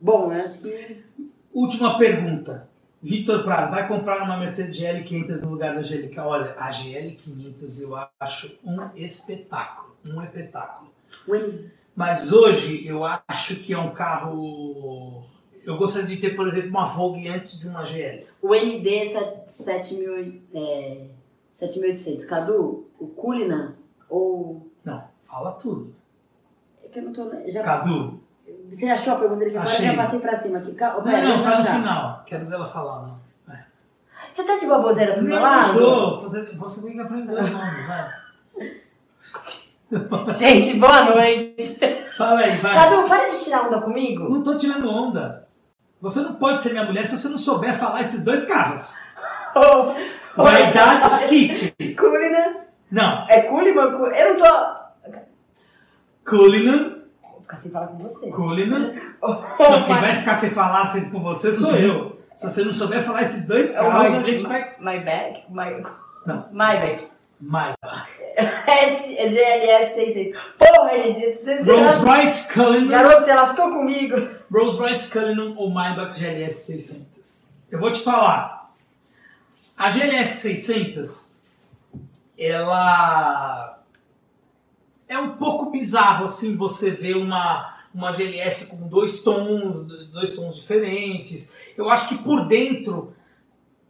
[0.00, 1.04] Bom, eu acho que.
[1.52, 2.68] Última pergunta.
[3.02, 6.24] Victor Prado, vai comprar uma Mercedes GL500 no lugar da GL500?
[6.24, 9.96] Olha, a GL500 eu acho um espetáculo.
[10.04, 10.90] Um espetáculo.
[11.94, 15.24] Mas hoje eu acho que é um carro.
[15.66, 18.24] Eu gostaria de ter, por exemplo, uma Vogue antes de uma GL.
[18.40, 21.06] O ND é 7000, é,
[21.54, 22.24] 7800.
[22.24, 23.74] Cadu, o Cullinan
[24.08, 24.70] ou.
[24.84, 25.92] Não, fala tudo.
[26.84, 27.28] É que eu não tô.
[27.48, 28.20] Já, Cadu,
[28.70, 29.86] você achou a pergunta Agora eu Achei.
[29.86, 30.70] já passei pra cima aqui.
[30.70, 32.24] Não, pera, não, tá no final.
[32.26, 33.02] Quero ver ela falar.
[33.02, 33.54] Não.
[33.54, 33.64] É.
[34.32, 35.78] Você tá de baboseira pro meu Não, lado?
[35.78, 36.20] tô.
[36.20, 38.12] Você, você tem que aprender os nomes, vai.
[40.32, 41.78] Gente, boa noite.
[42.16, 42.74] Fala aí, vai.
[42.74, 44.28] Cadu, para de tirar onda comigo.
[44.28, 45.45] Não tô tirando onda.
[46.00, 48.94] Você não pode ser minha mulher se você não souber falar esses dois carros.
[49.58, 49.94] Oh,
[50.42, 51.74] Vaidade Skit.
[51.96, 52.56] Cullinan.
[52.90, 53.90] Não, É Cullinan?
[53.96, 55.16] Cu- Eu não tô.
[56.28, 58.30] Cullinan, Vou ficar sem falar com você.
[58.30, 58.92] Cullinan.
[59.22, 62.20] Oh, Não, quem vai ficar sem falar sempre com você sou eu.
[62.34, 64.74] Se você não souber falar esses dois Oh, carros, my- a gente vai...
[64.78, 65.44] My back?
[65.48, 65.82] My...
[66.26, 66.48] Não.
[66.52, 67.08] My back.
[67.40, 68.08] Maybach.
[68.36, 70.36] GLS 66.
[70.58, 71.70] Porra, ele disse.
[71.70, 72.88] Rolls Royce Cullinan.
[72.88, 74.16] Garoto, você lascou comigo.
[74.50, 77.52] Rolls Royce Cullinan ou Maybach GLS 600.
[77.70, 78.72] Eu vou te falar.
[79.76, 81.36] A GLS 600,
[82.38, 83.82] ela
[85.08, 90.56] é um pouco bizarro assim você ver uma uma GLS com dois tons, dois tons
[90.56, 91.56] diferentes.
[91.78, 93.14] Eu acho que por dentro,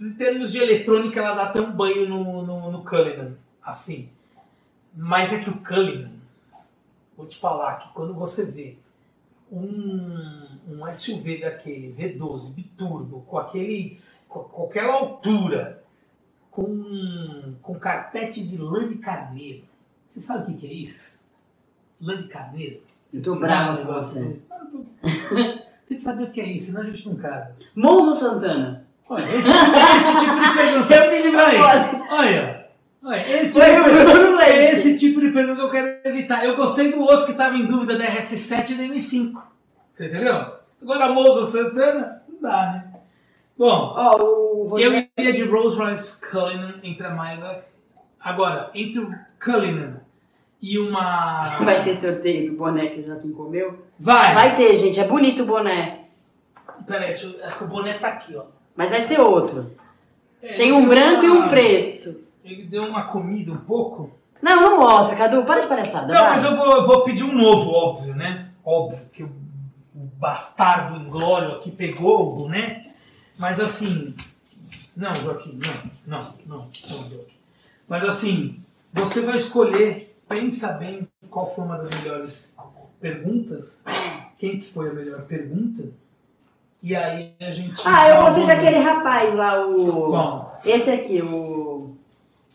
[0.00, 2.55] em termos de eletrônica, ela dá até um banho no, no
[2.86, 4.10] Cullinan, assim.
[4.94, 6.12] Mas é que o Cullinan,
[7.16, 8.78] vou te falar que quando você vê
[9.52, 15.82] um, um SUV daquele V12 biturbo com aquele com, com aquela altura
[16.50, 19.62] com, com carpete de lã de carneiro
[20.10, 21.18] você sabe o que, que é isso?
[22.00, 22.80] lã de carneiro
[23.12, 23.46] Eu tô num com
[23.84, 24.28] negócio você.
[24.28, 24.48] desse?
[24.48, 27.16] Não, eu tô- você tem que saber o que é isso senão a gente não
[27.16, 28.84] casa Monza ou Santana?
[29.08, 32.06] olha, esse, esse tipo de pergunta Eu Olha, propósito.
[32.10, 32.55] olha, olha,
[33.12, 36.44] esse tipo de é esse tipo de pergunta que eu quero evitar.
[36.44, 39.42] Eu gostei do outro que estava em dúvida da RS7 e da M5.
[39.96, 40.54] Você entendeu?
[40.82, 42.84] Agora a Moza Santana, não dá, né?
[43.56, 47.62] Bom, Ó, o eu iria de Rolls Royce Cullinan entre a Maybach.
[48.20, 49.10] Agora, entre o
[49.42, 50.00] Cullinan
[50.60, 51.40] e uma...
[51.64, 53.86] Vai ter sorteio do boné que o Joaquim comeu?
[53.98, 54.34] Vai!
[54.34, 55.00] Vai ter, gente.
[55.00, 56.00] É bonito o boné.
[56.86, 57.40] Peraí, deixa eu...
[57.40, 58.44] é o boné tá aqui, ó.
[58.74, 59.72] Mas vai ser outro.
[60.42, 62.25] É, Tem um deu branco e um uma- preto.
[62.46, 64.10] Ele deu uma comida um pouco.
[64.40, 65.44] Não, não mostra, Cadu.
[65.44, 66.14] Para de palhaçada.
[66.14, 66.30] Não, vai.
[66.30, 68.50] mas eu vou, eu vou pedir um novo, óbvio, né?
[68.64, 72.86] Óbvio que o, o bastardo inglório aqui pegou o boné.
[73.36, 74.14] Mas assim.
[74.96, 75.58] Não, Joaquim,
[76.06, 77.36] não, não, não, não, Joaquim.
[77.88, 78.60] Mas assim,
[78.92, 82.56] você vai escolher, pensa bem qual foi uma das melhores
[83.00, 83.84] perguntas,
[84.38, 85.84] quem que foi a melhor pergunta,
[86.82, 87.82] e aí a gente.
[87.84, 90.10] Ah, eu gostei daquele rapaz lá, o.
[90.10, 90.60] Qual?
[90.64, 91.95] Esse aqui, o.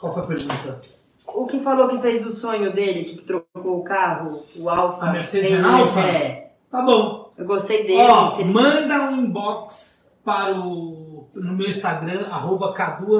[0.02, 0.80] Qual foi a pergunta?
[1.28, 5.06] O que falou que fez do sonho dele, que trocou o carro, o Alfa.
[5.06, 6.00] A Mercedes Tem- Alfa?
[6.00, 6.54] É.
[6.72, 8.02] Tá bom, Eu gostei dele.
[8.02, 13.16] Ó, ele- manda um inbox para o no meu Instagram, arroba cadu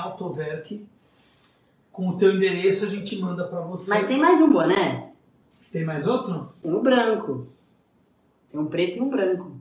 [0.00, 0.86] autoverk.
[1.92, 3.90] Com o teu endereço a gente manda para você.
[3.90, 5.10] Mas tem mais um boné?
[5.72, 6.52] Tem mais outro?
[6.62, 7.48] Tem o branco.
[8.50, 9.52] Tem um preto e um branco.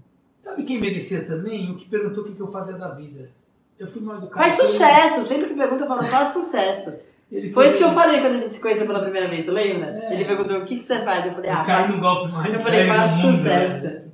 [0.43, 1.71] Sabe quem merecia também?
[1.71, 3.31] O que perguntou o que eu fazia da vida.
[3.79, 4.41] Eu fui mal educado.
[4.41, 5.25] Faz sucesso.
[5.25, 6.99] Sempre que pergunta, eu falo, faz sucesso.
[7.31, 9.51] Ele Foi isso que eu falei quando a gente se conheceu pela primeira vez, você
[9.51, 9.87] lembra?
[9.87, 10.15] É.
[10.15, 11.25] Ele perguntou, o que, que você faz?
[11.25, 11.99] Eu falei, ah, faz...
[11.99, 14.09] golpe mais Eu falei, faz mundo, sucesso.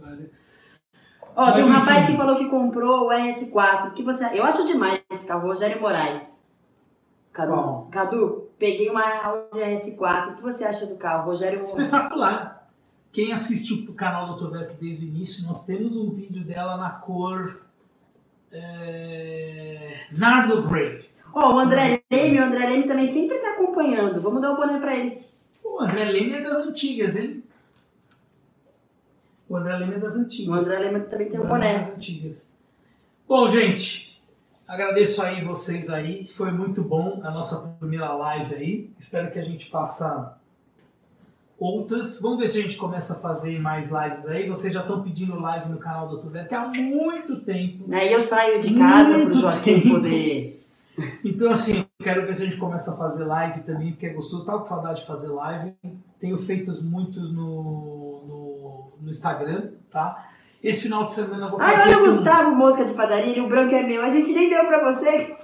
[0.00, 0.30] pariu.
[1.34, 3.88] Ó, tem um rapaz que falou que comprou o RS4.
[3.88, 4.38] O que você...
[4.38, 6.40] Eu acho demais esse carro, Rogério Moraes.
[7.32, 7.88] Cadu, Qual?
[7.90, 10.32] Cadu, peguei uma Audi RS4.
[10.32, 11.72] O que você acha do carro, Rogério Moraes?
[11.72, 12.68] Espetacular.
[13.10, 16.90] Quem assistiu o canal do Autoverk desde o início, nós temos um vídeo dela na
[16.90, 17.69] cor
[18.52, 21.08] é, Nardo Grey.
[21.32, 24.20] Ó, o André Leme, o André Leme também sempre tá acompanhando.
[24.20, 25.18] Vamos dar o boné pra ele.
[25.62, 27.42] O André Leme é das antigas, hein?
[29.48, 30.48] O André Leme é das antigas.
[30.48, 31.84] O André Leme também tem O um André é boné.
[31.84, 32.52] das antigas.
[33.28, 34.20] Bom, gente,
[34.66, 36.26] agradeço aí vocês aí.
[36.26, 38.90] Foi muito bom a nossa primeira live aí.
[38.98, 40.36] Espero que a gente faça
[41.60, 42.18] outras.
[42.20, 44.48] Vamos ver se a gente começa a fazer mais lives aí.
[44.48, 46.30] Vocês já estão pedindo live no canal do Dr.
[46.30, 47.84] Verk há muito tempo.
[47.92, 49.94] Aí eu saio de casa pro Muito Joaquim tempo.
[49.96, 50.56] poder.
[51.24, 54.12] Então, assim, eu quero ver se a gente começa a fazer live também, porque é
[54.12, 54.44] gostoso.
[54.46, 55.74] Tava com saudade de fazer live.
[56.18, 60.28] Tenho feito muitos no, no, no Instagram, tá?
[60.62, 61.94] Esse final de semana eu vou Ai, fazer.
[61.94, 64.02] olha o Gustavo, mosca de padaria, o branco é meu.
[64.02, 65.34] A gente nem deu pra você.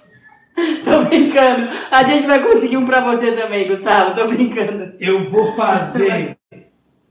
[0.85, 1.69] Tô brincando.
[1.91, 4.15] A gente vai conseguir um pra você também, Gustavo.
[4.15, 4.95] Tô brincando.
[4.99, 6.39] Eu vou fazer.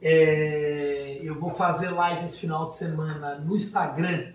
[0.01, 4.33] é, eu vou fazer live esse final de semana no Instagram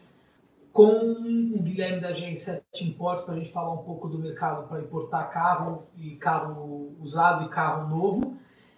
[0.72, 1.12] com
[1.56, 5.24] o Guilherme da G7 Imports para a gente falar um pouco do mercado para importar
[5.24, 8.36] carro e carro usado e carro novo.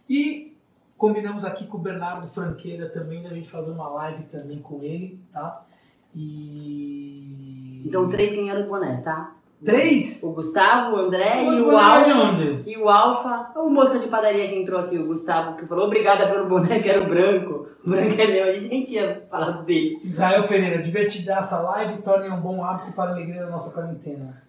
[0.09, 0.57] E
[0.97, 5.21] combinamos aqui com o Bernardo Franqueira também da gente fazer uma live também com ele,
[5.31, 5.67] tá?
[6.15, 9.37] E Então, três ganharam o boné, tá?
[9.65, 10.23] Três.
[10.23, 12.63] O Gustavo, o André O e o Alfa.
[12.67, 16.27] E o Alfa, o mosca de padaria que entrou aqui, o Gustavo, que falou obrigada
[16.27, 17.69] pelo boné, que era o branco.
[17.85, 20.01] O branco é meu, a gente nem tinha falado dele.
[20.05, 24.43] Israel Pereira, divertida essa live torne um bom hábito para a alegria da nossa quarentena.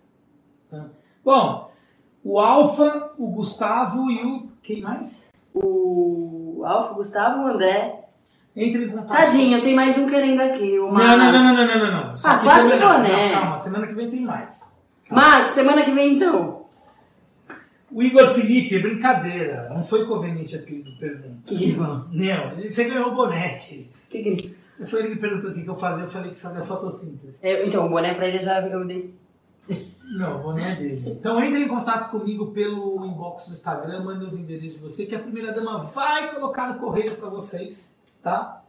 [0.70, 0.86] Tá?
[1.24, 1.72] Bom,
[2.24, 4.48] o Alfa, o Gustavo e o.
[4.62, 5.32] Quem mais?
[5.54, 8.00] O Alfa, o Gustavo, o André.
[8.56, 9.18] Entre em contato.
[9.18, 10.78] Tadinho, tem mais um querendo aqui.
[10.78, 12.18] Não, não, não, não, não, não, não.
[12.18, 13.34] Só Ah, quase boné.
[13.34, 14.83] Não, Calma, semana que vem tem mais.
[15.10, 16.64] Marcos, semana que vem então.
[17.92, 19.70] O Igor Felipe, brincadeira.
[19.70, 20.90] Não foi conveniente a pergunta.
[21.46, 22.06] Que que ele falou?
[22.12, 23.90] Não, ele- você ganhou o boné, querido.
[24.10, 24.58] Que que ele-
[24.88, 27.40] Foi ele que perguntou o que que eu fazia, eu falei que fazia fotossíntese.
[27.44, 29.14] É, Então, o boné pra ele já eu dei.
[30.18, 31.04] Não, o boné é dele.
[31.20, 35.16] Então entre em contato comigo pelo inbox do Instagram, manda os endereços de você, que
[35.16, 38.62] a primeira dama vai colocar no correio pra vocês, tá?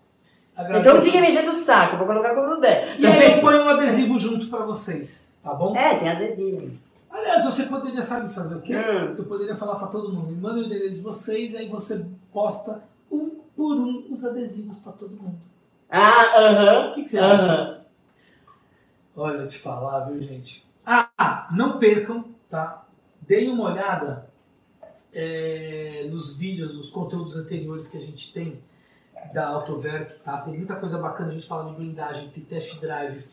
[0.55, 0.89] Agradeço.
[0.91, 2.95] Então fica mexendo o saco, vou colocar quando der.
[2.99, 5.77] E aí eu ponho um adesivo junto pra vocês, tá bom?
[5.77, 6.73] É, tem adesivo.
[7.11, 8.75] Aliás, você poderia, sabe fazer o quê?
[8.75, 9.15] Hum.
[9.17, 12.11] Eu poderia falar pra todo mundo, me manda o endereço de vocês, e aí você
[12.33, 15.39] posta um por um os adesivos pra todo mundo.
[15.89, 16.91] Ah, aham.
[16.91, 17.45] O que, que você acha?
[17.45, 17.81] Aham.
[19.17, 20.67] Olha, eu te falar, viu, gente?
[20.85, 22.85] Ah, não percam, tá?
[23.21, 24.29] Deem uma olhada
[25.13, 28.61] é, nos vídeos, nos conteúdos anteriores que a gente tem
[29.33, 30.39] da Autoverk, tá?
[30.39, 33.25] Tem muita coisa bacana, a gente fala de blindagem, tem test drive,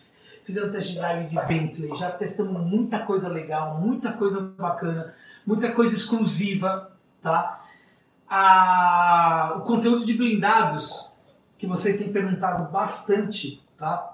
[0.43, 5.13] fizemos test drive de Bentley, já testamos muita coisa legal, muita coisa bacana,
[5.45, 6.91] muita coisa exclusiva,
[7.21, 7.65] tá?
[8.29, 11.11] Ah, o conteúdo de blindados,
[11.57, 14.10] que vocês têm perguntado bastante, tá?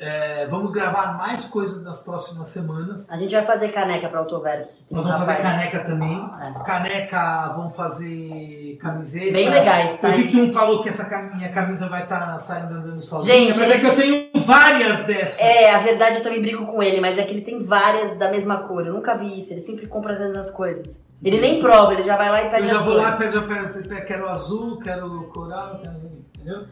[0.00, 3.10] É, vamos gravar mais coisas nas próximas semanas.
[3.10, 4.68] A gente vai fazer caneca pra Autoverk.
[4.88, 6.30] Nós vamos fazer rapaz- caneca também.
[6.40, 6.64] É.
[6.64, 9.32] Caneca, vamos fazer camiseta.
[9.32, 10.10] Bem legais, tá?
[10.10, 11.04] Eu vi que um falou que essa
[11.34, 15.40] minha camisa vai estar saindo andando sozinha, Gente, mas é que eu tenho várias dessas.
[15.40, 18.30] É, a verdade eu também brinco com ele, mas é que ele tem várias da
[18.30, 18.86] mesma cor.
[18.86, 20.96] Eu nunca vi isso, ele sempre compra as mesmas coisas.
[21.20, 23.10] Ele nem prova, ele já vai lá e eu pede já as vou coisas.
[23.10, 25.96] lá, pego, pego, pego, quero azul, quero coral, quero...
[26.36, 26.66] entendeu?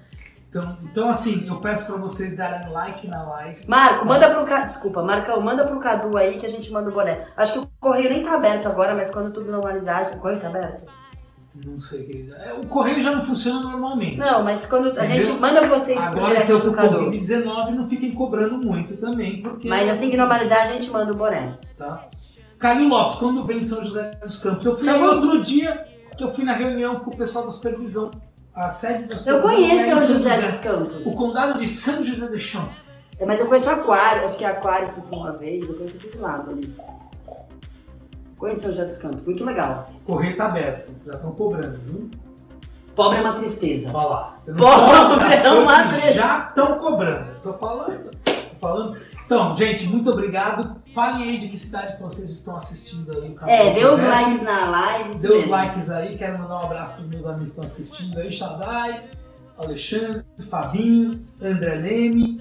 [0.58, 3.60] Então, então, assim, eu peço pra vocês darem like na live.
[3.68, 4.66] Marco, manda pro Cadu.
[4.66, 7.26] Desculpa, Marcão, manda pro Cadu aí que a gente manda o boné.
[7.36, 10.48] Acho que o correio nem tá aberto agora, mas quando tudo normalizar, o correio tá
[10.48, 10.84] aberto?
[11.64, 12.36] Não sei, querida.
[12.36, 14.16] É, O correio já não funciona normalmente.
[14.18, 15.24] Não, mas quando a Entendeu?
[15.24, 16.98] gente manda vocês pro Agora que eu do tô Cadu.
[16.98, 19.68] com Covid-19, não fiquem cobrando muito também, porque...
[19.68, 21.54] Mas assim que normalizar, a gente manda o boné.
[21.78, 22.08] tá?
[22.58, 24.64] Caio Lopes, quando vem em São José dos Campos?
[24.66, 25.04] Eu fui bom.
[25.04, 25.84] outro dia
[26.16, 28.10] que eu fui na reunião com o pessoal da supervisão.
[28.56, 31.06] A sede da Eu conheço é São José dos Campos.
[31.06, 32.78] O condado de São José dos Campos.
[33.18, 35.98] É, mas eu conheço Aquário, acho que é Aquários que fui uma vez, eu conheço
[35.98, 36.74] tudo lado ali.
[38.38, 39.82] Conheço São José dos Campos, muito legal.
[40.06, 42.10] Correio tá aberto, já estão cobrando, viu?
[42.94, 43.90] Pobre é uma tristeza.
[43.92, 44.34] Olha lá.
[44.38, 46.12] Você não Pobre das é uma tristeza.
[46.14, 47.40] já estão cobrando.
[47.42, 48.10] Tô falando.
[48.24, 48.96] Tô falando.
[49.27, 50.77] Então, gente, muito obrigado.
[50.94, 53.35] Falem aí de que cidade que vocês estão assistindo aí.
[53.35, 54.23] canal É, dê os Autoverk.
[54.24, 55.11] likes na live.
[55.19, 55.51] Dê os mesmo.
[55.51, 59.05] likes aí, quero mandar um abraço para os meus amigos que estão assistindo aí, Shaddai,
[59.59, 62.36] Alexandre, Fabinho, André Leme,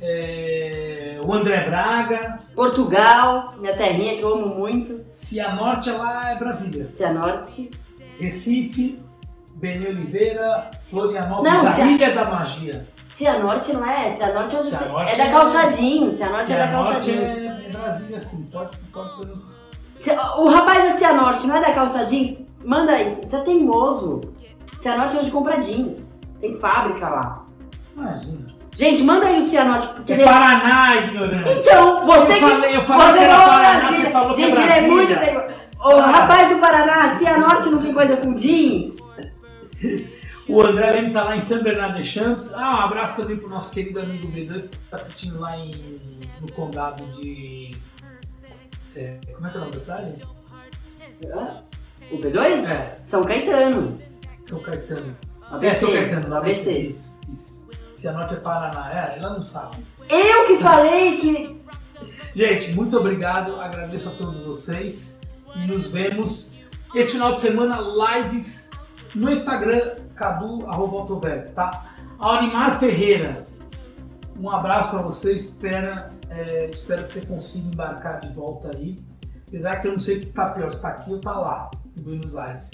[0.00, 4.94] é, o André Braga, Portugal, minha terrinha que eu amo muito.
[5.08, 7.70] Cianorte lá é Brasília, Cianorte.
[8.20, 8.96] Recife,
[9.54, 12.86] Benê Oliveira, Florianópolis, Não, a Ilha da Magia.
[13.06, 16.12] Cianorte não é, Cianorte é, Cianorte é da é- calçadinho.
[16.12, 17.22] Cianorte é da Cianorte calçadinho.
[17.22, 19.32] é, é Brasília sim, pode, pode
[20.38, 22.44] O rapaz da Cianorte não é da calça jeans?
[22.64, 24.20] Manda aí, você é teimoso.
[24.80, 26.18] Cianorte é onde compra jeans.
[26.40, 27.44] Tem fábrica lá.
[27.96, 28.44] Imagina.
[28.72, 30.26] Gente, manda aí o Cianorte, porque É ele é...
[30.26, 31.50] Paraná, ignorante.
[31.60, 32.40] Então, você Eu que...
[32.40, 34.00] falei, eu falei você que era é Paraná, Brasília.
[34.04, 34.92] você falou que é Gente, ele é Brasília.
[34.94, 35.54] muito teimoso.
[35.78, 36.06] O Ah.
[36.10, 38.96] rapaz do Paraná, Cianorte não tem coisa com jeans?
[40.48, 42.52] O André Leme tá lá em São Bernardo de Champs.
[42.54, 45.96] Ah, um abraço também pro nosso querido amigo B2 que tá assistindo lá em,
[46.40, 47.76] no condado de.
[48.94, 50.14] é, como é que é o nome da cidade?
[52.12, 52.64] O B2?
[52.64, 53.96] É, São Caetano.
[54.44, 55.16] São Caetano.
[55.50, 56.78] ABC, é, São Caetano, do ABC.
[56.78, 57.66] Isso, isso.
[57.94, 58.92] Cianorte é Paraná.
[58.92, 59.84] É, ela não sabe.
[60.08, 61.60] Eu que falei que...
[62.36, 63.60] Gente, muito obrigado.
[63.60, 65.22] Agradeço a todos vocês.
[65.56, 66.54] E nos vemos
[66.94, 68.70] esse final de semana, lives
[69.14, 71.20] no Instagram, Cadu, arroba
[71.54, 71.86] tá?
[72.18, 73.44] Ao Animar Ferreira,
[74.38, 75.32] um abraço para você.
[75.32, 78.96] Espera, é, espero que você consiga embarcar de volta aí.
[79.48, 81.70] Apesar que eu não sei o que tá pior, se tá aqui ou tá lá,
[81.98, 82.70] em Buenos Aires.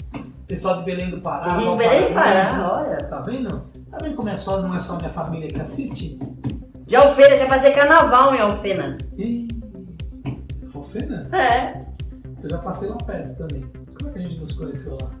[0.47, 1.43] Pessoal de Belém do Pará.
[1.43, 2.97] Tem gente de Belém do Pará, olha.
[2.97, 3.63] Tá vendo?
[3.91, 6.19] Tá vendo como é só, não é só minha família que assiste?
[6.85, 8.97] De Alfenas, já passei carnaval em Alfenas.
[9.17, 9.47] Ih,
[10.75, 11.31] Alfenas?
[11.31, 11.85] É.
[12.43, 13.63] Eu já passei lá perto também.
[13.97, 15.11] Como é que a gente nos conheceu lá?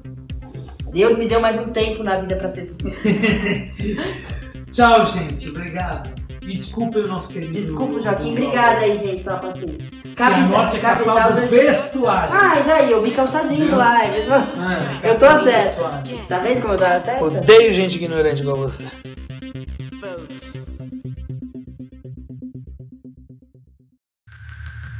[0.93, 2.71] Deus me deu mais um tempo na vida pra ser.
[4.71, 5.49] Tchau, gente.
[5.49, 6.11] Obrigado.
[6.43, 7.53] E desculpe o nosso querido.
[7.53, 8.31] Desculpa, Joaquim.
[8.31, 9.89] Obrigada aí, gente, pela paciência.
[10.13, 12.33] Cianorte é capital do vestuário.
[12.35, 12.91] Ah, e daí?
[12.91, 13.77] Eu vi calçadinhos Viu?
[13.77, 14.05] lá.
[14.05, 14.33] é mesmo?
[14.33, 16.25] É, Eu tô capital vestuário.
[16.27, 17.25] Tá vendo como eu tava certa?
[17.25, 18.85] Odeio gente ignorante igual você.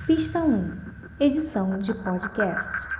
[0.07, 0.77] Pista 1
[1.19, 2.92] Edição de podcast.